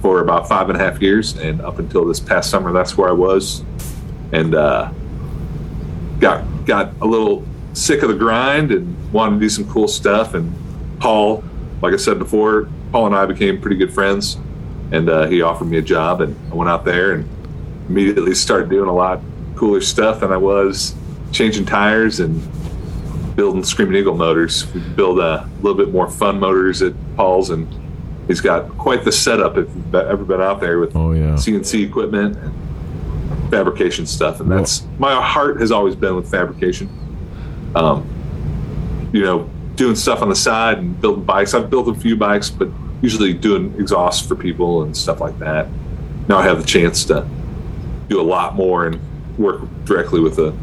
for 0.01 0.21
about 0.21 0.49
five 0.49 0.69
and 0.71 0.81
a 0.81 0.83
half 0.83 1.01
years, 1.03 1.37
and 1.37 1.61
up 1.61 1.79
until 1.79 2.05
this 2.05 2.21
past 2.21 2.51
summer, 2.51 2.73
that's 2.73 2.97
where 2.97 3.09
I 3.09 3.13
was, 3.13 3.63
and 4.33 4.55
uh, 4.55 4.91
got 6.19 6.45
got 6.65 6.93
a 7.01 7.07
little 7.07 7.45
sick 7.73 8.03
of 8.03 8.09
the 8.09 8.15
grind 8.15 8.73
and 8.73 9.13
wanted 9.13 9.37
to 9.37 9.41
do 9.41 9.49
some 9.49 9.71
cool 9.71 9.89
stuff. 9.89 10.35
And 10.35 10.55
Paul, 11.01 11.45
like 11.83 11.95
I 11.95 11.97
said 11.97 12.19
before, 12.19 12.69
Paul 12.93 13.07
and 13.07 13.15
I 13.15 13.27
became 13.27 13.61
pretty 13.61 13.77
good 13.77 13.93
friends, 13.93 14.39
and 14.93 15.09
uh, 15.09 15.27
he 15.27 15.43
offered 15.43 15.67
me 15.67 15.79
a 15.79 15.83
job, 15.83 16.21
and 16.21 16.37
I 16.51 16.55
went 16.55 16.71
out 16.71 16.85
there 16.85 17.13
and 17.13 17.29
immediately 17.89 18.35
started 18.35 18.71
doing 18.71 18.89
a 18.89 18.95
lot 18.95 19.21
cooler 19.57 19.81
stuff 19.81 20.21
than 20.21 20.33
I 20.33 20.37
was 20.37 20.95
changing 21.33 21.67
tires 21.67 22.21
and 22.21 22.41
building 23.37 23.63
Screaming 23.63 23.97
Eagle 23.97 24.17
motors. 24.17 24.73
We 24.73 24.81
build 24.81 25.19
a 25.19 25.49
little 25.63 25.77
bit 25.77 25.93
more 25.93 26.09
fun 26.09 26.41
motors 26.41 26.83
at 26.83 26.95
Paul's 27.17 27.51
and 27.51 27.69
He's 28.31 28.41
got 28.41 28.69
quite 28.79 29.03
the 29.03 29.11
setup 29.11 29.57
if 29.57 29.67
you've 29.75 29.93
ever 29.93 30.25
been 30.25 30.41
out 30.41 30.61
there 30.61 30.79
with 30.79 30.95
oh, 30.95 31.11
yeah. 31.11 31.35
CNC 31.35 31.85
equipment 31.85 32.37
and 32.37 33.51
fabrication 33.51 34.07
stuff. 34.07 34.39
And 34.39 34.49
that's 34.49 34.87
my 35.01 35.21
heart 35.21 35.61
has 35.61 35.73
always 35.73 35.97
been 35.97 36.15
with 36.15 36.31
fabrication. 36.31 36.89
Um, 37.75 38.09
you 39.13 39.23
know, 39.23 39.51
doing 39.75 39.97
stuff 39.97 40.23
on 40.23 40.29
the 40.29 40.37
side 40.37 40.79
and 40.79 41.01
building 41.01 41.25
bikes. 41.25 41.55
I've 41.55 41.71
built 41.71 41.89
a 41.89 41.95
few 41.95 42.15
bikes, 42.15 42.51
but 42.51 42.69
usually 43.03 43.35
doing 43.35 43.75
exhausts 43.81 44.25
for 44.25 44.37
people 44.37 44.85
and 44.85 44.97
stuff 44.97 45.21
like 45.21 45.37
that. 45.41 45.67
Now 46.29 46.39
I 46.39 46.45
have 46.45 46.61
the 46.61 46.67
chance 46.67 47.05
to 47.07 47.27
do 48.09 48.21
a 48.21 48.23
lot 48.23 48.55
more 48.55 48.87
and 48.87 49.01
work 49.41 49.63
directly 49.87 50.21
with 50.21 50.39
a 50.39 50.57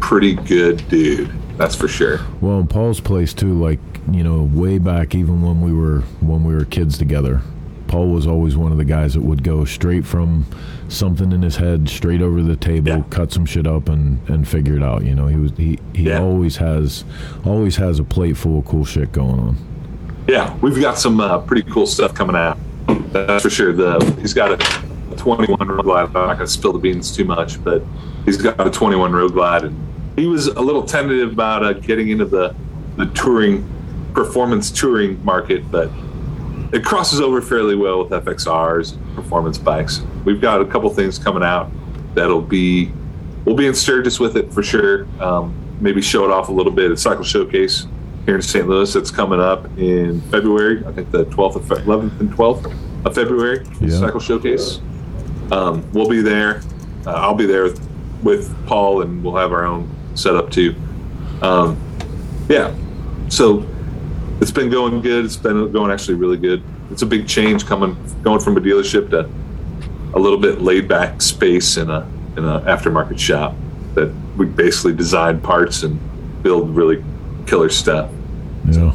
pretty 0.00 0.34
good 0.34 0.88
dude. 0.88 1.30
That's 1.56 1.74
for 1.74 1.88
sure. 1.88 2.20
Well, 2.40 2.58
in 2.58 2.66
Paul's 2.66 3.00
place 3.00 3.32
too, 3.32 3.54
like 3.60 3.78
you 4.10 4.22
know, 4.22 4.42
way 4.42 4.78
back, 4.78 5.14
even 5.14 5.42
when 5.42 5.60
we 5.60 5.72
were 5.72 6.00
when 6.20 6.44
we 6.44 6.54
were 6.54 6.64
kids 6.64 6.98
together, 6.98 7.40
Paul 7.86 8.10
was 8.10 8.26
always 8.26 8.56
one 8.56 8.72
of 8.72 8.78
the 8.78 8.84
guys 8.84 9.14
that 9.14 9.22
would 9.22 9.42
go 9.42 9.64
straight 9.64 10.04
from 10.04 10.46
something 10.88 11.32
in 11.32 11.42
his 11.42 11.56
head 11.56 11.88
straight 11.88 12.20
over 12.20 12.42
the 12.42 12.56
table, 12.56 12.88
yeah. 12.88 13.02
cut 13.10 13.32
some 13.32 13.46
shit 13.46 13.66
up, 13.66 13.88
and 13.88 14.18
and 14.28 14.46
figure 14.48 14.76
it 14.76 14.82
out. 14.82 15.04
You 15.04 15.14
know, 15.14 15.26
he 15.26 15.36
was 15.36 15.52
he 15.56 15.78
he 15.94 16.04
yeah. 16.04 16.20
always 16.20 16.56
has 16.56 17.04
always 17.44 17.76
has 17.76 17.98
a 17.98 18.04
plate 18.04 18.36
full 18.36 18.58
of 18.58 18.64
cool 18.64 18.84
shit 18.84 19.12
going 19.12 19.38
on. 19.38 19.56
Yeah, 20.26 20.56
we've 20.58 20.80
got 20.80 20.98
some 20.98 21.20
uh, 21.20 21.38
pretty 21.40 21.70
cool 21.70 21.86
stuff 21.86 22.14
coming 22.14 22.36
out. 22.36 22.58
That's 23.12 23.42
for 23.42 23.50
sure. 23.50 23.72
The 23.72 24.00
he's 24.20 24.34
got 24.34 24.52
a 24.52 25.16
21 25.16 25.68
road 25.68 25.82
glide. 25.84 26.06
I'm 26.06 26.12
not 26.12 26.34
going 26.34 26.38
to 26.38 26.46
spill 26.46 26.72
the 26.72 26.78
beans 26.78 27.14
too 27.14 27.24
much, 27.24 27.62
but 27.62 27.82
he's 28.24 28.38
got 28.38 28.66
a 28.66 28.70
21 28.70 29.12
road 29.12 29.32
glide, 29.32 29.64
and 29.64 29.93
he 30.16 30.26
was 30.26 30.46
a 30.46 30.60
little 30.60 30.84
tentative 30.84 31.32
about 31.32 31.64
uh, 31.64 31.72
getting 31.72 32.08
into 32.08 32.24
the 32.24 32.54
the 32.96 33.06
touring 33.06 33.68
performance 34.14 34.70
touring 34.70 35.22
market, 35.24 35.68
but 35.70 35.90
it 36.72 36.84
crosses 36.84 37.20
over 37.20 37.40
fairly 37.40 37.74
well 37.74 38.04
with 38.04 38.24
FXRs 38.24 38.94
and 38.94 39.16
performance 39.16 39.58
bikes. 39.58 40.02
We've 40.24 40.40
got 40.40 40.60
a 40.60 40.64
couple 40.64 40.88
things 40.90 41.18
coming 41.18 41.42
out 41.42 41.70
that'll 42.14 42.40
be 42.40 42.92
we'll 43.44 43.56
be 43.56 43.66
in 43.66 43.74
Sturgis 43.74 44.20
with 44.20 44.36
it 44.36 44.52
for 44.52 44.62
sure. 44.62 45.06
Um, 45.20 45.54
maybe 45.80 46.00
show 46.00 46.24
it 46.24 46.30
off 46.30 46.48
a 46.48 46.52
little 46.52 46.72
bit 46.72 46.90
at 46.90 46.98
Cycle 46.98 47.24
Showcase 47.24 47.86
here 48.26 48.36
in 48.36 48.42
St. 48.42 48.66
Louis. 48.68 48.92
That's 48.92 49.10
coming 49.10 49.40
up 49.40 49.66
in 49.78 50.20
February. 50.30 50.84
I 50.86 50.92
think 50.92 51.10
the 51.10 51.24
12th, 51.26 51.56
of 51.56 51.62
11th, 51.64 52.20
and 52.20 52.30
12th 52.32 52.74
of 53.04 53.14
February. 53.14 53.66
Yeah. 53.80 53.98
Cycle 53.98 54.20
Showcase. 54.20 54.80
Um, 55.50 55.88
we'll 55.92 56.08
be 56.08 56.22
there. 56.22 56.62
Uh, 57.06 57.12
I'll 57.12 57.34
be 57.34 57.46
there 57.46 57.64
with, 57.64 57.86
with, 58.22 58.66
Paul, 58.66 59.02
and 59.02 59.22
we'll 59.22 59.36
have 59.36 59.52
our 59.52 59.64
own 59.64 59.93
setup 60.14 60.50
too. 60.50 60.74
Um, 61.42 61.80
yeah. 62.48 62.74
So 63.28 63.66
it's 64.40 64.50
been 64.50 64.70
going 64.70 65.00
good. 65.00 65.24
It's 65.24 65.36
been 65.36 65.70
going 65.72 65.90
actually 65.90 66.14
really 66.14 66.36
good. 66.36 66.62
It's 66.90 67.02
a 67.02 67.06
big 67.06 67.26
change 67.26 67.66
coming 67.66 67.96
going 68.22 68.40
from 68.40 68.56
a 68.56 68.60
dealership 68.60 69.10
to 69.10 69.28
a 70.14 70.18
little 70.18 70.38
bit 70.38 70.60
laid 70.60 70.88
back 70.88 71.20
space 71.20 71.76
in 71.76 71.90
a 71.90 72.00
in 72.36 72.44
an 72.44 72.62
aftermarket 72.64 73.18
shop 73.18 73.54
that 73.94 74.12
we 74.36 74.46
basically 74.46 74.92
design 74.92 75.40
parts 75.40 75.82
and 75.82 75.98
build 76.42 76.74
really 76.74 77.02
killer 77.46 77.70
stuff. 77.70 78.10
Yeah. 78.70 78.90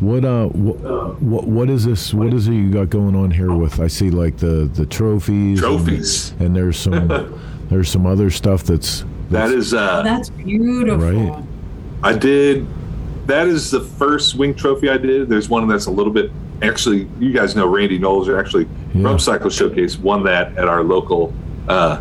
What 0.00 0.24
uh 0.24 0.46
what, 0.48 1.20
what 1.22 1.44
what 1.44 1.70
is 1.70 1.86
this 1.86 2.12
what 2.12 2.34
is 2.34 2.48
it 2.48 2.52
you 2.52 2.70
got 2.70 2.90
going 2.90 3.16
on 3.16 3.30
here 3.30 3.52
with 3.54 3.80
I 3.80 3.86
see 3.86 4.10
like 4.10 4.36
the 4.36 4.70
the 4.72 4.84
trophies 4.84 5.60
trophies 5.60 6.32
and, 6.32 6.42
and 6.42 6.56
there's 6.56 6.78
some 6.78 7.08
there's 7.70 7.90
some 7.90 8.06
other 8.06 8.30
stuff 8.30 8.62
that's, 8.62 9.00
that's 9.00 9.15
that 9.30 9.50
is 9.50 9.74
uh 9.74 10.02
that's 10.02 10.30
beautiful 10.30 10.98
right 10.98 11.44
I 12.02 12.16
did 12.16 12.66
that 13.26 13.48
is 13.48 13.70
the 13.70 13.80
first 13.80 14.36
wing 14.36 14.54
trophy 14.54 14.88
I 14.88 14.98
did. 14.98 15.28
There's 15.28 15.48
one 15.48 15.66
that's 15.68 15.86
a 15.86 15.90
little 15.90 16.12
bit. 16.12 16.30
Actually, 16.62 17.08
you 17.18 17.32
guys 17.32 17.54
know 17.54 17.66
Randy 17.66 17.98
Knowles, 17.98 18.28
actually 18.28 18.68
yeah. 18.94 19.02
from 19.02 19.18
Cycle 19.18 19.50
Showcase, 19.50 19.98
won 19.98 20.22
that 20.24 20.56
at 20.56 20.68
our 20.68 20.82
local 20.82 21.34
uh, 21.68 22.00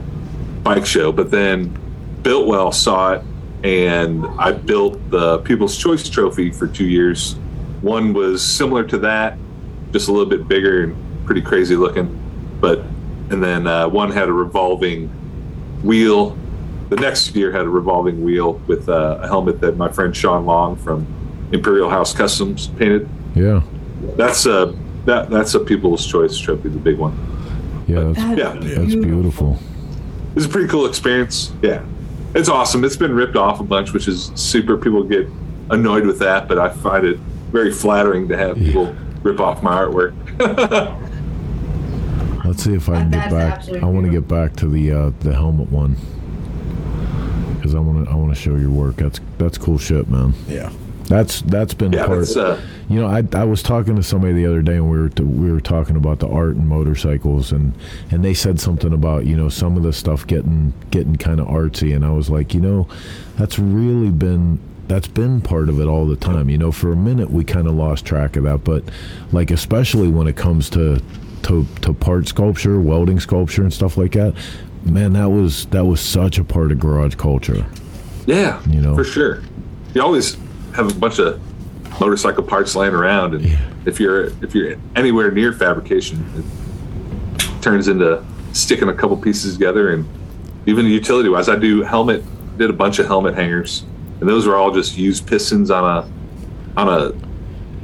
bike 0.63 0.85
show. 0.85 1.11
But 1.11 1.31
then 1.31 1.77
Biltwell 2.21 2.73
saw 2.73 3.13
it, 3.13 3.23
and 3.63 4.25
I 4.39 4.51
built 4.51 5.09
the 5.09 5.39
People's 5.39 5.77
Choice 5.77 6.07
Trophy 6.07 6.51
for 6.51 6.67
two 6.67 6.85
years. 6.85 7.33
One 7.81 8.13
was 8.13 8.43
similar 8.43 8.83
to 8.85 8.97
that, 8.99 9.37
just 9.91 10.07
a 10.07 10.11
little 10.11 10.29
bit 10.29 10.47
bigger 10.47 10.83
and 10.83 11.25
pretty 11.25 11.41
crazy 11.41 11.75
looking. 11.75 12.21
But 12.61 12.79
and 13.31 13.43
then 13.43 13.65
uh, 13.65 13.89
one 13.89 14.11
had 14.11 14.29
a 14.29 14.33
revolving 14.33 15.07
wheel 15.83 16.37
the 16.89 16.95
next 16.97 17.35
year 17.35 17.51
had 17.51 17.65
a 17.65 17.69
revolving 17.69 18.23
wheel 18.23 18.53
with 18.67 18.89
uh, 18.89 19.19
a 19.21 19.27
helmet 19.27 19.59
that 19.61 19.77
my 19.77 19.91
friend 19.91 20.15
Sean 20.15 20.45
Long 20.45 20.75
from 20.75 21.07
Imperial 21.51 21.89
House 21.89 22.13
Customs 22.13 22.67
painted. 22.67 23.09
Yeah, 23.33 23.61
that's 24.15 24.45
a 24.45 24.75
that 25.05 25.29
that's 25.29 25.55
a 25.55 25.59
People's 25.59 26.05
Choice 26.05 26.37
trophy, 26.37 26.69
the 26.69 26.79
big 26.79 26.97
one. 26.97 27.13
Yeah, 27.87 28.11
that's, 28.11 28.19
yeah, 28.39 28.53
that's 28.53 28.95
beautiful. 28.95 29.59
It's 30.35 30.45
a 30.45 30.49
pretty 30.49 30.67
cool 30.67 30.85
experience. 30.85 31.51
Yeah, 31.61 31.83
it's 32.33 32.49
awesome. 32.49 32.83
It's 32.83 32.97
been 32.97 33.13
ripped 33.13 33.35
off 33.35 33.59
a 33.59 33.63
bunch, 33.63 33.93
which 33.93 34.07
is 34.07 34.31
super. 34.35 34.77
People 34.77 35.03
get 35.03 35.27
annoyed 35.69 36.05
with 36.05 36.19
that, 36.19 36.47
but 36.47 36.59
I 36.59 36.69
find 36.69 37.05
it 37.05 37.17
very 37.51 37.71
flattering 37.71 38.27
to 38.27 38.37
have 38.37 38.57
people 38.57 38.85
yeah. 38.85 38.95
rip 39.23 39.39
off 39.39 39.63
my 39.63 39.75
artwork. 39.75 40.13
Let's 42.45 42.63
see 42.63 42.75
if 42.75 42.89
I 42.89 43.01
can 43.01 43.09
get 43.09 43.31
back. 43.31 43.67
I 43.69 43.85
want 43.85 44.05
to 44.05 44.11
get 44.11 44.27
back 44.27 44.55
to 44.57 44.67
the 44.67 44.91
uh, 44.91 45.11
the 45.21 45.33
helmet 45.33 45.71
one 45.71 45.95
because 47.65 47.73
I 47.73 47.79
want 47.79 48.05
to 48.05 48.11
I 48.11 48.15
want 48.15 48.29
to 48.29 48.39
show 48.39 48.55
your 48.55 48.69
work. 48.69 48.97
That's 48.97 49.19
that's 49.39 49.57
cool 49.57 49.79
shit, 49.79 50.07
man. 50.07 50.33
Yeah. 50.47 50.71
That's 51.05 51.41
that's 51.41 51.73
been 51.73 51.93
yeah, 51.93 52.05
part. 52.05 52.35
Uh, 52.35 52.59
you 52.89 52.99
know, 52.99 53.07
I 53.07 53.23
I 53.33 53.43
was 53.43 53.61
talking 53.63 53.95
to 53.95 54.03
somebody 54.03 54.33
the 54.33 54.45
other 54.45 54.61
day, 54.61 54.75
and 54.75 54.89
we 54.89 54.97
were 54.99 55.09
to, 55.09 55.23
we 55.23 55.51
were 55.51 55.61
talking 55.61 55.95
about 55.95 56.19
the 56.19 56.27
art 56.27 56.55
and 56.55 56.67
motorcycles, 56.67 57.51
and 57.51 57.73
and 58.09 58.23
they 58.23 58.33
said 58.33 58.59
something 58.59 58.91
about 58.91 59.25
you 59.25 59.35
know 59.35 59.49
some 59.49 59.77
of 59.77 59.83
the 59.83 59.93
stuff 59.93 60.25
getting 60.25 60.73
getting 60.89 61.15
kind 61.15 61.39
of 61.39 61.47
artsy, 61.47 61.95
and 61.95 62.03
I 62.03 62.11
was 62.11 62.29
like, 62.29 62.55
you 62.55 62.59
know, 62.59 62.87
that's 63.37 63.59
really 63.59 64.09
been 64.09 64.59
that's 64.87 65.07
been 65.07 65.41
part 65.41 65.69
of 65.69 65.79
it 65.79 65.85
all 65.85 66.07
the 66.07 66.15
time. 66.15 66.49
You 66.49 66.57
know, 66.57 66.71
for 66.71 66.91
a 66.91 66.95
minute 66.95 67.29
we 67.29 67.43
kind 67.43 67.67
of 67.67 67.75
lost 67.75 68.03
track 68.05 68.35
of 68.35 68.43
that, 68.43 68.63
but 68.63 68.83
like 69.31 69.51
especially 69.51 70.07
when 70.07 70.27
it 70.27 70.35
comes 70.35 70.71
to 70.71 70.99
to 71.43 71.67
to 71.81 71.93
part 71.93 72.27
sculpture, 72.27 72.79
welding 72.79 73.19
sculpture, 73.19 73.61
and 73.61 73.71
stuff 73.71 73.95
like 73.95 74.13
that 74.13 74.33
man, 74.85 75.13
that 75.13 75.29
was 75.29 75.65
that 75.67 75.85
was 75.85 75.99
such 75.99 76.37
a 76.37 76.43
part 76.43 76.71
of 76.71 76.79
garage 76.79 77.15
culture. 77.15 77.65
Yeah, 78.25 78.61
you 78.69 78.79
know, 78.79 78.95
for 78.95 79.03
sure. 79.03 79.41
You 79.93 80.01
always 80.01 80.37
have 80.73 80.91
a 80.91 80.99
bunch 80.99 81.19
of 81.19 81.41
motorcycle 81.99 82.43
parts 82.43 82.75
laying 82.75 82.93
around, 82.93 83.33
and 83.33 83.45
yeah. 83.45 83.59
if 83.85 83.99
you're 83.99 84.25
if 84.43 84.53
you're 84.53 84.75
anywhere 84.95 85.31
near 85.31 85.51
fabrication, 85.53 86.25
it 86.37 87.61
turns 87.61 87.87
into 87.87 88.23
sticking 88.53 88.89
a 88.89 88.93
couple 88.93 89.17
pieces 89.17 89.53
together. 89.53 89.93
And 89.93 90.07
even 90.65 90.85
utility 90.85 91.29
wise, 91.29 91.49
I 91.49 91.55
do 91.55 91.81
helmet, 91.81 92.23
did 92.57 92.69
a 92.69 92.73
bunch 92.73 92.99
of 92.99 93.07
helmet 93.07 93.35
hangers, 93.35 93.85
and 94.19 94.29
those 94.29 94.47
were 94.47 94.55
all 94.55 94.71
just 94.71 94.97
used 94.97 95.27
pistons 95.27 95.71
on 95.71 95.83
a 95.83 96.79
on 96.79 96.89
a 96.89 97.13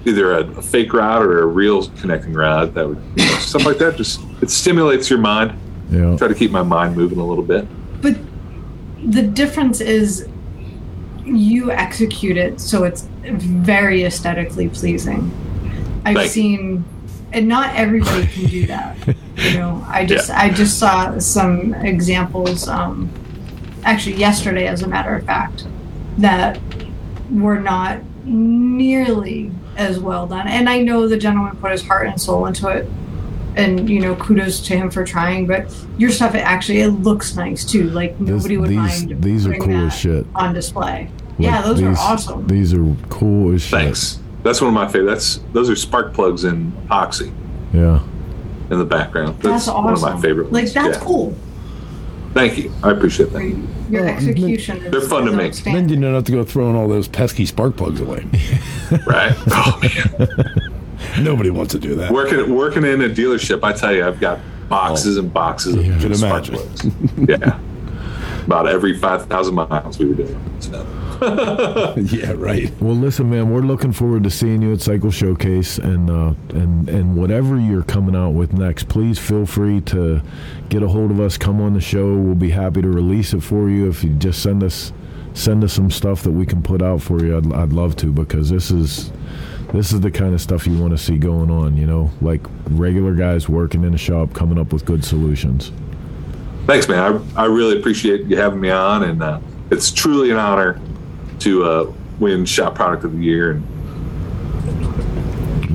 either 0.08 0.34
a, 0.34 0.43
a 0.58 0.62
fake 0.62 0.93
rod 0.93 1.22
or 1.22 1.43
a 1.43 1.47
real 1.47 1.88
connecting 1.99 2.34
rod. 2.34 2.74
That 2.74 2.88
would 2.88 3.02
you 3.16 3.26
know, 3.26 3.32
stuff 3.38 3.66
like 3.66 3.78
that. 3.78 3.95
Just 3.95 4.22
it 4.41 4.49
stimulates 4.49 5.10
your 5.10 5.20
mind 5.20 5.58
yeah. 5.92 6.16
Try 6.18 6.30
to 6.30 6.36
keep 6.36 6.52
my 6.52 6.64
mind 6.64 6.96
moving 6.96 7.20
a 7.20 7.26
little 7.26 7.44
bit. 7.44 7.68
But 8.02 8.16
the 9.06 9.22
difference 9.22 9.82
is 9.82 10.28
you 11.24 11.72
execute 11.72 12.38
it 12.38 12.60
so 12.60 12.84
it's 12.84 13.08
very 13.24 14.06
aesthetically 14.06 14.70
pleasing. 14.70 15.32
I've 16.06 16.16
Thank 16.16 16.32
seen 16.32 16.86
and 17.34 17.48
not 17.48 17.76
everybody 17.76 18.28
can 18.28 18.46
do 18.46 18.68
that. 18.68 18.98
You 19.36 19.54
know, 19.58 19.86
I 19.88 20.06
just 20.06 20.30
yeah. 20.30 20.39
I 20.39 20.50
just 20.50 20.80
saw 20.80 21.18
some 21.20 21.74
examples 21.74 22.68
um, 22.68 23.10
actually 23.84 24.16
yesterday 24.16 24.68
as 24.68 24.82
a 24.82 24.88
matter 24.88 25.16
of 25.16 25.26
fact 25.26 25.66
that 26.18 26.60
were 27.30 27.60
not 27.60 28.00
nearly 28.26 29.52
as 29.78 30.00
well 30.00 30.28
done. 30.28 30.48
And 30.48 30.70
I 30.70 30.82
know 30.82 31.08
the 31.08 31.18
gentleman 31.18 31.56
put 31.58 31.72
his 31.72 31.86
heart 31.86 32.08
and 32.08 32.20
soul 32.20 32.46
into 32.46 32.68
it 32.68 32.89
and 33.56 33.89
you 33.89 33.99
know 33.99 34.16
kudos 34.16 34.62
to 34.62 34.78
him 34.78 34.89
for 34.89 35.04
trying 35.04 35.45
but 35.45 35.74
your 35.97 36.10
stuff 36.10 36.36
it 36.36 36.39
actually 36.39 36.80
it 36.82 36.89
looks 36.89 37.36
nice 37.36 37.66
too. 37.66 37.89
Like 37.89 38.20
nobody 38.20 38.56
this, 38.56 38.62
would 38.62 38.70
these, 38.70 39.06
mind 39.08 39.24
these 39.24 39.47
are 39.47 39.54
cool 39.56 39.88
as 39.88 39.95
shit. 39.95 40.26
on 40.36 40.54
display. 40.54 41.10
Like, 41.12 41.39
yeah 41.39 41.62
those 41.62 41.80
these, 41.80 41.88
are 41.88 41.97
awesome. 41.97 42.47
these 42.47 42.74
are 42.74 42.95
cool 43.10 43.54
as 43.54 43.62
shit. 43.62 43.72
Thanks. 43.72 44.20
That's 44.43 44.62
one 44.62 44.70
of 44.70 44.74
my 44.74 44.88
favorite 44.88 45.10
that's 45.10 45.38
those 45.54 45.70
are 45.70 45.76
spark 45.76 46.14
plugs 46.14 46.43
in 46.43 46.72
epoxy. 46.72 47.34
Yeah. 47.74 48.02
In 48.70 48.80
the 48.80 48.86
background. 48.86 49.36
That's, 49.41 49.66
that's 49.66 49.68
awesome. 49.68 49.84
one 49.84 49.93
of 49.93 50.02
my 50.02 50.22
favorite 50.22 50.52
ones. 50.52 50.54
like 50.54 50.86
that's 50.86 50.97
yeah. 50.97 51.04
cool. 51.04 51.36
Thank 52.34 52.58
you. 52.58 52.72
I 52.82 52.91
appreciate 52.91 53.34
that. 53.34 53.68
Your 53.89 54.08
execution 54.08 54.89
they're 54.89 55.02
fun 55.02 55.26
to 55.26 55.34
make. 55.34 55.54
then 55.56 55.89
you 55.89 55.99
don't 55.99 56.14
have 56.14 56.24
to 56.24 56.32
go 56.32 56.45
throwing 56.45 56.78
all 56.78 56.88
those 56.88 57.10
pesky 57.10 57.45
spark 57.45 57.76
plugs 57.76 57.99
away. 57.99 58.26
Right. 59.06 59.34
Oh 59.47 59.80
man 59.82 60.72
Nobody 61.20 61.49
wants 61.49 61.74
to 61.74 61.80
do 61.80 61.95
that. 61.95 62.12
Working 62.12 62.54
working 62.54 62.84
in 62.84 63.02
a 63.02 63.10
dealership, 63.10 63.64
I 63.64 63.74
tell 63.74 63.93
you, 63.93 64.06
I've 64.06 64.20
got 64.20 64.39
boxes 64.70 65.18
and 65.18 65.34
boxes 65.34 65.76
of 65.76 66.24
imagine. 66.24 66.58
yeah, 67.30 67.60
about 68.45 68.68
every 68.68 68.97
five 68.97 69.26
thousand 69.26 69.56
miles 69.56 69.99
we 69.99 70.06
were 70.06 70.16
doing. 70.16 70.62
So 70.62 70.86
yeah, 71.97 72.34
right. 72.36 72.72
Well, 72.82 72.95
listen, 72.95 73.30
man, 73.30 73.52
we're 73.52 73.62
looking 73.62 73.91
forward 73.91 74.24
to 74.24 74.32
seeing 74.32 74.64
you 74.64 74.74
at 74.74 74.82
Cycle 74.82 75.12
Showcase, 75.12 75.78
and 75.78 76.10
uh, 76.10 76.34
and 76.49 76.89
and 76.89 77.16
whatever 77.16 77.60
you're 77.60 77.84
coming 77.84 78.16
out 78.16 78.32
with 78.32 78.54
next, 78.54 78.88
please 78.89 79.20
feel 79.20 79.45
free 79.45 79.82
to 79.82 80.24
get 80.70 80.82
a 80.82 80.88
hold 80.88 81.12
of 81.12 81.20
us. 81.20 81.38
Come 81.38 81.62
on 81.62 81.74
the 81.74 81.82
show. 81.82 82.16
We'll 82.16 82.34
be 82.34 82.49
happy 82.49 82.82
to 82.82 82.89
release 82.89 83.34
it 83.34 83.41
for 83.41 83.70
you. 83.70 83.88
If 83.88 84.04
you 84.04 84.10
just 84.12 84.41
send 84.41 84.64
us 84.64 84.93
send 85.34 85.64
us 85.64 85.74
some 85.74 85.91
stuff 85.91 86.24
that 86.24 86.32
we 86.32 86.45
can 86.45 86.64
put 86.64 86.82
out 86.82 87.02
for 87.02 87.24
you, 87.24 87.38
I'd, 87.38 87.54
I'd 87.54 87.74
love 87.74 87.95
to 87.97 88.08
because 88.08 88.49
this 88.49 88.72
is 88.72 89.12
this 89.74 89.94
is 89.94 90.02
the 90.02 90.12
kind 90.12 90.34
of 90.34 90.42
stuff 90.42 90.68
you 90.68 90.78
want 90.78 90.92
to 90.92 90.98
see 90.98 91.18
going 91.18 91.50
on. 91.50 91.78
You 91.78 91.88
know, 91.88 92.12
like 92.22 92.42
regular 92.70 93.14
guys 93.14 93.48
working 93.50 93.84
in 93.84 93.94
a 93.94 93.98
shop, 93.98 94.34
coming 94.34 94.60
up 94.60 94.74
with 94.74 94.86
good 94.86 95.04
solutions. 95.04 95.72
Thanks, 96.68 96.88
man. 96.88 97.24
I, 97.36 97.44
I 97.44 97.46
really 97.46 97.80
appreciate 97.80 98.26
you 98.26 98.38
having 98.38 98.60
me 98.60 98.70
on, 98.70 99.04
and 99.04 99.24
uh, 99.24 99.40
it's 99.72 99.92
truly 99.92 100.32
an 100.32 100.38
honor 100.38 100.80
to 101.40 101.64
uh, 101.64 101.94
win 102.20 102.46
Shop 102.46 102.76
Product 102.76 103.04
of 103.04 103.14
the 103.14 103.24
Year. 103.24 103.52
And 103.52 105.01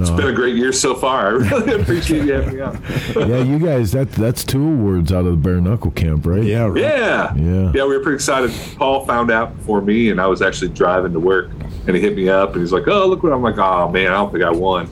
it's 0.00 0.10
been 0.10 0.28
a 0.28 0.32
great 0.32 0.56
year 0.56 0.72
so 0.72 0.94
far. 0.94 1.26
I 1.26 1.30
really 1.30 1.80
appreciate 1.82 2.24
you 2.24 2.32
having 2.32 2.54
me 2.56 2.60
on. 2.60 2.82
yeah, 3.28 3.42
you 3.42 3.58
guys, 3.58 3.92
that 3.92 4.12
that's 4.12 4.44
two 4.44 4.62
awards 4.62 5.12
out 5.12 5.24
of 5.26 5.32
the 5.32 5.36
bare 5.36 5.60
knuckle 5.60 5.90
camp, 5.90 6.26
right? 6.26 6.42
Yeah, 6.42 6.64
right. 6.66 6.80
Yeah. 6.80 7.34
Yeah. 7.36 7.72
Yeah, 7.74 7.84
we 7.86 7.96
were 7.96 8.00
pretty 8.00 8.16
excited. 8.16 8.50
Paul 8.76 9.04
found 9.06 9.30
out 9.30 9.56
before 9.56 9.80
me, 9.80 10.10
and 10.10 10.20
I 10.20 10.26
was 10.26 10.42
actually 10.42 10.68
driving 10.68 11.12
to 11.12 11.20
work, 11.20 11.50
and 11.86 11.94
he 11.96 12.00
hit 12.00 12.16
me 12.16 12.28
up, 12.28 12.52
and 12.52 12.60
he's 12.60 12.72
like, 12.72 12.86
"Oh, 12.88 13.06
look 13.06 13.22
what 13.22 13.32
I'm 13.32 13.42
like." 13.42 13.58
Oh 13.58 13.88
man, 13.90 14.08
I 14.12 14.14
don't 14.14 14.32
think 14.32 14.44
I 14.44 14.50
won. 14.50 14.88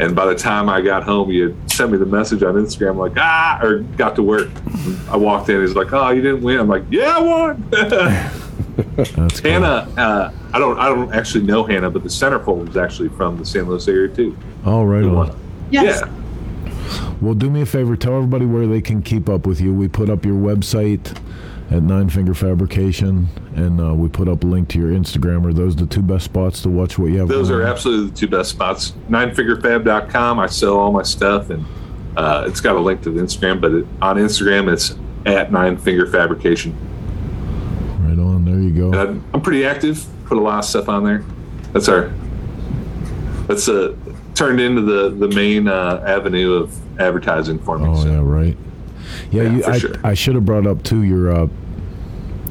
And 0.00 0.14
by 0.14 0.26
the 0.26 0.34
time 0.34 0.68
I 0.68 0.80
got 0.80 1.02
home, 1.02 1.28
he 1.30 1.40
had 1.40 1.56
sent 1.70 1.90
me 1.90 1.98
the 1.98 2.06
message 2.06 2.42
on 2.44 2.54
Instagram, 2.54 2.96
like 2.96 3.12
ah, 3.16 3.58
or 3.62 3.80
got 3.96 4.14
to 4.16 4.22
work. 4.22 4.48
I 5.10 5.16
walked 5.16 5.48
in, 5.48 5.60
he's 5.60 5.74
like, 5.74 5.92
"Oh, 5.92 6.10
you 6.10 6.22
didn't 6.22 6.42
win." 6.42 6.60
I'm 6.60 6.68
like, 6.68 6.84
"Yeah, 6.90 7.16
I 7.16 7.20
won." 7.20 7.68
That's 8.96 9.40
cool. 9.40 9.50
Hannah, 9.50 9.92
uh, 9.96 10.32
I 10.52 10.58
don't, 10.58 10.78
I 10.78 10.88
don't 10.88 11.12
actually 11.12 11.44
know 11.44 11.64
Hannah, 11.64 11.90
but 11.90 12.02
the 12.02 12.08
centerfold 12.08 12.68
is 12.68 12.76
actually 12.76 13.08
from 13.10 13.36
the 13.36 13.44
St. 13.44 13.66
Louis 13.66 13.86
area 13.88 14.08
too. 14.08 14.36
All 14.64 14.86
right 14.86 15.04
on. 15.04 15.38
Yes. 15.70 16.02
Yeah. 16.04 17.14
Well, 17.20 17.34
do 17.34 17.50
me 17.50 17.62
a 17.62 17.66
favor. 17.66 17.96
Tell 17.96 18.14
everybody 18.14 18.46
where 18.46 18.66
they 18.66 18.80
can 18.80 19.02
keep 19.02 19.28
up 19.28 19.46
with 19.46 19.60
you. 19.60 19.74
We 19.74 19.88
put 19.88 20.08
up 20.08 20.24
your 20.24 20.36
website 20.36 21.18
at 21.70 21.82
Nine 21.82 22.08
Finger 22.08 22.34
Fabrication, 22.34 23.28
and 23.56 23.80
uh, 23.80 23.94
we 23.94 24.08
put 24.08 24.28
up 24.28 24.44
a 24.44 24.46
link 24.46 24.68
to 24.70 24.78
your 24.78 24.90
Instagram. 24.90 25.44
Are 25.44 25.52
those 25.52 25.74
the 25.74 25.86
two 25.86 26.02
best 26.02 26.24
spots 26.24 26.62
to 26.62 26.68
watch 26.68 26.98
what 26.98 27.06
you 27.06 27.18
have? 27.18 27.28
Those 27.28 27.50
are 27.50 27.62
on? 27.62 27.68
absolutely 27.68 28.10
the 28.10 28.16
two 28.16 28.28
best 28.28 28.50
spots. 28.50 28.92
Ninefingerfab.com. 29.10 30.38
I 30.38 30.46
sell 30.46 30.78
all 30.78 30.92
my 30.92 31.02
stuff, 31.02 31.50
and 31.50 31.66
uh, 32.16 32.44
it's 32.46 32.60
got 32.60 32.76
a 32.76 32.80
link 32.80 33.02
to 33.02 33.10
the 33.10 33.20
Instagram. 33.20 33.60
But 33.60 33.72
it, 33.72 33.86
on 34.00 34.16
Instagram, 34.16 34.72
it's 34.72 34.94
at 35.26 35.50
Nine 35.50 35.76
Finger 35.76 36.06
Fabrication. 36.06 36.76
There 38.50 38.60
you 38.60 38.70
go. 38.70 38.92
And 38.98 39.22
I'm, 39.32 39.40
pretty 39.40 39.64
active. 39.64 40.04
Put 40.26 40.38
a 40.38 40.40
lot 40.40 40.58
of 40.60 40.64
stuff 40.64 40.88
on 40.88 41.04
there. 41.04 41.24
That's 41.72 41.88
our. 41.88 42.12
That's 43.46 43.68
uh, 43.68 43.94
turned 44.34 44.60
into 44.60 44.82
the 44.82 45.10
the 45.10 45.34
main 45.34 45.68
uh, 45.68 46.02
avenue 46.06 46.54
of 46.54 47.00
advertising 47.00 47.58
for 47.58 47.78
me. 47.78 47.88
Oh 47.88 48.02
so. 48.02 48.08
yeah, 48.08 48.20
right. 48.22 48.56
Yeah, 49.30 49.42
Yeah, 49.42 49.56
you, 49.56 49.64
I, 49.64 49.78
sure. 49.78 49.94
I 50.04 50.14
should 50.14 50.34
have 50.34 50.44
brought 50.44 50.66
up 50.66 50.82
too 50.82 51.02
your 51.02 51.30
uh, 51.30 51.48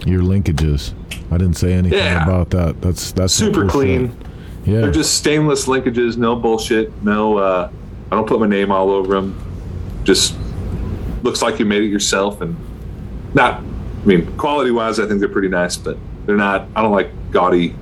your 0.05 0.21
linkages. 0.21 0.93
I 1.31 1.37
didn't 1.37 1.55
say 1.57 1.73
anything 1.73 1.99
Yeah. 1.99 2.23
about 2.23 2.49
that. 2.51 2.81
That's 2.81 3.11
that's 3.11 3.33
Super 3.33 3.67
clean. 3.67 4.15
Yeah, 4.65 4.81
They're 4.81 4.91
just 4.91 5.15
stainless 5.15 5.65
linkages, 5.65 6.17
no 6.17 6.35
bullshit, 6.35 6.91
no. 7.01 7.37
Uh, 7.37 7.71
I 8.11 8.15
don't 8.15 8.27
put 8.27 8.39
my 8.39 8.47
name 8.47 8.69
all 8.71 8.89
over 8.89 9.15
them. 9.15 10.01
Just 10.03 10.35
looks 11.23 11.41
like 11.41 11.57
you 11.59 11.65
made 11.65 11.83
it 11.83 11.87
yourself, 11.87 12.41
and 12.41 12.55
not. 13.33 13.63
I 14.07 14.09
mean, 14.09 14.37
quality 14.37 14.71
wise, 14.71 15.01
I 15.01 15.05
think 15.05 15.19
they're 15.19 15.27
pretty 15.27 15.49
nice, 15.49 15.75
but 15.75 15.97
they're 16.25 16.37
not. 16.37 16.65
I 16.77 16.81
don't 16.81 16.93
like 16.93 17.09
gaudy, 17.31 17.75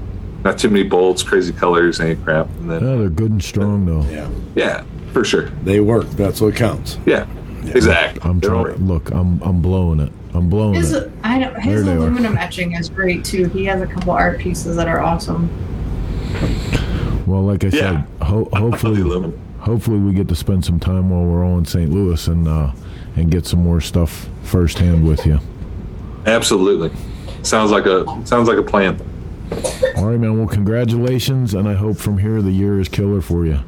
not 0.43 0.57
too 0.57 0.69
many 0.71 0.81
bolts, 0.81 1.21
crazy 1.21 1.53
colors, 1.53 1.99
any 1.99 2.15
crap. 2.15 2.47
And 2.61 2.71
then, 2.71 2.83
yeah, 2.83 2.95
they're 2.95 3.09
good 3.09 3.29
and 3.29 3.43
strong 3.43 3.85
though. 3.85 4.01
Yeah, 4.09 4.27
yeah, 4.55 4.83
for 5.13 5.23
sure. 5.23 5.49
they 5.63 5.79
work. 5.81 6.07
That's 6.11 6.41
what 6.41 6.55
counts. 6.55 6.97
Yeah, 7.05 7.27
exactly. 7.65 8.27
I'm 8.27 8.39
They're 8.39 8.49
trying. 8.49 8.65
right. 8.65 8.79
Look, 8.79 9.11
I'm 9.11 9.39
I'm 9.43 9.61
blowing 9.61 9.99
it. 9.99 10.11
I'm 10.33 10.49
blowing 10.49 10.73
His, 10.73 10.93
it. 10.93 11.11
I 11.23 11.37
know, 11.37 11.53
his 11.53 11.85
There 11.85 11.95
aluminum 11.95 12.37
etching 12.37 12.71
is 12.73 12.89
great 12.89 13.23
too. 13.23 13.45
He 13.49 13.63
has 13.65 13.83
a 13.83 13.87
couple 13.87 14.11
art 14.11 14.39
pieces 14.39 14.75
that 14.77 14.87
are 14.87 14.99
awesome. 15.01 15.47
Well, 17.27 17.43
like 17.43 17.63
I 17.63 17.67
Yeah. 17.67 17.71
said, 17.71 18.05
ho- 18.27 18.49
hopefully, 18.53 19.31
hopefully 19.59 19.99
we 19.99 20.11
get 20.13 20.27
to 20.29 20.35
spend 20.35 20.65
some 20.65 20.79
time 20.79 21.11
while 21.11 21.23
we're 21.23 21.45
all 21.45 21.59
in 21.59 21.65
St. 21.65 21.91
Louis 21.91 22.27
and 22.27 22.47
uh, 22.47 22.71
and 23.15 23.29
get 23.29 23.45
some 23.45 23.59
more 23.63 23.79
stuff 23.79 24.27
firsthand 24.41 25.07
with 25.07 25.23
you. 25.27 25.39
Absolutely. 26.25 26.91
Sounds 27.43 27.71
like 27.71 27.85
a 27.85 28.05
sounds 28.25 28.47
like 28.47 28.57
a 28.57 28.63
plan. 28.63 28.99
All 29.97 30.07
right, 30.07 30.19
man. 30.19 30.37
Well, 30.37 30.47
congratulations, 30.47 31.53
and 31.53 31.67
I 31.67 31.73
hope 31.75 31.97
from 31.97 32.17
here 32.17 32.41
the 32.41 32.51
year 32.51 32.79
is 32.79 32.89
killer 32.89 33.21
for 33.21 33.45
you. 33.45 33.59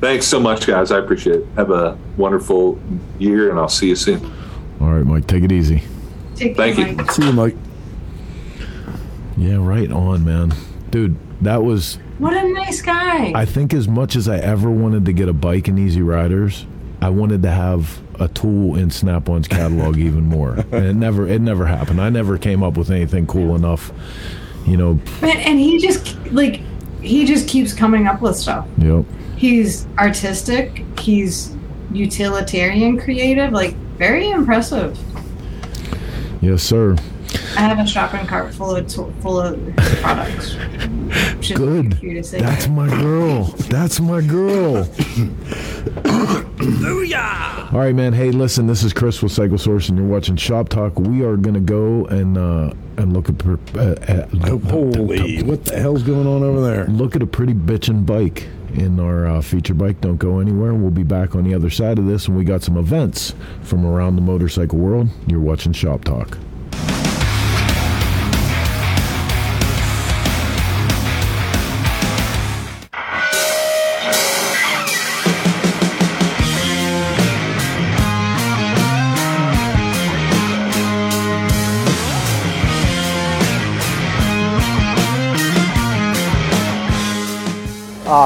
Thanks 0.00 0.26
so 0.26 0.38
much, 0.40 0.66
guys. 0.66 0.90
I 0.92 0.98
appreciate 0.98 1.36
it. 1.36 1.46
Have 1.56 1.70
a 1.70 1.96
wonderful 2.16 2.78
year, 3.18 3.50
and 3.50 3.58
I'll 3.58 3.68
see 3.68 3.88
you 3.88 3.96
soon. 3.96 4.24
All 4.80 4.92
right, 4.92 5.04
Mike. 5.04 5.26
Take 5.26 5.44
it 5.44 5.52
easy. 5.52 5.82
Take 6.36 6.56
Thank 6.56 6.76
care, 6.76 6.88
you. 6.88 6.96
Mike. 6.96 7.10
See 7.12 7.24
you, 7.24 7.32
Mike. 7.32 7.56
Yeah, 9.36 9.56
right 9.56 9.90
on, 9.90 10.24
man. 10.24 10.52
Dude, 10.90 11.16
that 11.42 11.62
was 11.62 11.98
What 12.18 12.32
a 12.36 12.48
nice 12.52 12.82
guy. 12.82 13.32
I 13.34 13.44
think 13.44 13.72
as 13.72 13.86
much 13.88 14.16
as 14.16 14.28
I 14.28 14.38
ever 14.38 14.70
wanted 14.70 15.04
to 15.06 15.12
get 15.12 15.28
a 15.28 15.32
bike 15.32 15.68
in 15.68 15.78
Easy 15.78 16.02
Riders, 16.02 16.66
I 17.00 17.10
wanted 17.10 17.42
to 17.42 17.50
have 17.50 18.00
a 18.20 18.28
tool 18.28 18.76
in 18.76 18.90
Snap-on's 18.90 19.46
catalog 19.48 19.96
even 20.08 20.24
more. 20.24 20.54
And 20.72 20.84
it 20.86 20.94
never 20.94 21.26
it 21.28 21.40
never 21.40 21.66
happened. 21.66 22.00
I 22.00 22.10
never 22.10 22.38
came 22.38 22.62
up 22.62 22.76
with 22.76 22.90
anything 22.90 23.26
cool 23.26 23.54
enough. 23.54 23.92
You 24.66 24.76
know, 24.76 24.94
Man, 25.22 25.36
and 25.38 25.58
he 25.58 25.78
just 25.78 26.16
like 26.32 26.60
he 27.00 27.24
just 27.24 27.48
keeps 27.48 27.72
coming 27.72 28.06
up 28.06 28.20
with 28.20 28.36
stuff. 28.36 28.66
yep. 28.78 29.04
He's 29.36 29.86
artistic. 29.98 30.84
He's 30.98 31.54
utilitarian, 31.92 32.98
creative. 33.00 33.52
Like 33.52 33.74
very 33.96 34.28
impressive. 34.30 34.98
Yes, 36.40 36.62
sir. 36.62 36.96
I 37.56 37.60
have 37.62 37.78
a 37.78 37.86
shopping 37.86 38.26
cart 38.26 38.52
full 38.54 38.76
of 38.76 38.86
to- 38.88 39.12
full 39.20 39.40
of 39.40 39.58
products. 39.76 40.56
Just 41.40 41.54
Good. 41.54 41.98
For 41.98 42.04
you 42.06 42.14
to 42.14 42.22
say. 42.24 42.40
That's 42.40 42.68
my 42.68 42.88
girl. 42.88 43.44
That's 43.68 44.00
my 44.00 44.20
girl. 44.20 44.88
All 47.72 47.78
right, 47.80 47.94
man. 47.94 48.12
Hey, 48.12 48.30
listen. 48.30 48.66
This 48.66 48.82
is 48.82 48.92
Chris 48.92 49.22
with 49.22 49.32
Cycle 49.32 49.58
Source, 49.58 49.88
and 49.88 49.98
you're 49.98 50.06
watching 50.06 50.36
Shop 50.36 50.68
Talk. 50.68 50.98
We 50.98 51.22
are 51.24 51.36
gonna 51.36 51.60
go 51.60 52.04
and 52.06 52.36
uh, 52.36 52.72
and 52.96 53.12
look 53.12 53.28
at, 53.28 53.38
per- 53.38 53.58
uh, 53.74 53.94
at 54.02 54.30
Holy, 54.30 55.42
what 55.42 55.64
the 55.64 55.78
hell's 55.78 56.02
going 56.02 56.26
on 56.26 56.42
over 56.42 56.60
there? 56.60 56.86
look 56.86 57.14
at 57.16 57.22
a 57.22 57.26
pretty 57.26 57.54
bitchin' 57.54 58.04
bike 58.04 58.48
in 58.74 58.98
our 59.00 59.26
uh, 59.26 59.40
feature 59.40 59.74
bike. 59.74 60.00
Don't 60.00 60.16
go 60.16 60.40
anywhere. 60.40 60.74
We'll 60.74 60.90
be 60.90 61.02
back 61.04 61.34
on 61.34 61.44
the 61.44 61.54
other 61.54 61.70
side 61.70 61.98
of 61.98 62.06
this, 62.06 62.26
and 62.28 62.36
we 62.36 62.44
got 62.44 62.62
some 62.62 62.76
events 62.76 63.34
from 63.62 63.86
around 63.86 64.16
the 64.16 64.22
motorcycle 64.22 64.78
world. 64.78 65.08
You're 65.26 65.40
watching 65.40 65.72
Shop 65.72 66.04
Talk. 66.04 66.36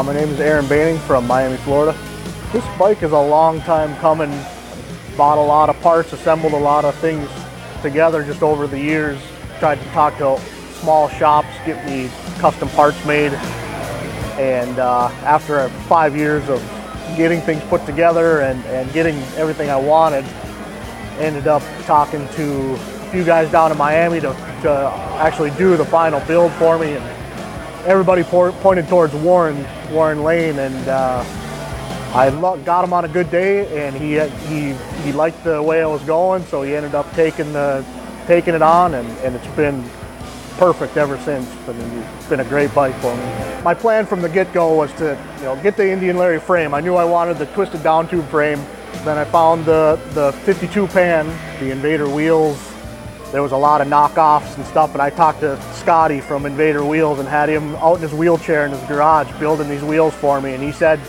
Uh, 0.02 0.04
my 0.04 0.14
name 0.14 0.30
is 0.30 0.40
Aaron 0.40 0.66
Banning 0.66 0.98
from 1.02 1.28
Miami, 1.28 1.56
Florida. 1.58 1.96
This 2.52 2.64
bike 2.76 3.04
is 3.04 3.12
a 3.12 3.20
long 3.20 3.60
time 3.60 3.94
coming. 3.98 4.30
Bought 5.16 5.38
a 5.38 5.40
lot 5.40 5.68
of 5.68 5.80
parts, 5.80 6.12
assembled 6.12 6.54
a 6.54 6.58
lot 6.58 6.84
of 6.84 6.92
things 6.96 7.30
together 7.82 8.24
just 8.24 8.42
over 8.42 8.66
the 8.66 8.76
years. 8.76 9.16
Tried 9.60 9.80
to 9.80 9.84
talk 9.90 10.18
to 10.18 10.40
small 10.80 11.08
shops, 11.08 11.46
get 11.64 11.86
me 11.86 12.10
custom 12.40 12.68
parts 12.70 12.98
made. 13.06 13.32
And 14.40 14.76
uh, 14.80 15.06
after 15.22 15.68
five 15.86 16.16
years 16.16 16.48
of 16.48 16.60
getting 17.16 17.40
things 17.40 17.62
put 17.68 17.86
together 17.86 18.40
and, 18.40 18.64
and 18.64 18.92
getting 18.92 19.14
everything 19.36 19.70
I 19.70 19.76
wanted, 19.76 20.24
ended 21.20 21.46
up 21.46 21.62
talking 21.84 22.26
to 22.30 22.74
a 22.74 23.10
few 23.12 23.22
guys 23.22 23.52
down 23.52 23.70
in 23.70 23.78
Miami 23.78 24.18
to, 24.18 24.32
to 24.62 24.92
actually 25.20 25.50
do 25.50 25.76
the 25.76 25.84
final 25.84 26.18
build 26.26 26.50
for 26.54 26.76
me. 26.76 26.94
And 26.94 27.21
everybody 27.84 28.22
pointed 28.22 28.88
towards 28.88 29.14
Warren, 29.14 29.66
Warren 29.90 30.22
Lane, 30.22 30.58
and 30.58 30.88
uh, 30.88 31.24
I 32.14 32.30
got 32.64 32.84
him 32.84 32.92
on 32.92 33.04
a 33.04 33.08
good 33.08 33.30
day, 33.30 33.86
and 33.86 33.96
he 33.96 34.18
he 34.48 34.74
he 35.02 35.12
liked 35.12 35.42
the 35.44 35.62
way 35.62 35.82
I 35.82 35.86
was 35.86 36.02
going, 36.02 36.44
so 36.46 36.62
he 36.62 36.74
ended 36.74 36.94
up 36.94 37.10
taking 37.14 37.52
the 37.52 37.84
taking 38.26 38.54
it 38.54 38.62
on, 38.62 38.94
and, 38.94 39.08
and 39.18 39.34
it's 39.34 39.56
been 39.56 39.82
perfect 40.58 40.96
ever 40.96 41.18
since. 41.18 41.48
I 41.68 41.72
mean, 41.72 41.98
it's 42.18 42.28
been 42.28 42.40
a 42.40 42.44
great 42.44 42.72
bike 42.74 42.94
for 42.96 43.16
me. 43.16 43.62
My 43.64 43.74
plan 43.74 44.06
from 44.06 44.22
the 44.22 44.28
get-go 44.28 44.74
was 44.74 44.92
to 44.94 45.18
you 45.38 45.44
know 45.44 45.60
get 45.62 45.76
the 45.76 45.88
Indian 45.90 46.16
Larry 46.16 46.40
frame. 46.40 46.74
I 46.74 46.80
knew 46.80 46.96
I 46.96 47.04
wanted 47.04 47.38
the 47.38 47.46
twisted 47.46 47.82
down 47.82 48.08
tube 48.08 48.28
frame. 48.28 48.64
Then 49.04 49.18
I 49.18 49.24
found 49.24 49.64
the 49.64 49.98
the 50.12 50.32
52 50.44 50.86
pan, 50.88 51.26
the 51.58 51.70
Invader 51.70 52.08
wheels, 52.08 52.71
there 53.32 53.42
was 53.42 53.52
a 53.52 53.56
lot 53.56 53.80
of 53.80 53.88
knockoffs 53.88 54.56
and 54.56 54.66
stuff. 54.66 54.92
And 54.92 55.00
I 55.00 55.10
talked 55.10 55.40
to 55.40 55.60
Scotty 55.72 56.20
from 56.20 56.46
Invader 56.46 56.84
Wheels 56.84 57.18
and 57.18 57.26
had 57.26 57.48
him 57.48 57.74
out 57.76 57.96
in 57.96 58.02
his 58.02 58.12
wheelchair 58.12 58.66
in 58.66 58.72
his 58.72 58.82
garage 58.82 59.30
building 59.40 59.68
these 59.68 59.82
wheels 59.82 60.14
for 60.14 60.40
me. 60.40 60.54
And 60.54 60.62
he 60.62 60.70
said, 60.70 61.00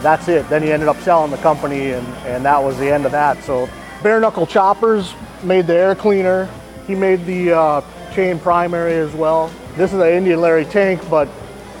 that's 0.00 0.28
it. 0.28 0.48
Then 0.48 0.62
he 0.62 0.72
ended 0.72 0.88
up 0.88 0.96
selling 0.98 1.30
the 1.30 1.36
company, 1.38 1.90
and, 1.90 2.06
and 2.26 2.44
that 2.44 2.62
was 2.62 2.78
the 2.78 2.90
end 2.90 3.04
of 3.04 3.12
that. 3.12 3.42
So, 3.44 3.68
bare 4.02 4.20
knuckle 4.20 4.46
choppers 4.46 5.12
made 5.42 5.66
the 5.66 5.74
air 5.74 5.94
cleaner. 5.94 6.48
He 6.86 6.94
made 6.94 7.26
the 7.26 7.52
uh, 7.52 7.80
chain 8.14 8.38
primary 8.38 8.94
as 8.94 9.12
well. 9.12 9.52
This 9.76 9.92
is 9.92 10.00
an 10.00 10.08
Indian 10.08 10.40
Larry 10.40 10.64
tank, 10.64 11.02
but 11.10 11.28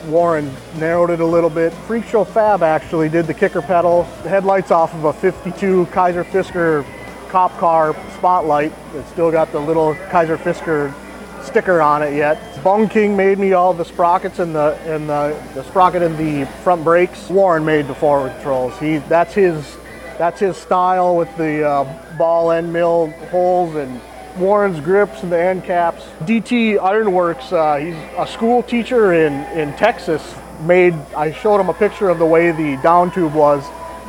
Warren 0.06 0.54
narrowed 0.76 1.10
it 1.10 1.20
a 1.20 1.26
little 1.26 1.50
bit. 1.50 1.72
Freak 1.72 2.04
Show 2.04 2.24
Fab 2.24 2.62
actually 2.62 3.08
did 3.08 3.26
the 3.26 3.34
kicker 3.34 3.62
pedal, 3.62 4.02
the 4.22 4.28
headlights 4.28 4.70
off 4.70 4.94
of 4.94 5.04
a 5.04 5.12
52 5.12 5.86
Kaiser 5.86 6.24
Frazer 6.24 6.84
cop 7.32 7.56
car 7.56 7.96
spotlight. 8.18 8.74
It's 8.94 9.08
still 9.08 9.32
got 9.32 9.50
the 9.52 9.58
little 9.58 9.94
Kaiser 10.10 10.36
Frazer 10.36 10.94
sticker 11.42 11.80
on 11.80 12.02
it 12.02 12.14
yet. 12.14 12.62
Bung 12.62 12.90
King 12.90 13.16
made 13.16 13.38
me 13.38 13.54
all 13.54 13.72
the 13.72 13.86
sprockets 13.86 14.38
and 14.38 14.54
the 14.54 14.78
and 14.84 15.08
the, 15.08 15.42
the 15.54 15.64
sprocket 15.64 16.02
and 16.02 16.16
the 16.18 16.44
front 16.62 16.84
brakes. 16.84 17.30
Warren 17.30 17.64
made 17.64 17.88
the 17.88 17.94
forward 17.94 18.32
controls. 18.34 18.78
He 18.78 18.98
that's 18.98 19.32
his 19.32 19.78
that's 20.18 20.40
his 20.40 20.58
style 20.58 21.16
with 21.16 21.34
the 21.38 21.66
uh, 21.66 22.16
ball 22.18 22.52
end 22.52 22.70
mill 22.70 23.08
holes 23.30 23.76
and 23.76 23.98
Warren's 24.36 24.80
grips 24.80 25.22
and 25.22 25.32
the 25.32 25.40
end 25.40 25.64
caps. 25.64 26.04
DT 26.20 26.78
Ironworks, 26.78 27.50
uh, 27.50 27.76
he's 27.76 27.96
a 28.18 28.26
school 28.26 28.62
teacher 28.62 29.14
in, 29.14 29.32
in 29.58 29.74
Texas. 29.76 30.22
Made 30.60 30.94
I 31.16 31.32
showed 31.32 31.60
him 31.60 31.70
a 31.70 31.74
picture 31.74 32.08
of 32.10 32.18
the 32.18 32.26
way 32.26 32.52
the 32.52 32.80
down 32.82 33.10
tube 33.10 33.34
was, 33.34 33.64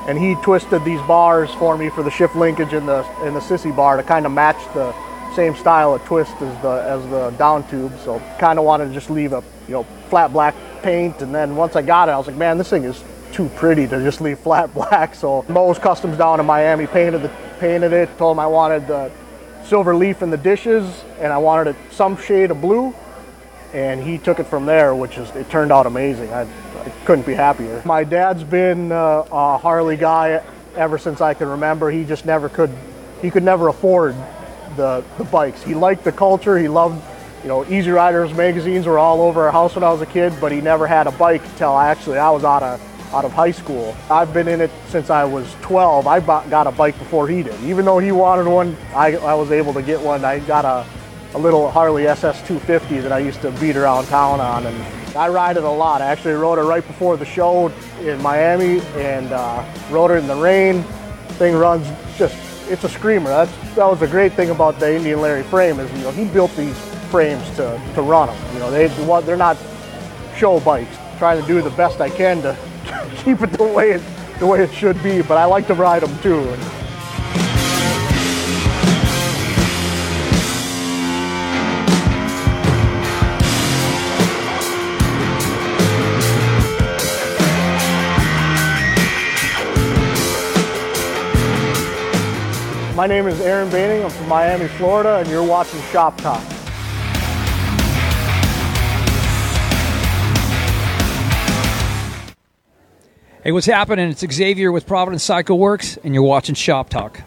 and 0.07 0.17
he 0.17 0.35
twisted 0.43 0.83
these 0.83 1.01
bars 1.01 1.49
for 1.55 1.77
me 1.77 1.89
for 1.89 2.03
the 2.03 2.11
shift 2.11 2.35
linkage 2.35 2.73
in 2.73 2.85
the 2.85 3.05
in 3.25 3.33
the 3.33 3.39
sissy 3.39 3.75
bar 3.75 3.97
to 3.97 4.03
kind 4.03 4.25
of 4.25 4.31
match 4.31 4.57
the 4.73 4.93
same 5.33 5.55
style 5.55 5.93
of 5.93 6.03
twist 6.05 6.33
as 6.41 6.61
the 6.61 6.83
as 6.87 7.01
the 7.09 7.31
down 7.37 7.67
tube. 7.69 7.93
So 8.03 8.19
kind 8.39 8.59
of 8.59 8.65
wanted 8.65 8.87
to 8.87 8.93
just 8.93 9.09
leave 9.09 9.33
a 9.33 9.43
you 9.67 9.73
know 9.73 9.83
flat 10.09 10.31
black 10.33 10.55
paint, 10.81 11.21
and 11.21 11.33
then 11.33 11.55
once 11.55 11.75
I 11.75 11.81
got 11.81 12.09
it, 12.09 12.11
I 12.11 12.17
was 12.17 12.27
like, 12.27 12.35
man, 12.35 12.57
this 12.57 12.69
thing 12.69 12.83
is 12.83 13.03
too 13.31 13.49
pretty 13.55 13.87
to 13.87 14.03
just 14.03 14.21
leave 14.21 14.39
flat 14.39 14.73
black. 14.75 15.15
So 15.15 15.45
Moe's 15.47 15.79
Customs 15.79 16.17
down 16.17 16.39
in 16.39 16.45
Miami 16.45 16.87
painted 16.87 17.21
the 17.21 17.31
painted 17.59 17.93
it. 17.93 18.15
Told 18.17 18.35
him 18.35 18.39
I 18.39 18.47
wanted 18.47 18.87
the 18.87 19.11
silver 19.65 19.95
leaf 19.95 20.21
in 20.21 20.29
the 20.29 20.37
dishes, 20.37 21.03
and 21.19 21.31
I 21.31 21.37
wanted 21.37 21.75
it 21.75 21.75
some 21.91 22.17
shade 22.17 22.51
of 22.51 22.61
blue. 22.61 22.93
And 23.73 24.01
he 24.01 24.17
took 24.17 24.39
it 24.39 24.45
from 24.45 24.65
there, 24.65 24.93
which 24.93 25.17
is 25.17 25.29
it 25.31 25.49
turned 25.49 25.71
out 25.71 25.85
amazing. 25.85 26.31
I, 26.31 26.41
I 26.41 26.89
couldn't 27.05 27.25
be 27.25 27.33
happier. 27.33 27.81
My 27.85 28.03
dad's 28.03 28.43
been 28.43 28.91
uh, 28.91 29.25
a 29.31 29.57
Harley 29.57 29.97
guy 29.97 30.43
ever 30.75 30.97
since 30.97 31.21
I 31.21 31.33
can 31.33 31.47
remember. 31.47 31.89
He 31.89 32.03
just 32.03 32.25
never 32.25 32.49
could, 32.49 32.71
he 33.21 33.31
could 33.31 33.43
never 33.43 33.67
afford 33.67 34.15
the, 34.75 35.03
the 35.17 35.23
bikes. 35.23 35.63
He 35.63 35.73
liked 35.73 36.03
the 36.03 36.11
culture. 36.11 36.57
He 36.57 36.67
loved, 36.67 37.03
you 37.41 37.47
know, 37.47 37.65
Easy 37.65 37.89
Riders 37.89 38.33
magazines 38.33 38.85
were 38.85 38.99
all 38.99 39.21
over 39.21 39.43
our 39.43 39.51
house 39.51 39.75
when 39.75 39.83
I 39.83 39.91
was 39.91 40.01
a 40.01 40.05
kid, 40.05 40.33
but 40.39 40.51
he 40.51 40.61
never 40.61 40.87
had 40.87 41.07
a 41.07 41.11
bike 41.11 41.43
until 41.43 41.77
actually 41.77 42.19
I 42.19 42.29
was 42.29 42.43
out 42.43 42.63
of 42.63 42.81
out 43.13 43.25
of 43.25 43.31
high 43.31 43.51
school. 43.51 43.95
I've 44.09 44.33
been 44.33 44.47
in 44.47 44.59
it 44.59 44.71
since 44.87 45.09
I 45.11 45.23
was 45.23 45.55
12. 45.61 46.07
I 46.07 46.19
bought, 46.19 46.49
got 46.49 46.65
a 46.65 46.71
bike 46.71 46.97
before 46.97 47.27
he 47.27 47.43
did. 47.43 47.59
Even 47.61 47.85
though 47.85 47.99
he 47.99 48.11
wanted 48.11 48.47
one, 48.47 48.75
I, 48.95 49.15
I 49.17 49.35
was 49.35 49.51
able 49.51 49.71
to 49.73 49.83
get 49.83 50.01
one. 50.01 50.25
I 50.25 50.39
got 50.39 50.65
a, 50.65 50.85
a 51.35 51.37
little 51.37 51.69
Harley 51.71 52.07
SS 52.07 52.37
250 52.47 52.99
that 52.99 53.11
I 53.11 53.19
used 53.19 53.41
to 53.41 53.51
beat 53.53 53.75
around 53.75 54.05
town 54.05 54.39
on, 54.39 54.67
and 54.67 55.17
I 55.17 55.29
ride 55.29 55.57
it 55.57 55.63
a 55.63 55.69
lot. 55.69 56.01
I 56.01 56.05
actually 56.05 56.33
rode 56.33 56.59
it 56.59 56.63
right 56.63 56.85
before 56.85 57.17
the 57.17 57.25
show 57.25 57.69
in 58.01 58.21
Miami 58.21 58.81
and 58.95 59.31
uh, 59.31 59.65
rode 59.89 60.11
it 60.11 60.15
in 60.15 60.27
the 60.27 60.35
rain. 60.35 60.83
Thing 61.39 61.55
runs 61.55 61.87
just, 62.17 62.35
it's 62.69 62.83
a 62.83 62.89
screamer. 62.89 63.29
That's, 63.29 63.51
that 63.75 63.85
was 63.85 63.99
the 63.99 64.07
great 64.07 64.33
thing 64.33 64.51
about 64.51 64.79
the 64.79 64.95
Indian 64.95 65.21
Larry 65.21 65.43
frame 65.43 65.79
is, 65.79 65.91
you 65.93 66.03
know, 66.03 66.11
he 66.11 66.25
built 66.25 66.55
these 66.55 66.77
frames 67.09 67.47
to, 67.55 67.81
to 67.95 68.01
run 68.01 68.27
them. 68.27 68.53
You 68.53 68.59
know, 68.59 68.71
they, 68.71 68.87
they're 69.21 69.35
not 69.35 69.57
show 70.35 70.59
bikes. 70.59 70.95
Trying 71.17 71.41
to 71.41 71.47
do 71.47 71.61
the 71.61 71.69
best 71.71 71.99
I 71.99 72.09
can 72.09 72.41
to 72.43 72.57
keep 73.23 73.41
it 73.41 73.51
the 73.53 73.63
way 73.63 73.91
it, 73.91 74.01
the 74.39 74.45
way 74.45 74.61
it 74.61 74.73
should 74.73 75.01
be, 75.01 75.21
but 75.21 75.37
I 75.37 75.45
like 75.45 75.65
to 75.67 75.73
ride 75.73 76.03
them 76.03 76.15
too. 76.21 76.55
My 93.03 93.07
name 93.07 93.27
is 93.27 93.41
Aaron 93.41 93.69
Baining. 93.69 94.01
I'm 94.01 94.09
from 94.09 94.29
Miami, 94.29 94.69
Florida, 94.69 95.17
and 95.17 95.27
you're 95.27 95.43
watching 95.43 95.81
Shop 95.91 96.15
Talk. 96.21 96.41
Hey, 103.43 103.51
what's 103.51 103.65
happening? 103.65 104.09
It's 104.09 104.25
Xavier 104.25 104.71
with 104.71 104.87
Providence 104.87 105.21
Cycle 105.21 105.59
Works, 105.59 105.97
and 106.05 106.13
you're 106.13 106.23
watching 106.23 106.55
Shop 106.55 106.87
Talk. 106.87 107.19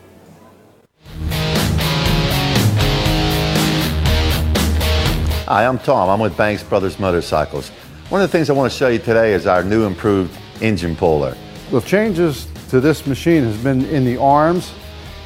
Hi, 5.45 5.67
I'm 5.67 5.79
Tom. 5.81 6.09
I'm 6.09 6.21
with 6.21 6.35
Banks 6.39 6.63
Brothers 6.63 6.99
Motorcycles. 6.99 7.69
One 8.09 8.23
of 8.23 8.33
the 8.33 8.33
things 8.33 8.49
I 8.49 8.55
want 8.55 8.73
to 8.73 8.79
show 8.79 8.89
you 8.89 8.99
today 8.99 9.35
is 9.35 9.47
our 9.47 9.63
new 9.63 9.85
improved 9.85 10.35
engine 10.63 10.97
puller. 10.97 11.37
The 11.71 11.83
changes 11.83 12.49
to 12.71 12.81
this 12.81 13.07
machine 13.07 13.45
has 13.45 13.63
been 13.63 13.85
in 13.85 14.07
the 14.07 14.17
arms 14.17 14.73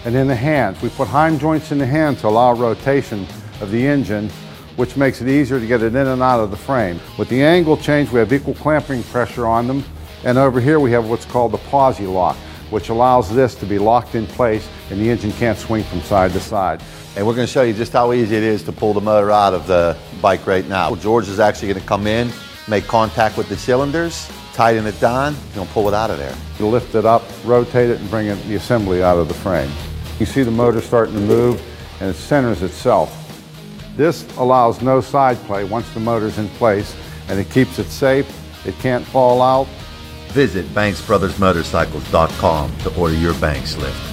and 0.05 0.14
in 0.14 0.26
the 0.26 0.34
hands. 0.34 0.80
We 0.82 0.88
put 0.90 1.09
hind 1.09 1.40
joints 1.40 1.72
in 1.72 1.78
the 1.78 1.86
hand 1.86 2.18
to 2.18 2.28
allow 2.28 2.53
rotation 2.55 3.26
of 3.61 3.70
the 3.70 3.86
engine, 3.86 4.28
which 4.76 4.96
makes 4.96 5.20
it 5.20 5.28
easier 5.28 5.61
to 5.61 5.66
get 5.66 5.82
it 5.82 5.94
in 5.94 6.07
and 6.07 6.22
out 6.22 6.40
of 6.40 6.51
the 6.51 6.57
frame. 6.57 7.01
With 7.18 7.28
the 7.28 7.42
angle 7.42 7.76
change, 7.76 8.11
we 8.11 8.18
have 8.18 8.32
equal 8.32 8.55
clamping 8.55 9.03
pressure 9.05 9.46
on 9.46 9.66
them 9.66 9.84
and 10.24 10.36
over 10.36 10.61
here 10.61 10.78
we 10.78 10.92
have 10.92 11.09
what's 11.09 11.24
called 11.24 11.53
the 11.53 11.59
Pawsey 11.59 12.11
lock, 12.11 12.36
which 12.68 12.90
allows 12.90 13.34
this 13.34 13.55
to 13.57 13.66
be 13.66 13.78
locked 13.78 14.14
in 14.14 14.26
place 14.26 14.68
and 14.90 15.01
the 15.01 15.09
engine 15.09 15.32
can't 15.32 15.59
swing 15.59 15.82
from 15.84 16.01
side 16.03 16.32
to 16.32 16.40
side. 16.40 16.82
And 17.16 17.26
we're 17.26 17.34
going 17.34 17.46
to 17.46 17.53
show 17.53 17.62
you 17.62 17.72
just 17.72 17.92
how 17.92 18.12
easy 18.12 18.36
it 18.36 18.42
is 18.42 18.62
to 18.64 18.72
pull 18.72 18.92
the 18.92 19.01
motor 19.01 19.30
out 19.30 19.55
of 19.55 19.66
the 19.66 19.96
bike 20.20 20.46
right 20.46 20.66
now. 20.68 20.94
George 20.96 21.28
is 21.28 21.40
actually 21.40 21.68
going 21.68 21.80
to 21.80 21.86
come 21.86 22.07
in, 22.07 22.30
make 22.68 22.86
contact 22.86 23.36
with 23.36 23.48
the 23.48 23.57
cylinders, 23.57 24.30
tighten 24.53 24.86
it 24.86 25.01
down, 25.01 25.34
and 25.57 25.68
pull 25.70 25.88
it 25.88 25.94
out 25.94 26.11
of 26.11 26.18
there. 26.18 26.36
You 26.59 26.68
lift 26.68 26.94
it 26.94 27.07
up, 27.07 27.22
rotate 27.44 27.90
it, 27.90 27.98
and 27.98 28.11
bring 28.11 28.26
it, 28.26 28.36
the 28.46 28.57
assembly 28.57 29.03
out 29.03 29.16
of 29.16 29.28
the 29.28 29.34
frame. 29.34 29.70
You 30.20 30.26
see 30.26 30.44
the 30.44 30.52
motor 30.52 30.80
starting 30.80 31.14
to 31.14 31.20
move, 31.20 31.60
and 32.00 32.10
it 32.10 32.14
centers 32.14 32.62
itself. 32.62 33.16
This 33.96 34.24
allows 34.36 34.80
no 34.80 35.00
side 35.00 35.38
play 35.38 35.64
once 35.64 35.92
the 35.92 36.00
motor's 36.00 36.38
in 36.38 36.48
place, 36.50 36.94
and 37.28 37.40
it 37.40 37.50
keeps 37.50 37.80
it 37.80 37.86
safe. 37.86 38.32
It 38.64 38.78
can't 38.78 39.04
fall 39.04 39.42
out, 39.42 39.66
Visit 40.30 40.64
BanksBrothersMotorcycles.com 40.66 42.76
to 42.78 42.96
order 42.96 43.14
your 43.14 43.34
Banks 43.34 43.76
lift. 43.76 44.09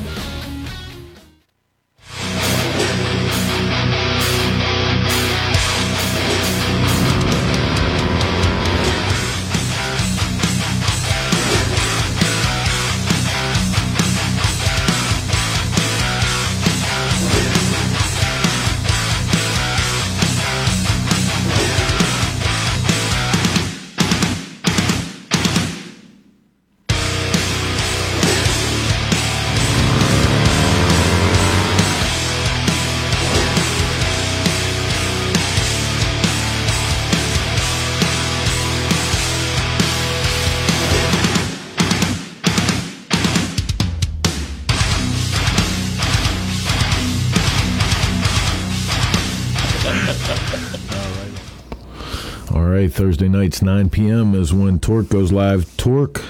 Thursday 52.85 53.27
nights, 53.27 53.63
9 53.63 53.89
p.m. 53.89 54.35
is 54.35 54.53
when 54.53 54.79
Torque 54.79 55.09
goes 55.09 55.31
live. 55.31 55.75
Torque 55.77 56.23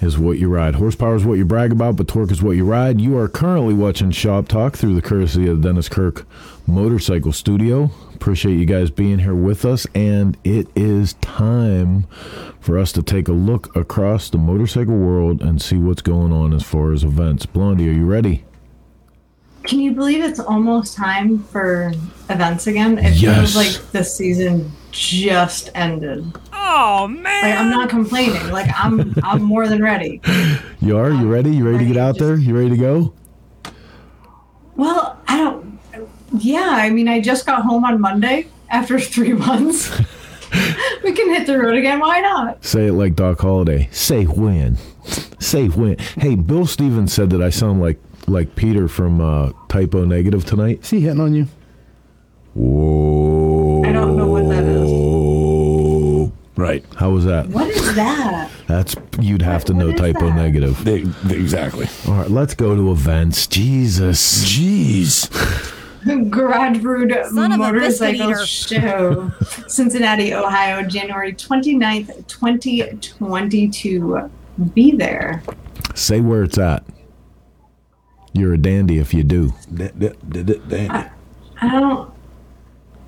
is 0.00 0.16
what 0.16 0.38
you 0.38 0.48
ride. 0.48 0.76
Horsepower 0.76 1.16
is 1.16 1.24
what 1.24 1.34
you 1.38 1.44
brag 1.44 1.72
about, 1.72 1.96
but 1.96 2.06
torque 2.06 2.30
is 2.30 2.42
what 2.42 2.52
you 2.56 2.64
ride. 2.64 3.00
You 3.00 3.16
are 3.18 3.26
currently 3.28 3.74
watching 3.74 4.10
Shop 4.10 4.46
Talk 4.46 4.76
through 4.76 4.94
the 4.94 5.02
courtesy 5.02 5.48
of 5.48 5.62
Dennis 5.62 5.88
Kirk 5.88 6.26
Motorcycle 6.66 7.32
Studio. 7.32 7.90
Appreciate 8.14 8.54
you 8.56 8.66
guys 8.66 8.90
being 8.90 9.18
here 9.20 9.34
with 9.34 9.64
us, 9.64 9.86
and 9.94 10.36
it 10.44 10.68
is 10.76 11.14
time 11.14 12.04
for 12.60 12.78
us 12.78 12.92
to 12.92 13.02
take 13.02 13.28
a 13.28 13.32
look 13.32 13.74
across 13.74 14.28
the 14.30 14.38
motorcycle 14.38 14.96
world 14.96 15.40
and 15.42 15.60
see 15.60 15.76
what's 15.76 16.02
going 16.02 16.32
on 16.32 16.52
as 16.52 16.62
far 16.62 16.92
as 16.92 17.02
events. 17.02 17.46
Blondie, 17.46 17.88
are 17.88 17.92
you 17.92 18.06
ready? 18.06 18.44
Can 19.64 19.80
you 19.80 19.92
believe 19.92 20.22
it's 20.22 20.40
almost 20.40 20.94
time 20.96 21.38
for 21.44 21.90
events 22.28 22.66
again? 22.66 22.98
It 22.98 23.14
Yes. 23.14 23.54
feels 23.54 23.56
like 23.56 23.92
the 23.92 24.04
season 24.04 24.70
just 24.94 25.70
ended. 25.74 26.24
Oh 26.52 27.08
man! 27.08 27.42
Like 27.42 27.58
I'm 27.58 27.70
not 27.70 27.88
complaining. 27.90 28.50
Like 28.50 28.70
I'm 28.72 29.14
I'm 29.22 29.42
more 29.42 29.66
than 29.66 29.82
ready. 29.82 30.20
You 30.80 30.96
are? 30.96 31.10
You 31.10 31.30
ready? 31.30 31.50
You 31.50 31.68
ready 31.68 31.84
to 31.84 31.92
get 31.92 31.96
out 31.96 32.16
there? 32.18 32.36
You 32.36 32.56
ready 32.56 32.70
to 32.70 32.76
go? 32.76 33.14
Well, 34.76 35.20
I 35.26 35.36
don't. 35.36 35.80
Yeah, 36.38 36.70
I 36.70 36.90
mean, 36.90 37.08
I 37.08 37.20
just 37.20 37.44
got 37.44 37.62
home 37.62 37.84
on 37.84 38.00
Monday 38.00 38.48
after 38.70 38.98
three 39.14 39.32
months. 39.32 39.90
we 41.02 41.12
can 41.12 41.34
hit 41.34 41.46
the 41.46 41.58
road 41.58 41.74
again. 41.74 41.98
Why 41.98 42.20
not? 42.20 42.64
Say 42.64 42.86
it 42.86 42.92
like 42.92 43.16
Doc 43.16 43.40
Holliday. 43.40 43.88
Say 43.90 44.24
when. 44.24 44.78
Say 45.40 45.66
when. 45.66 45.98
Hey, 45.98 46.36
Bill 46.36 46.66
Stevens 46.66 47.12
said 47.12 47.30
that 47.30 47.42
I 47.42 47.50
sound 47.50 47.80
like 47.80 47.98
like 48.26 48.54
Peter 48.54 48.88
from 48.88 49.20
uh, 49.20 49.52
Type 49.68 49.94
O 49.94 50.04
Negative 50.04 50.44
tonight. 50.44 50.80
Is 50.82 50.90
he 50.90 51.00
hitting 51.00 51.20
on 51.20 51.34
you? 51.34 51.48
Whoa. 52.54 53.43
Right. 56.56 56.84
How 56.96 57.10
was 57.10 57.24
that? 57.24 57.48
What 57.48 57.68
is 57.68 57.94
that? 57.96 58.48
That's 58.68 58.94
you'd 59.20 59.42
have 59.42 59.64
to 59.66 59.74
know 59.74 59.92
Type 59.92 60.16
O 60.20 60.26
that? 60.28 60.36
negative. 60.36 60.86
exactly. 60.86 61.88
All 62.06 62.14
right, 62.14 62.30
let's 62.30 62.54
go 62.54 62.76
to 62.76 62.92
events. 62.92 63.46
Jesus. 63.48 64.44
Jeez. 64.44 65.28
Garage 66.30 66.78
Brewed 66.80 67.12
Son 67.32 67.50
of 67.52 67.60
a 67.60 67.72
biscuit 67.72 68.18
Motorcycle. 68.18 69.30
Show, 69.40 69.66
Cincinnati, 69.66 70.32
Ohio, 70.34 70.82
January 70.86 71.32
29th, 71.32 72.26
2022. 72.28 74.30
Be 74.74 74.92
there. 74.92 75.42
Say 75.94 76.20
where 76.20 76.42
it's 76.44 76.58
at. 76.58 76.84
You're 78.34 78.52
a 78.54 78.58
dandy 78.58 78.98
if 78.98 79.12
you 79.14 79.22
do. 79.24 79.52
Dandy. 79.74 80.10
I 80.90 81.10
don't. 81.80 82.13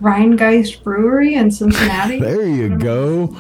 Rheingeist 0.00 0.82
Brewery 0.82 1.34
in 1.34 1.50
Cincinnati? 1.50 2.18
There 2.20 2.46
you 2.46 2.76
go. 2.76 3.36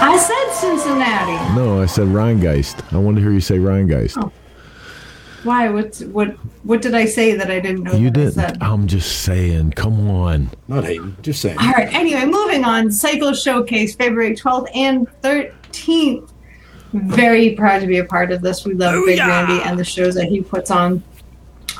I 0.00 0.16
said 0.16 0.52
Cincinnati. 0.54 1.54
No, 1.54 1.82
I 1.82 1.86
said 1.86 2.08
Rheingeist. 2.08 2.92
I 2.94 2.98
want 2.98 3.16
to 3.16 3.22
hear 3.22 3.32
you 3.32 3.40
say 3.40 3.58
Rheingeist. 3.58 4.22
Oh. 4.22 4.32
Why? 5.44 5.68
What's 5.68 6.00
what? 6.02 6.30
What 6.64 6.82
did 6.82 6.94
I 6.94 7.04
say 7.04 7.34
that 7.34 7.50
I 7.50 7.60
didn't 7.60 7.84
know? 7.84 7.92
you 7.92 8.10
didn't. 8.10 8.32
said? 8.32 8.58
I'm 8.60 8.86
just 8.86 9.22
saying. 9.22 9.72
Come 9.72 10.10
on. 10.10 10.50
Not 10.66 10.84
hating. 10.84 11.16
Just 11.22 11.40
saying. 11.40 11.58
All 11.58 11.70
right. 11.72 11.92
Anyway, 11.94 12.24
moving 12.24 12.64
on. 12.64 12.90
Cycle 12.90 13.32
Showcase, 13.32 13.94
February 13.94 14.34
12th 14.34 14.68
and 14.74 15.06
13th. 15.22 16.30
Very 16.92 17.54
proud 17.54 17.80
to 17.80 17.86
be 17.86 17.98
a 17.98 18.04
part 18.04 18.32
of 18.32 18.40
this. 18.40 18.64
We 18.64 18.74
love 18.74 19.04
Big 19.04 19.18
Randy 19.18 19.62
and 19.62 19.78
the 19.78 19.84
shows 19.84 20.14
that 20.14 20.26
he 20.26 20.40
puts 20.42 20.70
on. 20.70 21.02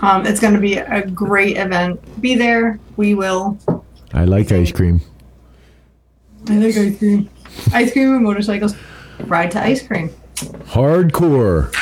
Um, 0.00 0.26
it's 0.26 0.40
going 0.40 0.54
to 0.54 0.60
be 0.60 0.76
a 0.76 1.06
great 1.06 1.56
event. 1.56 2.00
Be 2.20 2.34
there. 2.36 2.78
We 2.96 3.14
will. 3.14 3.58
I 4.12 4.24
like 4.24 4.52
ice 4.52 4.72
cream. 4.72 5.00
I 6.48 6.56
like 6.56 6.76
ice 6.76 6.98
cream. 6.98 7.28
Ice 7.72 7.92
cream 7.92 8.14
and 8.14 8.22
motorcycles. 8.24 8.74
Ride 9.20 9.50
to 9.52 9.62
ice 9.62 9.86
cream. 9.86 10.10
Hardcore. 10.36 11.72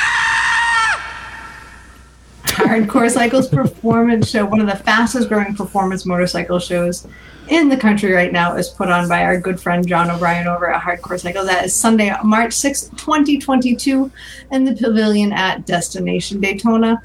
Hardcore 2.45 3.11
Cycles 3.11 3.49
Performance 3.49 4.29
Show, 4.31 4.47
one 4.47 4.61
of 4.61 4.67
the 4.67 4.77
fastest 4.77 5.29
growing 5.29 5.55
performance 5.55 6.07
motorcycle 6.07 6.59
shows 6.59 7.07
in 7.49 7.69
the 7.69 7.77
country 7.77 8.13
right 8.13 8.33
now, 8.33 8.57
is 8.57 8.69
put 8.71 8.89
on 8.89 9.09
by 9.09 9.23
our 9.25 9.39
good 9.39 9.61
friend 9.61 9.87
John 9.87 10.11
O'Brien 10.11 10.47
over 10.47 10.73
at 10.73 10.83
Hardcore 10.83 11.21
Cycles. 11.21 11.47
That 11.47 11.67
is 11.67 11.77
Sunday, 11.77 12.13
March 12.25 12.55
sixth, 12.55 12.91
2022, 12.97 14.11
in 14.51 14.65
the 14.65 14.75
pavilion 14.75 15.33
at 15.33 15.67
Destination 15.67 16.41
Daytona. 16.41 17.01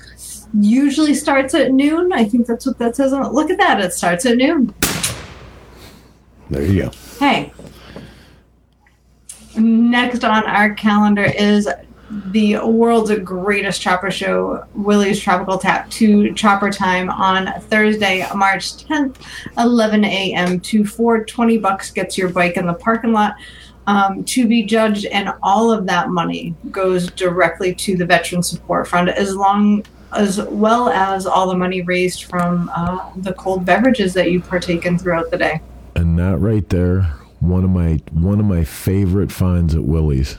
Usually 0.54 1.14
starts 1.14 1.54
at 1.54 1.72
noon. 1.72 2.12
I 2.14 2.26
think 2.26 2.48
that's 2.48 2.66
what 2.66 2.78
that 2.80 2.96
says 2.96 3.14
on. 3.14 3.32
Look 3.34 3.50
at 3.50 3.58
that. 3.58 3.80
It 3.80 3.94
starts 3.94 4.26
at 4.26 4.38
noon. 4.38 4.74
There 6.50 6.64
you 6.64 6.84
go. 6.84 6.92
Hey. 7.20 7.54
Next 9.56 10.24
on 10.24 10.44
our 10.46 10.74
calendar 10.74 11.24
is 11.24 11.70
the 12.32 12.58
world's 12.66 13.18
greatest 13.20 13.82
chopper 13.82 14.12
show, 14.12 14.66
Willie's 14.74 15.20
Tropical 15.20 15.58
Tattoo 15.58 16.34
Chopper 16.34 16.70
Time 16.70 17.10
on 17.10 17.48
Thursday, 17.62 18.28
March 18.36 18.86
10th, 18.86 19.16
11 19.58 20.04
a.m. 20.04 20.60
to 20.60 20.86
420 20.86 21.58
bucks 21.60 21.92
gets 21.92 22.18
your 22.18 22.30
bike 22.30 22.58
in 22.58 22.66
the 22.66 22.74
parking 22.74 23.14
lot. 23.14 23.36
Um, 23.88 24.24
to 24.26 24.48
be 24.48 24.64
judged, 24.64 25.06
and 25.06 25.34
all 25.42 25.72
of 25.72 25.88
that 25.88 26.10
money 26.10 26.54
goes 26.70 27.10
directly 27.12 27.74
to 27.76 27.98
the 27.98 28.06
Veteran 28.06 28.44
Support 28.44 28.88
Fund, 28.88 29.10
as 29.10 29.36
long 29.36 29.84
as 30.14 30.42
well 30.44 30.90
as 30.90 31.26
all 31.26 31.48
the 31.48 31.56
money 31.58 31.82
raised 31.82 32.24
from 32.26 32.70
uh, 32.76 33.10
the 33.16 33.34
cold 33.34 33.66
beverages 33.66 34.14
that 34.14 34.32
you 34.32 34.42
partake 34.42 34.86
in 34.86 34.98
throughout 34.98 35.32
the 35.32 35.38
day. 35.38 35.62
And 35.96 36.18
that 36.20 36.38
right 36.38 36.68
there, 36.70 37.04
one 37.40 37.64
of 37.64 37.70
my 37.70 38.00
one 38.12 38.40
of 38.40 38.46
my 38.46 38.64
favorite 38.64 39.32
finds 39.32 39.76
at 39.76 39.84
Willie's 39.84 40.38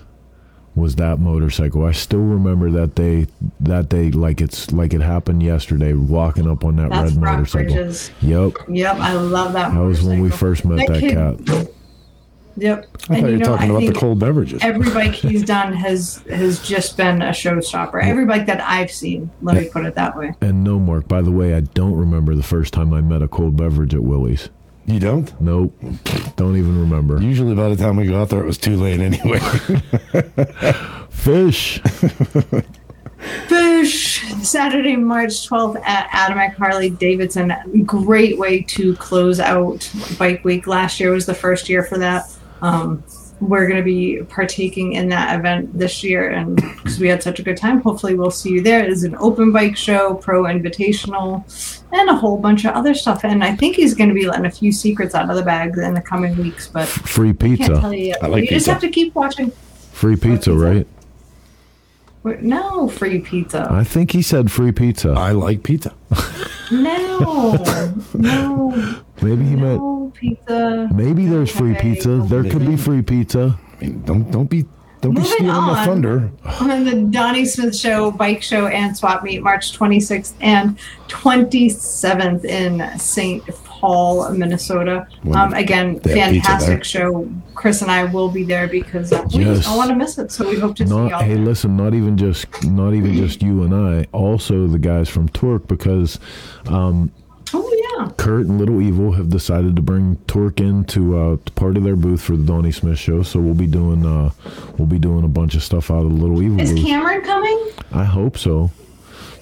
was 0.74 0.96
that 0.96 1.18
motorcycle. 1.18 1.84
I 1.84 1.92
still 1.92 2.20
remember 2.20 2.70
that 2.70 2.94
day 2.94 3.26
that 3.60 3.88
day 3.88 4.10
like 4.10 4.40
it's 4.40 4.72
like 4.72 4.94
it 4.94 5.00
happened 5.02 5.42
yesterday, 5.42 5.92
walking 5.92 6.48
up 6.48 6.64
on 6.64 6.76
that 6.76 6.90
That's 6.90 7.12
red 7.12 7.36
motorcycle. 7.36 7.74
Bridges. 7.74 8.10
Yep. 8.22 8.52
Yep, 8.68 8.96
I 8.96 9.12
love 9.14 9.52
that. 9.52 9.72
That 9.74 9.80
was 9.80 10.02
when 10.02 10.20
we 10.20 10.30
first 10.30 10.64
met 10.64 10.86
That 10.86 11.00
that, 11.00 11.46
cat. 11.46 11.68
Yep. 12.56 12.86
I 12.94 12.96
thought 12.96 13.16
you 13.16 13.22
were 13.22 13.30
know, 13.38 13.44
talking 13.44 13.70
I 13.70 13.74
about 13.74 13.92
the 13.92 13.98
cold 13.98 14.18
beverages. 14.18 14.62
Every 14.62 14.90
bike 14.90 15.12
he's 15.12 15.42
done 15.46 15.72
has 15.72 16.22
has 16.30 16.60
just 16.66 16.96
been 16.96 17.22
a 17.22 17.30
showstopper. 17.30 18.02
Every 18.02 18.26
bike 18.26 18.46
that 18.46 18.60
I've 18.60 18.90
seen, 18.90 19.30
let 19.40 19.56
me 19.56 19.68
put 19.68 19.84
it 19.84 19.94
that 19.94 20.16
way. 20.16 20.34
And 20.40 20.62
no, 20.62 20.78
Mark, 20.78 21.08
by 21.08 21.22
the 21.22 21.32
way, 21.32 21.54
I 21.54 21.60
don't 21.60 21.94
remember 21.94 22.34
the 22.34 22.42
first 22.42 22.74
time 22.74 22.92
I 22.92 23.00
met 23.00 23.22
a 23.22 23.28
cold 23.28 23.56
beverage 23.56 23.94
at 23.94 24.02
Willie's. 24.02 24.50
You 24.86 24.98
don't? 24.98 25.40
Nope. 25.40 25.78
Don't 26.36 26.56
even 26.56 26.80
remember. 26.80 27.22
Usually 27.22 27.54
by 27.54 27.68
the 27.68 27.76
time 27.76 27.96
we 27.96 28.06
got 28.06 28.22
out 28.22 28.28
there, 28.30 28.42
it 28.42 28.46
was 28.46 28.58
too 28.58 28.76
late 28.76 28.98
anyway. 29.00 29.38
Fish. 31.10 31.80
Fish 33.46 34.22
Saturday, 34.42 34.96
March 34.96 35.48
12th 35.48 35.80
at 35.84 36.08
Atomic 36.12 36.56
Harley 36.56 36.90
Davidson. 36.90 37.54
Great 37.86 38.38
way 38.38 38.62
to 38.62 38.96
close 38.96 39.38
out 39.38 39.88
Bike 40.18 40.44
Week. 40.44 40.66
Last 40.66 40.98
year 40.98 41.12
was 41.12 41.26
the 41.26 41.34
first 41.34 41.68
year 41.68 41.84
for 41.84 41.98
that. 41.98 42.28
Um, 42.62 43.02
we're 43.40 43.66
going 43.66 43.78
to 43.78 43.84
be 43.84 44.22
partaking 44.28 44.92
in 44.92 45.08
that 45.08 45.36
event 45.38 45.76
this 45.76 46.04
year, 46.04 46.30
and 46.30 46.54
because 46.54 47.00
we 47.00 47.08
had 47.08 47.22
such 47.24 47.40
a 47.40 47.42
good 47.42 47.56
time, 47.56 47.80
hopefully 47.80 48.14
we'll 48.14 48.30
see 48.30 48.50
you 48.50 48.60
there. 48.62 48.84
It 48.84 48.90
is 48.90 49.02
an 49.02 49.16
open 49.16 49.50
bike 49.50 49.76
show, 49.76 50.14
pro 50.14 50.44
invitational, 50.44 51.42
and 51.92 52.08
a 52.08 52.14
whole 52.14 52.38
bunch 52.38 52.64
of 52.64 52.74
other 52.74 52.94
stuff. 52.94 53.24
And 53.24 53.42
I 53.42 53.56
think 53.56 53.74
he's 53.74 53.94
going 53.94 54.08
to 54.10 54.14
be 54.14 54.26
letting 54.28 54.46
a 54.46 54.50
few 54.50 54.70
secrets 54.70 55.16
out 55.16 55.28
of 55.28 55.34
the 55.34 55.42
bag 55.42 55.76
in 55.76 55.94
the 55.94 56.00
coming 56.00 56.36
weeks, 56.36 56.68
but 56.68 56.86
Free 56.86 57.30
I 57.30 57.32
can't 57.32 57.58
pizza. 57.58 57.80
tell 57.80 57.92
you 57.92 58.06
yet. 58.06 58.22
I 58.22 58.28
like 58.28 58.44
you 58.44 58.50
just 58.50 58.66
have 58.68 58.80
to 58.80 58.88
keep 58.88 59.12
watching. 59.16 59.50
Free 59.90 60.14
pizza, 60.16 60.54
right? 60.54 60.86
Wait, 62.22 62.42
No 62.42 62.86
free 62.88 63.18
pizza. 63.18 63.66
I 63.68 63.82
think 63.82 64.12
he 64.12 64.22
said 64.22 64.52
free 64.52 64.70
pizza. 64.70 65.10
I 65.10 65.32
like 65.32 65.64
pizza. 65.64 65.92
No, 66.70 67.56
no, 68.14 69.00
Maybe 69.22 69.44
he 69.44 69.56
meant 69.56 70.14
pizza. 70.14 70.88
maybe 70.94 71.26
there's 71.26 71.50
free 71.50 71.72
Okay. 71.72 71.94
pizza. 71.94 72.18
There 72.28 72.42
could 72.44 72.66
be 72.66 72.76
free 72.76 73.02
pizza. 73.02 73.58
I 73.80 73.84
mean, 73.84 74.02
don't 74.04 74.30
don't 74.30 74.50
be 74.50 74.64
don't 75.00 75.14
Moving 75.14 75.22
be 75.24 75.28
stealing 75.30 75.50
on. 75.50 75.66
my 75.72 75.84
thunder. 75.84 76.30
On 76.60 76.84
the 76.84 76.94
Donnie 77.10 77.44
Smith 77.44 77.76
Show, 77.76 78.12
Bike 78.12 78.40
Show, 78.42 78.68
and 78.68 78.96
Swap 78.96 79.24
Meet, 79.24 79.42
March 79.42 79.76
26th 79.76 80.34
and 80.40 80.78
27th 81.08 82.44
in 82.44 82.98
St. 82.98 83.44
Paul, 83.64 84.30
Minnesota. 84.30 85.06
Um, 85.32 85.54
again, 85.54 85.98
They 86.04 86.18
have 86.20 86.30
pizza 86.32 86.48
fantastic 86.50 86.84
show. 86.84 87.28
Chris 87.54 87.82
and 87.82 87.90
I 87.90 88.04
will 88.04 88.28
be 88.28 88.44
there 88.44 88.68
because 88.68 89.12
uh, 89.12 89.24
we 89.34 89.44
Yes. 89.44 89.64
don't 89.64 89.76
want 89.76 89.90
to 89.90 89.96
miss 89.96 90.18
it. 90.18 90.30
So 90.30 90.48
we 90.48 90.58
hope 90.58 90.76
to 90.76 90.86
see 90.86 90.94
y'all. 90.94 91.08
Not 91.10 91.24
hey, 91.24 91.34
listen, 91.36 91.76
not 91.76 91.94
even 91.94 92.16
just 92.16 92.46
not 92.64 92.94
even 92.94 93.14
just 93.14 93.42
you 93.42 93.62
and 93.64 93.74
I. 93.74 94.06
Also 94.12 94.66
the 94.68 94.78
guys 94.78 95.08
from 95.08 95.28
Torque 95.30 95.66
because 95.66 96.20
um, 96.66 97.10
yeah. 97.98 98.10
Kurt 98.16 98.46
and 98.46 98.58
Little 98.58 98.80
Evil 98.80 99.12
have 99.12 99.28
decided 99.30 99.76
to 99.76 99.82
bring 99.82 100.16
Torque 100.26 100.60
in 100.60 100.84
to, 100.86 101.18
uh, 101.18 101.36
to 101.44 101.52
part 101.52 101.76
of 101.76 101.84
their 101.84 101.96
booth 101.96 102.22
for 102.22 102.36
the 102.36 102.44
Donnie 102.44 102.72
Smith 102.72 102.98
show. 102.98 103.22
So 103.22 103.40
we'll 103.40 103.54
be 103.54 103.66
doing 103.66 104.04
uh, 104.06 104.30
we'll 104.78 104.86
be 104.88 104.98
doing 104.98 105.24
a 105.24 105.28
bunch 105.28 105.54
of 105.54 105.62
stuff 105.62 105.90
out 105.90 106.04
of 106.04 106.10
the 106.10 106.14
Little 106.16 106.42
Evil 106.42 106.60
Is 106.60 106.72
booth. 106.72 106.84
Cameron 106.86 107.22
coming? 107.22 107.70
I 107.92 108.04
hope 108.04 108.38
so. 108.38 108.70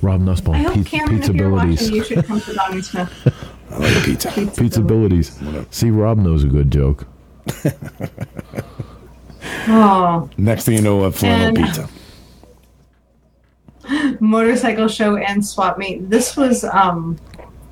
Rob 0.03 0.21
Nussbaum, 0.23 0.55
I 0.55 0.63
hope 0.63 0.75
Pi- 0.77 0.83
Cameron, 0.85 1.19
pizza 1.19 1.31
if 1.33 1.37
you're 1.37 1.49
abilities. 1.55 1.81
watching, 1.83 1.95
you 1.97 2.05
should 2.05 2.25
come 2.25 2.41
to 2.41 2.55
Donnie 2.55 2.81
Smith. 2.83 3.13
I 3.71 3.77
like 3.79 4.05
pizza. 4.05 4.31
Pizza 4.57 4.81
abilities. 4.81 5.39
See, 5.71 5.91
Rob 5.91 6.19
knows 6.19 6.43
a 6.45 6.49
good 6.49 6.71
joke. 6.71 7.07
Oh. 9.69 10.29
Next 10.37 10.65
thing 10.67 10.75
you 10.77 10.83
know, 10.83 11.05
a 11.05 11.13
flannel 11.13 11.49
And- 11.49 11.57
pizza. 11.57 11.89
motorcycle 14.21 14.89
show 14.89 15.17
and 15.17 15.45
swap 15.45 15.79
meet. 15.79 16.09
This 16.11 16.37
was 16.37 16.65
um, 16.65 17.17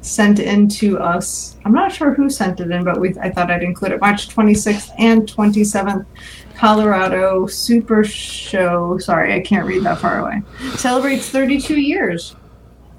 sent 0.00 0.38
in 0.38 0.68
to 0.68 0.98
us. 0.98 1.56
I'm 1.64 1.72
not 1.72 1.92
sure 1.92 2.14
who 2.14 2.30
sent 2.30 2.60
it 2.60 2.70
in, 2.70 2.84
but 2.84 3.00
we 3.00 3.14
I 3.20 3.30
thought 3.30 3.50
I'd 3.50 3.62
include 3.62 3.92
it. 3.92 4.00
March 4.00 4.28
26th 4.28 4.90
and 4.98 5.22
27th, 5.26 6.06
Colorado 6.54 7.46
Super 7.46 8.04
Show. 8.04 8.98
Sorry, 8.98 9.34
I 9.34 9.40
can't 9.40 9.66
read 9.66 9.82
that 9.84 9.98
far 9.98 10.20
away. 10.20 10.42
Celebrates 10.76 11.28
32 11.30 11.80
years. 11.80 12.36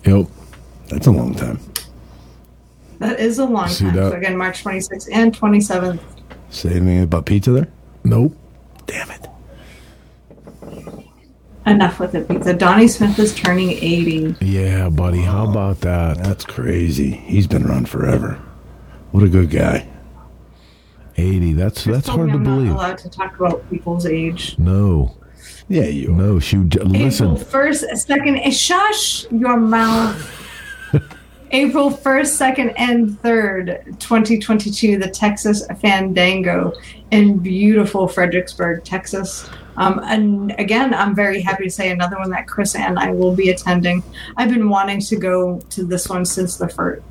Yep. 0.06 0.28
That's 0.90 1.08
a 1.08 1.12
long 1.12 1.36
time. 1.36 1.60
That 3.00 3.20
is 3.20 3.40
a 3.40 3.46
long 3.46 3.70
See 3.70 3.86
time. 3.86 3.96
that? 3.96 4.12
So 4.12 4.18
again, 4.18 4.36
March 4.38 4.64
26th 4.64 5.08
and 5.12 5.36
27th. 5.38 6.00
Say 6.50 6.72
anything 6.72 7.04
about 7.04 7.26
pizza 7.26 7.52
there? 7.52 7.68
Nope. 8.04 8.36
Enough 11.70 12.00
with 12.00 12.16
it, 12.16 12.28
pizza. 12.28 12.54
Donnie 12.54 12.88
Smith 12.88 13.20
is 13.20 13.36
turning 13.36 13.70
80. 13.70 14.38
Yeah, 14.42 14.90
buddy. 14.90 15.22
How 15.22 15.48
about 15.48 15.82
that? 15.82 16.18
That's 16.18 16.44
crazy. 16.44 17.12
He's 17.12 17.46
been 17.46 17.64
around 17.64 17.88
forever. 17.88 18.42
What 19.12 19.24
a 19.24 19.30
good 19.30 19.52
guy. 19.52 19.88
80. 21.16 21.54
That's 21.54 21.84
that's 21.84 22.08
hard 22.08 22.28
me 22.28 22.32
to 22.34 22.38
I'm 22.40 22.44
believe. 22.44 22.70
Not 22.70 22.76
allowed 22.76 22.98
to 23.00 23.10
talk 23.10 23.40
about 23.40 23.70
people's 23.70 24.08
age. 24.08 24.58
No. 24.58 25.16
Yeah, 25.68 25.84
you. 25.84 26.12
No, 26.12 26.40
she. 26.40 26.58
Listen. 26.58 27.36
April 27.36 27.38
1st, 27.38 28.08
2nd, 28.08 28.48
eh, 28.48 28.50
shush 28.50 29.32
your 29.32 29.58
mouth. 29.58 30.36
April 31.52 31.92
1st, 31.92 32.56
2nd, 32.56 32.74
and 32.78 33.10
3rd, 33.22 34.00
2022, 34.00 34.98
the 34.98 35.10
Texas 35.10 35.66
Fandango 35.82 36.74
in 37.12 37.38
beautiful 37.38 38.08
Fredericksburg, 38.08 38.84
Texas. 38.84 39.48
Um, 39.80 40.02
and 40.04 40.54
again, 40.60 40.94
I'm 40.94 41.16
very 41.16 41.42
happy 41.42 41.64
to 41.64 41.70
say 41.70 41.90
another 41.90 42.18
one 42.18 42.30
that 42.32 42.48
Chris 42.48 42.76
and 42.76 43.00
I 43.00 43.12
will 43.12 43.34
be 43.34 43.50
attending. 43.50 44.04
I've 44.36 44.50
been 44.50 44.70
wanting 44.70 45.00
to 45.00 45.16
go 45.16 45.62
to 45.70 45.86
this 45.86 46.10
one 46.10 46.26
since 46.26 46.58
the 46.58 46.68
first, 46.68 47.02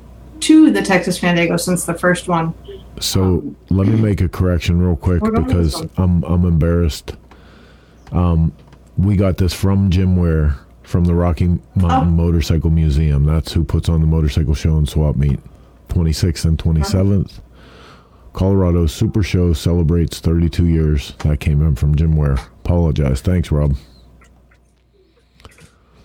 to 0.41 0.69
the 0.69 0.83
Texas 0.83 1.17
Fandango 1.17 1.57
since 1.57 1.85
the 1.85 1.95
first 1.95 2.27
one. 2.27 2.53
So 2.99 3.55
let 3.69 3.87
me 3.87 3.99
make 3.99 4.21
a 4.21 4.29
correction 4.29 4.79
real 4.79 4.95
quick 4.95 5.21
We're 5.21 5.31
going 5.31 5.47
to 5.47 5.53
because 5.53 5.81
I'm 5.97 6.23
I'm 6.23 6.45
embarrassed. 6.45 7.15
Um, 8.11 8.53
we 8.97 9.15
got 9.15 9.37
this 9.37 9.53
from 9.53 9.89
Jim 9.89 10.15
Ware 10.15 10.55
from 10.83 11.05
the 11.05 11.15
Rocky 11.15 11.59
Mountain 11.75 12.15
Motorcycle 12.15 12.69
Museum. 12.69 13.23
That's 13.23 13.51
who 13.53 13.63
puts 13.63 13.89
on 13.89 14.01
the 14.01 14.07
motorcycle 14.07 14.53
show 14.53 14.77
and 14.77 14.87
swap 14.87 15.15
meet. 15.15 15.39
26th 15.89 16.45
and 16.45 16.57
27th. 16.57 17.39
Colorado 18.33 18.85
Super 18.85 19.23
Show 19.23 19.53
celebrates 19.53 20.19
32 20.19 20.67
years. 20.67 21.13
That 21.19 21.39
came 21.39 21.61
in 21.61 21.75
from 21.75 21.95
Jim 21.95 22.15
Ware. 22.15 22.37
Apologize. 22.63 23.21
Thanks, 23.21 23.51
Rob. 23.51 23.75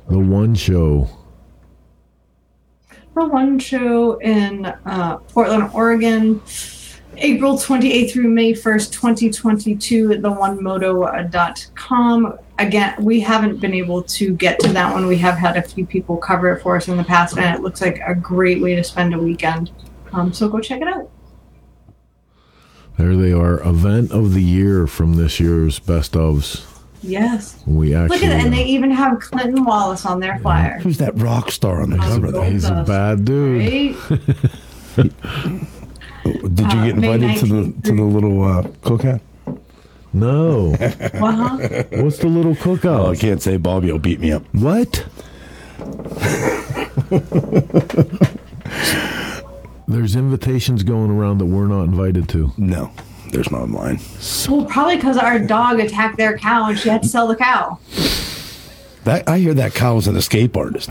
The 0.08 0.18
one 0.18 0.54
show. 0.54 1.08
The 3.14 3.26
one 3.26 3.58
show 3.58 4.18
in 4.18 4.66
uh, 4.66 5.18
Portland, 5.18 5.70
Oregon, 5.72 6.42
April 7.16 7.54
28th 7.54 8.12
through 8.12 8.28
May 8.28 8.52
1st, 8.52 8.92
2022 8.92 10.12
at 10.12 10.22
the 10.22 10.30
onemoto.com. 10.30 12.38
Again, 12.58 12.94
we 13.00 13.20
haven't 13.20 13.60
been 13.60 13.74
able 13.74 14.02
to 14.02 14.34
get 14.34 14.58
to 14.60 14.72
that 14.72 14.92
one. 14.92 15.06
We 15.06 15.18
have 15.18 15.36
had 15.36 15.56
a 15.56 15.62
few 15.62 15.86
people 15.86 16.16
cover 16.16 16.52
it 16.52 16.62
for 16.62 16.76
us 16.76 16.88
in 16.88 16.96
the 16.96 17.04
past, 17.04 17.38
and 17.38 17.54
it 17.54 17.62
looks 17.62 17.80
like 17.80 18.00
a 18.04 18.14
great 18.14 18.60
way 18.60 18.74
to 18.74 18.84
spend 18.84 19.14
a 19.14 19.18
weekend. 19.18 19.70
Um, 20.12 20.32
so 20.32 20.48
go 20.48 20.60
check 20.60 20.80
it 20.80 20.88
out. 20.88 21.10
There 22.96 23.16
they 23.16 23.32
are. 23.32 23.60
Event 23.60 24.12
of 24.12 24.34
the 24.34 24.42
year 24.42 24.86
from 24.86 25.14
this 25.16 25.40
year's 25.40 25.78
best 25.80 26.12
ofs. 26.12 26.64
Yes. 27.02 27.62
We 27.66 27.94
actually. 27.94 28.18
Look 28.20 28.26
at 28.26 28.38
it, 28.40 28.44
and 28.44 28.52
they 28.54 28.64
even 28.64 28.90
have 28.90 29.20
Clinton 29.20 29.64
Wallace 29.64 30.06
on 30.06 30.20
their 30.20 30.38
flyer. 30.38 30.78
Who's 30.80 30.98
that 30.98 31.14
rock 31.18 31.50
star 31.50 31.82
on 31.82 31.90
the 31.90 31.98
cover? 31.98 32.30
there? 32.30 32.44
He's 32.50 32.64
a 32.64 32.84
bad 32.86 33.24
dude. 33.24 33.60
Right? 33.60 33.96
Did 36.24 36.72
you 36.72 36.78
Uh, 36.80 36.84
get 36.86 36.96
May 36.96 37.12
invited 37.12 37.36
to 37.40 37.46
the 37.46 37.72
to 37.82 37.92
the 37.94 38.02
little 38.02 38.42
uh, 38.42 38.62
cookout? 38.82 39.20
No. 40.14 40.72
Uh-huh. 40.74 41.84
What's 42.02 42.18
the 42.18 42.28
little 42.28 42.54
cookout? 42.54 43.00
Oh, 43.00 43.10
I 43.10 43.16
can't 43.16 43.42
say 43.42 43.56
Bobby 43.58 43.90
will 43.92 43.98
beat 43.98 44.20
me 44.20 44.32
up. 44.32 44.42
What? 44.54 45.04
There's 49.86 50.16
invitations 50.16 50.82
going 50.82 51.10
around 51.10 51.38
that 51.38 51.46
we're 51.46 51.66
not 51.66 51.84
invited 51.84 52.28
to. 52.30 52.52
No, 52.56 52.90
there's 53.30 53.50
not 53.50 53.68
mine. 53.68 54.00
Well, 54.48 54.64
probably 54.64 54.96
because 54.96 55.16
our 55.18 55.38
dog 55.38 55.80
attacked 55.80 56.16
their 56.16 56.38
cow 56.38 56.68
and 56.68 56.78
she 56.78 56.88
had 56.88 57.02
to 57.02 57.08
sell 57.08 57.26
the 57.26 57.36
cow. 57.36 57.78
That 59.04 59.28
I 59.28 59.38
hear 59.38 59.52
that 59.54 59.74
cow 59.74 59.96
was 59.96 60.08
an 60.08 60.16
escape 60.16 60.56
artist. 60.56 60.90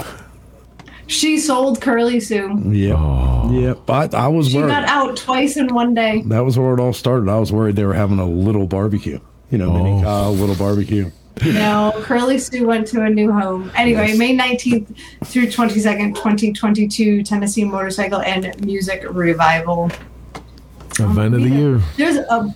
She 1.07 1.37
sold 1.37 1.81
Curly 1.81 2.19
Sue. 2.19 2.61
Yeah, 2.65 2.95
oh. 2.95 3.51
yep. 3.51 3.89
I, 3.89 4.09
I 4.13 4.27
was 4.27 4.49
She 4.49 4.57
worried. 4.57 4.69
got 4.69 4.85
out 4.85 5.17
twice 5.17 5.57
in 5.57 5.73
one 5.73 5.93
day. 5.93 6.21
That 6.25 6.41
was 6.41 6.57
where 6.57 6.73
it 6.73 6.79
all 6.79 6.93
started. 6.93 7.29
I 7.29 7.39
was 7.39 7.51
worried 7.51 7.75
they 7.75 7.85
were 7.85 7.93
having 7.93 8.19
a 8.19 8.25
little 8.25 8.67
barbecue. 8.67 9.19
You 9.49 9.57
know, 9.57 9.73
mini 9.73 9.99
oh. 9.99 10.01
cow, 10.01 10.29
little 10.31 10.55
barbecue. 10.55 11.11
No, 11.45 11.93
Curly 12.03 12.37
Sue 12.37 12.65
went 12.67 12.87
to 12.87 13.01
a 13.03 13.09
new 13.09 13.31
home. 13.31 13.71
Anyway, 13.75 14.09
Yes. 14.09 14.17
May 14.17 14.37
19th 14.37 14.95
through 15.25 15.47
22nd, 15.47 16.15
2022, 16.15 17.23
Tennessee 17.23 17.63
Motorcycle 17.65 18.21
and 18.21 18.59
Music 18.63 19.03
Revival. 19.09 19.91
Event 20.99 21.33
of 21.35 21.41
the 21.41 21.49
year. 21.49 21.81
There's 21.97 22.17
a 22.17 22.55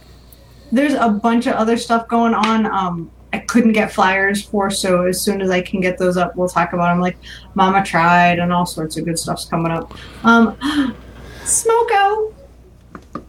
there's 0.71 0.93
a 0.93 1.09
bunch 1.09 1.47
of 1.47 1.53
other 1.55 1.77
stuff 1.77 2.07
going 2.07 2.33
on. 2.33 2.65
Um, 2.67 3.09
I 3.33 3.39
couldn't 3.39 3.73
get 3.73 3.91
flyers 3.91 4.43
for, 4.43 4.69
so 4.69 5.05
as 5.05 5.19
soon 5.21 5.41
as 5.41 5.49
I 5.49 5.61
can 5.61 5.79
get 5.81 5.97
those 5.97 6.17
up, 6.17 6.35
we'll 6.35 6.47
talk 6.49 6.73
about 6.73 6.91
them. 6.91 7.01
Like 7.01 7.17
Mama 7.55 7.83
Tried 7.83 8.39
and 8.39 8.53
all 8.53 8.65
sorts 8.65 8.95
of 8.97 9.05
good 9.05 9.17
stuff's 9.17 9.45
coming 9.45 9.71
up. 9.71 9.93
Um, 10.23 10.55
Smoko. 11.43 12.33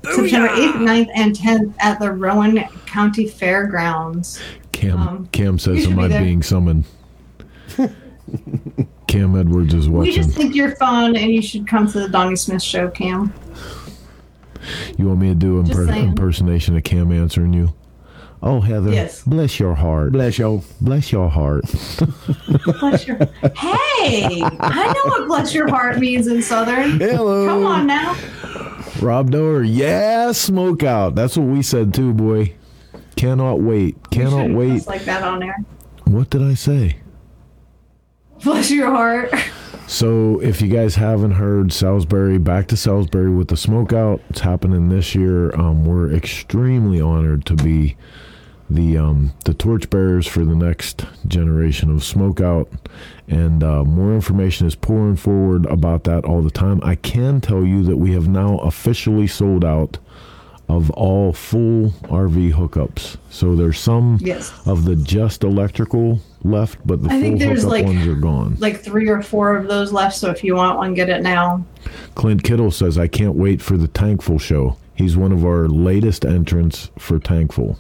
September 0.05 0.49
8th, 0.49 0.75
9th, 0.75 1.09
and 1.15 1.35
10th 1.35 1.75
at 1.81 1.99
the 1.99 2.11
Rowan 2.13 2.63
County 2.87 3.27
Fairgrounds. 3.29 4.41
Cam 4.79 4.97
Um, 5.09 5.29
Cam 5.33 5.59
says, 5.59 5.81
should 5.83 5.91
"Am 5.91 5.97
be 5.99 6.05
I 6.05 6.09
there." 6.09 6.23
being 6.23 6.43
summoned?" 6.43 6.85
Cam 9.09 9.35
Edwards 9.37 9.75
is 9.75 9.89
watching. 9.89 10.01
We 10.03 10.09
watching. 10.11 10.23
just 10.25 10.37
think 10.37 10.55
you're 10.55 10.77
fun 10.77 11.17
and 11.17 11.33
you 11.33 11.43
should 11.43 11.67
come 11.67 11.87
to 11.91 12.01
the 12.01 12.09
Donnie 12.09 12.37
Smith 12.37 12.63
show, 12.63 12.89
Cam. 12.89 13.33
You 14.99 15.07
want 15.07 15.21
me 15.21 15.29
to 15.31 15.35
do 15.35 15.63
Just 15.65 15.79
imper- 15.81 15.97
impersonation 15.97 16.77
of 16.77 16.85
Cam 16.85 17.11
answering 17.11 17.53
you? 17.55 17.73
Oh, 18.43 18.61
Heather, 18.61 18.93
Yes. 18.93 19.23
bless 19.23 19.59
your 19.59 19.75
heart. 19.75 20.13
Bless 20.13 20.39
your, 20.39 20.63
bless 20.81 21.11
your 21.11 21.29
heart. 21.29 21.65
Bless 22.81 23.07
your 23.09 23.17
heart. 23.17 23.31
Hey, 23.57 24.41
I 24.61 24.93
know 24.95 25.11
what 25.11 25.27
bless 25.27 25.55
your 25.55 25.69
heart 25.69 25.99
means 25.99 26.27
in 26.29 26.41
Southern. 26.43 27.01
Hello. 27.01 27.47
Come 27.47 27.65
on 27.67 27.87
now. 27.89 28.15
Rob 29.01 29.31
Doer, 29.33 29.63
yeah, 29.65 30.31
smoke 30.33 30.83
out. 30.85 31.15
That's 31.17 31.37
what 31.37 31.49
we 31.49 31.63
said 31.63 31.93
too, 31.95 32.13
boy. 32.13 32.53
Cannot 33.19 33.61
wait. 33.61 33.97
Cannot 34.13 34.51
wait. 34.51 34.87
like 34.87 35.05
that 35.05 35.25
on 35.25 35.41
there. 35.41 35.57
What 36.05 36.31
did 36.31 36.41
I 36.41 36.55
say? 36.55 36.99
Bless 38.45 38.71
your 38.71 38.91
heart. 38.91 39.33
So, 39.89 40.39
if 40.41 40.63
you 40.63 40.69
guys 40.69 40.95
haven't 40.95 41.33
heard, 41.33 41.73
Salisbury 41.73 42.39
back 42.39 42.69
to 42.69 42.77
Salisbury 42.77 43.31
with 43.31 43.49
the 43.49 43.57
smokeout. 43.57 44.21
It's 44.31 44.41
happening 44.41 44.89
this 44.89 45.15
year. 45.15 45.53
Um, 45.59 45.85
we're 45.85 46.13
extremely 46.13 47.01
honored 47.01 47.45
to 47.47 47.55
be 47.57 47.97
the 48.71 48.99
um, 48.99 49.33
the 49.45 49.55
torchbearers 49.55 50.27
for 50.27 50.45
the 50.45 50.55
next 50.55 51.05
generation 51.27 51.91
of 51.91 52.03
smokeout, 52.03 52.69
and 53.27 53.65
uh, 53.65 53.83
more 53.83 54.15
information 54.15 54.67
is 54.67 54.75
pouring 54.75 55.17
forward 55.17 55.67
about 55.67 56.05
that 56.05 56.25
all 56.25 56.43
the 56.43 56.51
time. 56.51 56.81
I 56.85 56.95
can 56.95 57.41
tell 57.41 57.65
you 57.65 57.83
that 57.85 57.97
we 57.97 58.13
have 58.13 58.29
now 58.29 58.59
officially 58.59 59.27
sold 59.27 59.65
out 59.65 59.99
of 60.69 60.91
all 60.91 61.33
full 61.33 61.91
RV 62.05 62.53
hookups. 62.53 63.17
So 63.31 63.55
there's 63.57 63.79
some 63.79 64.19
Yes. 64.21 64.53
of 64.67 64.85
the 64.85 64.97
just 64.97 65.43
electrical 65.45 66.21
left, 66.45 66.79
but 66.87 67.03
the 67.03 67.09
I 67.11 67.21
full 67.21 67.39
hookup 67.39 67.65
like 67.65 67.85
ones 67.87 68.07
are 68.07 68.15
gone. 68.15 68.57
like 68.61 68.81
three 68.81 69.09
or 69.09 69.23
four 69.23 69.57
of 69.57 69.67
those 69.69 69.93
left. 69.93 70.17
So 70.17 70.31
if 70.31 70.45
you 70.45 70.55
want 70.57 70.77
one, 70.77 70.95
get 70.95 71.09
it 71.09 71.23
now. 71.23 71.65
Clint 72.15 72.43
Kittle 72.45 72.71
says, 72.71 72.99
I 72.99 73.07
can't 73.07 73.35
wait 73.35 73.63
for 73.63 73.77
the 73.77 73.89
Tankful 73.89 74.39
show. 74.39 74.77
He's 74.95 75.17
one 75.17 75.33
of 75.33 75.45
our 75.45 75.69
latest 75.69 76.25
entrants 76.25 76.91
for 76.99 77.19
Tankful. 77.19 77.79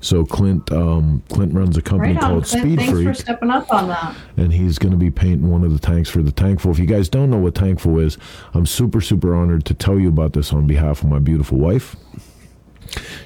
So 0.00 0.24
Clint 0.24 0.70
um, 0.72 1.22
Clint 1.28 1.54
runs 1.54 1.76
a 1.76 1.82
company 1.82 2.14
Right 2.14 2.22
on, 2.22 2.30
called 2.30 2.44
Clint. 2.44 2.64
Speed 2.64 2.78
Thanks 2.78 2.92
Freak, 2.92 3.08
for 3.08 3.14
stepping 3.14 3.50
up 3.50 3.72
on 3.72 3.88
that. 3.88 4.16
and 4.36 4.52
he's 4.52 4.78
going 4.78 4.92
to 4.92 4.98
be 4.98 5.10
painting 5.10 5.50
one 5.50 5.64
of 5.64 5.72
the 5.72 5.78
tanks 5.78 6.08
for 6.10 6.22
the 6.22 6.32
Tankful. 6.32 6.70
If 6.70 6.78
you 6.78 6.86
guys 6.86 7.08
don't 7.08 7.30
know 7.30 7.38
what 7.38 7.54
Tankful 7.54 7.98
is, 7.98 8.18
I'm 8.54 8.66
super 8.66 9.00
super 9.00 9.34
honored 9.34 9.64
to 9.66 9.74
tell 9.74 9.98
you 9.98 10.08
about 10.08 10.32
this 10.32 10.52
on 10.52 10.66
behalf 10.66 11.02
of 11.02 11.08
my 11.08 11.18
beautiful 11.18 11.58
wife. 11.58 11.96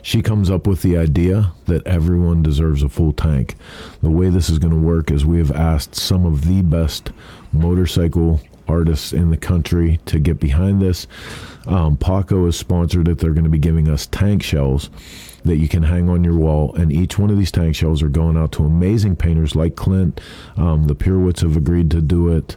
She 0.02 0.22
comes 0.22 0.50
up 0.50 0.66
with 0.66 0.82
the 0.82 0.96
idea 0.96 1.52
that 1.64 1.84
everyone 1.86 2.42
deserves 2.42 2.82
a 2.84 2.88
full 2.88 3.12
tank. 3.12 3.56
The 4.00 4.10
way 4.10 4.28
this 4.28 4.48
is 4.48 4.58
going 4.60 4.72
to 4.72 4.80
work 4.80 5.10
is 5.10 5.26
we 5.26 5.38
have 5.38 5.50
asked 5.50 5.96
some 5.96 6.24
of 6.24 6.46
the 6.46 6.62
best 6.62 7.10
motorcycle 7.52 8.40
artists 8.68 9.12
in 9.12 9.30
the 9.30 9.36
country 9.36 9.98
to 10.06 10.18
get 10.20 10.38
behind 10.38 10.80
this. 10.80 11.06
Um, 11.66 11.96
Paughco 11.96 12.44
has 12.46 12.56
sponsored 12.56 13.08
it. 13.08 13.18
They're 13.18 13.32
going 13.32 13.44
to 13.44 13.50
be 13.50 13.58
giving 13.58 13.88
us 13.88 14.06
tank 14.06 14.42
shells 14.42 14.88
that 15.46 15.56
you 15.56 15.68
can 15.68 15.84
hang 15.84 16.08
on 16.08 16.24
your 16.24 16.36
wall, 16.36 16.74
and 16.74 16.92
each 16.92 17.18
one 17.18 17.30
of 17.30 17.38
these 17.38 17.50
tank 17.50 17.74
shells 17.74 18.02
are 18.02 18.08
going 18.08 18.36
out 18.36 18.52
to 18.52 18.64
amazing 18.64 19.16
painters 19.16 19.54
like 19.56 19.76
Clint. 19.76 20.20
Um, 20.56 20.86
the 20.86 20.94
Pirouettes 20.94 21.40
have 21.40 21.56
agreed 21.56 21.90
to 21.92 22.00
do 22.00 22.28
it. 22.28 22.56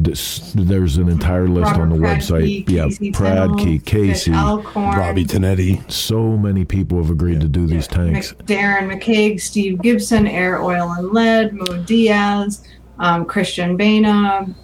This, 0.00 0.52
there's 0.54 0.96
an 0.96 1.08
entire 1.08 1.48
list 1.48 1.74
on 1.74 1.88
the 1.88 1.96
Robert 1.96 2.20
website. 2.20 2.64
Pradke, 2.66 2.70
yeah, 2.70 2.84
Casey 2.84 3.10
Pradke, 3.10 3.56
Tennell, 3.58 3.78
Casey, 3.80 4.30
Vic 4.30 4.40
Alcorn, 4.40 4.96
Robbie 4.96 5.24
Tonetti. 5.24 5.90
So 5.90 6.36
many 6.36 6.64
people 6.64 6.98
have 6.98 7.10
agreed 7.10 7.40
to 7.40 7.48
do 7.48 7.66
these 7.66 7.88
tanks. 7.88 8.32
Mc- 8.32 8.46
Darren 8.46 8.88
McKeag, 8.92 9.40
Steve 9.40 9.82
Gibson, 9.82 10.28
Air 10.28 10.62
Oil 10.62 10.92
and 10.92 11.08
Lead, 11.10 11.52
Mo 11.52 11.82
Diaz, 11.82 12.62
um, 13.00 13.24
Christian 13.24 13.76
Bana, 13.76 14.54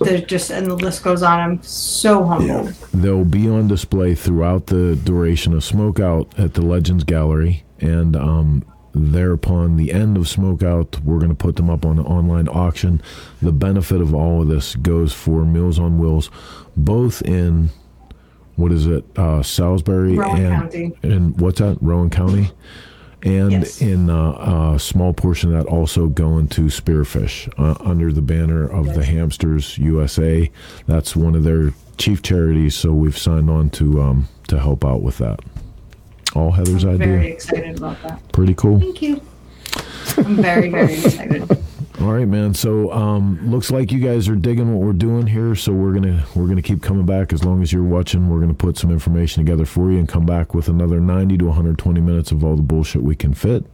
there's 0.00 0.22
just 0.22 0.50
and 0.50 0.66
the 0.66 0.74
list 0.74 1.02
goes 1.02 1.22
on. 1.22 1.40
I'm 1.40 1.62
so 1.62 2.24
humbled. 2.24 2.68
They'll 2.92 3.24
be 3.24 3.48
on 3.48 3.68
display 3.68 4.14
throughout 4.14 4.66
the 4.66 4.96
duration 4.96 5.52
of 5.52 5.60
Smokeout 5.60 6.38
at 6.38 6.54
the 6.54 6.62
Legends 6.62 7.04
Gallery, 7.04 7.64
and 7.80 8.16
um, 8.16 8.64
thereupon 8.94 9.76
the 9.76 9.92
end 9.92 10.16
of 10.16 10.24
Smokeout, 10.24 11.00
we're 11.04 11.18
going 11.18 11.30
to 11.30 11.34
put 11.36 11.56
them 11.56 11.68
up 11.70 11.84
on 11.84 11.98
an 11.98 12.06
online 12.06 12.48
auction. 12.48 13.02
The 13.42 13.52
benefit 13.52 14.00
of 14.00 14.14
all 14.14 14.42
of 14.42 14.48
this 14.48 14.74
goes 14.76 15.12
for 15.12 15.44
Meals 15.44 15.78
on 15.78 15.98
Wheels, 15.98 16.30
both 16.76 17.22
in 17.22 17.70
what 18.56 18.72
is 18.72 18.86
it, 18.86 19.04
uh, 19.18 19.42
Salisbury 19.42 20.16
Rowan 20.16 20.40
and 20.44 20.62
County. 20.62 20.92
and 21.02 21.40
what's 21.40 21.60
that, 21.60 21.76
Rowan 21.82 22.08
County, 22.08 22.50
and 23.26 23.50
Yes. 23.52 23.82
in 23.82 24.08
uh, 24.08 24.74
a 24.74 24.78
small 24.78 25.12
portion 25.12 25.52
of 25.54 25.64
that 25.64 25.70
also 25.70 26.06
going 26.06 26.48
to 26.48 26.62
Spearfish 26.62 27.48
uh, 27.58 27.74
under 27.84 28.12
the 28.12 28.22
banner 28.22 28.66
of 28.66 28.94
the 28.94 29.04
Hamsters 29.04 29.76
USA. 29.78 30.50
That's 30.86 31.14
one 31.16 31.34
of 31.34 31.42
their 31.44 31.72
chief 31.98 32.22
charities, 32.22 32.74
so 32.76 32.92
we've 32.92 33.18
signed 33.18 33.50
on 33.50 33.70
to 33.70 34.00
um, 34.00 34.28
to 34.48 34.58
help 34.60 34.84
out 34.84 35.02
with 35.02 35.18
that. 35.18 35.40
All 36.34 36.52
Heather's 36.52 36.84
I'm 36.84 36.98
very 36.98 37.18
idea. 37.20 37.32
excited 37.34 37.76
about 37.78 38.00
that. 38.02 38.20
Pretty 38.32 38.54
cool. 38.54 38.78
Thank 38.78 39.02
you. 39.02 39.20
I'm 40.18 40.36
very, 40.36 40.70
very 40.70 40.94
excited. 41.04 41.48
All 42.00 42.12
right, 42.12 42.28
man. 42.28 42.52
So 42.52 42.92
um, 42.92 43.50
looks 43.50 43.70
like 43.70 43.90
you 43.90 44.00
guys 44.00 44.28
are 44.28 44.36
digging 44.36 44.74
what 44.74 44.86
we're 44.86 44.92
doing 44.92 45.26
here. 45.26 45.54
So 45.54 45.72
we're 45.72 45.94
gonna 45.94 46.24
we're 46.34 46.46
gonna 46.46 46.60
keep 46.60 46.82
coming 46.82 47.06
back 47.06 47.32
as 47.32 47.42
long 47.42 47.62
as 47.62 47.72
you're 47.72 47.82
watching. 47.84 48.28
We're 48.28 48.40
gonna 48.40 48.52
put 48.54 48.76
some 48.76 48.90
information 48.90 49.42
together 49.44 49.64
for 49.64 49.90
you 49.90 49.98
and 49.98 50.06
come 50.06 50.26
back 50.26 50.52
with 50.52 50.68
another 50.68 51.00
90 51.00 51.38
to 51.38 51.44
120 51.46 52.00
minutes 52.02 52.32
of 52.32 52.44
all 52.44 52.54
the 52.54 52.62
bullshit 52.62 53.02
we 53.02 53.16
can 53.16 53.32
fit 53.32 53.64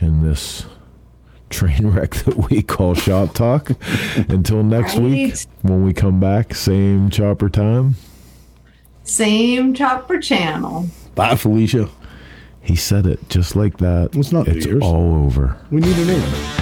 in 0.00 0.22
this 0.22 0.66
train 1.50 1.88
wreck 1.88 2.12
that 2.14 2.48
we 2.48 2.62
call 2.62 2.94
Shop 2.94 3.34
Talk. 3.34 3.70
Until 4.28 4.62
next 4.62 4.98
week, 4.98 5.34
when 5.62 5.84
we 5.84 5.92
come 5.92 6.20
back, 6.20 6.54
same 6.54 7.10
chopper 7.10 7.48
time. 7.48 7.96
Same 9.02 9.74
chopper 9.74 10.20
channel. 10.20 10.86
Bye, 11.16 11.34
Felicia. 11.34 11.88
He 12.60 12.76
said 12.76 13.04
it 13.04 13.28
just 13.28 13.56
like 13.56 13.78
that. 13.78 14.10
It's 14.14 14.30
not 14.30 14.46
It's 14.46 14.64
yours. 14.64 14.80
all 14.84 15.24
over. 15.24 15.56
We 15.72 15.80
need 15.80 15.98
a 15.98 16.04
name. 16.04 16.61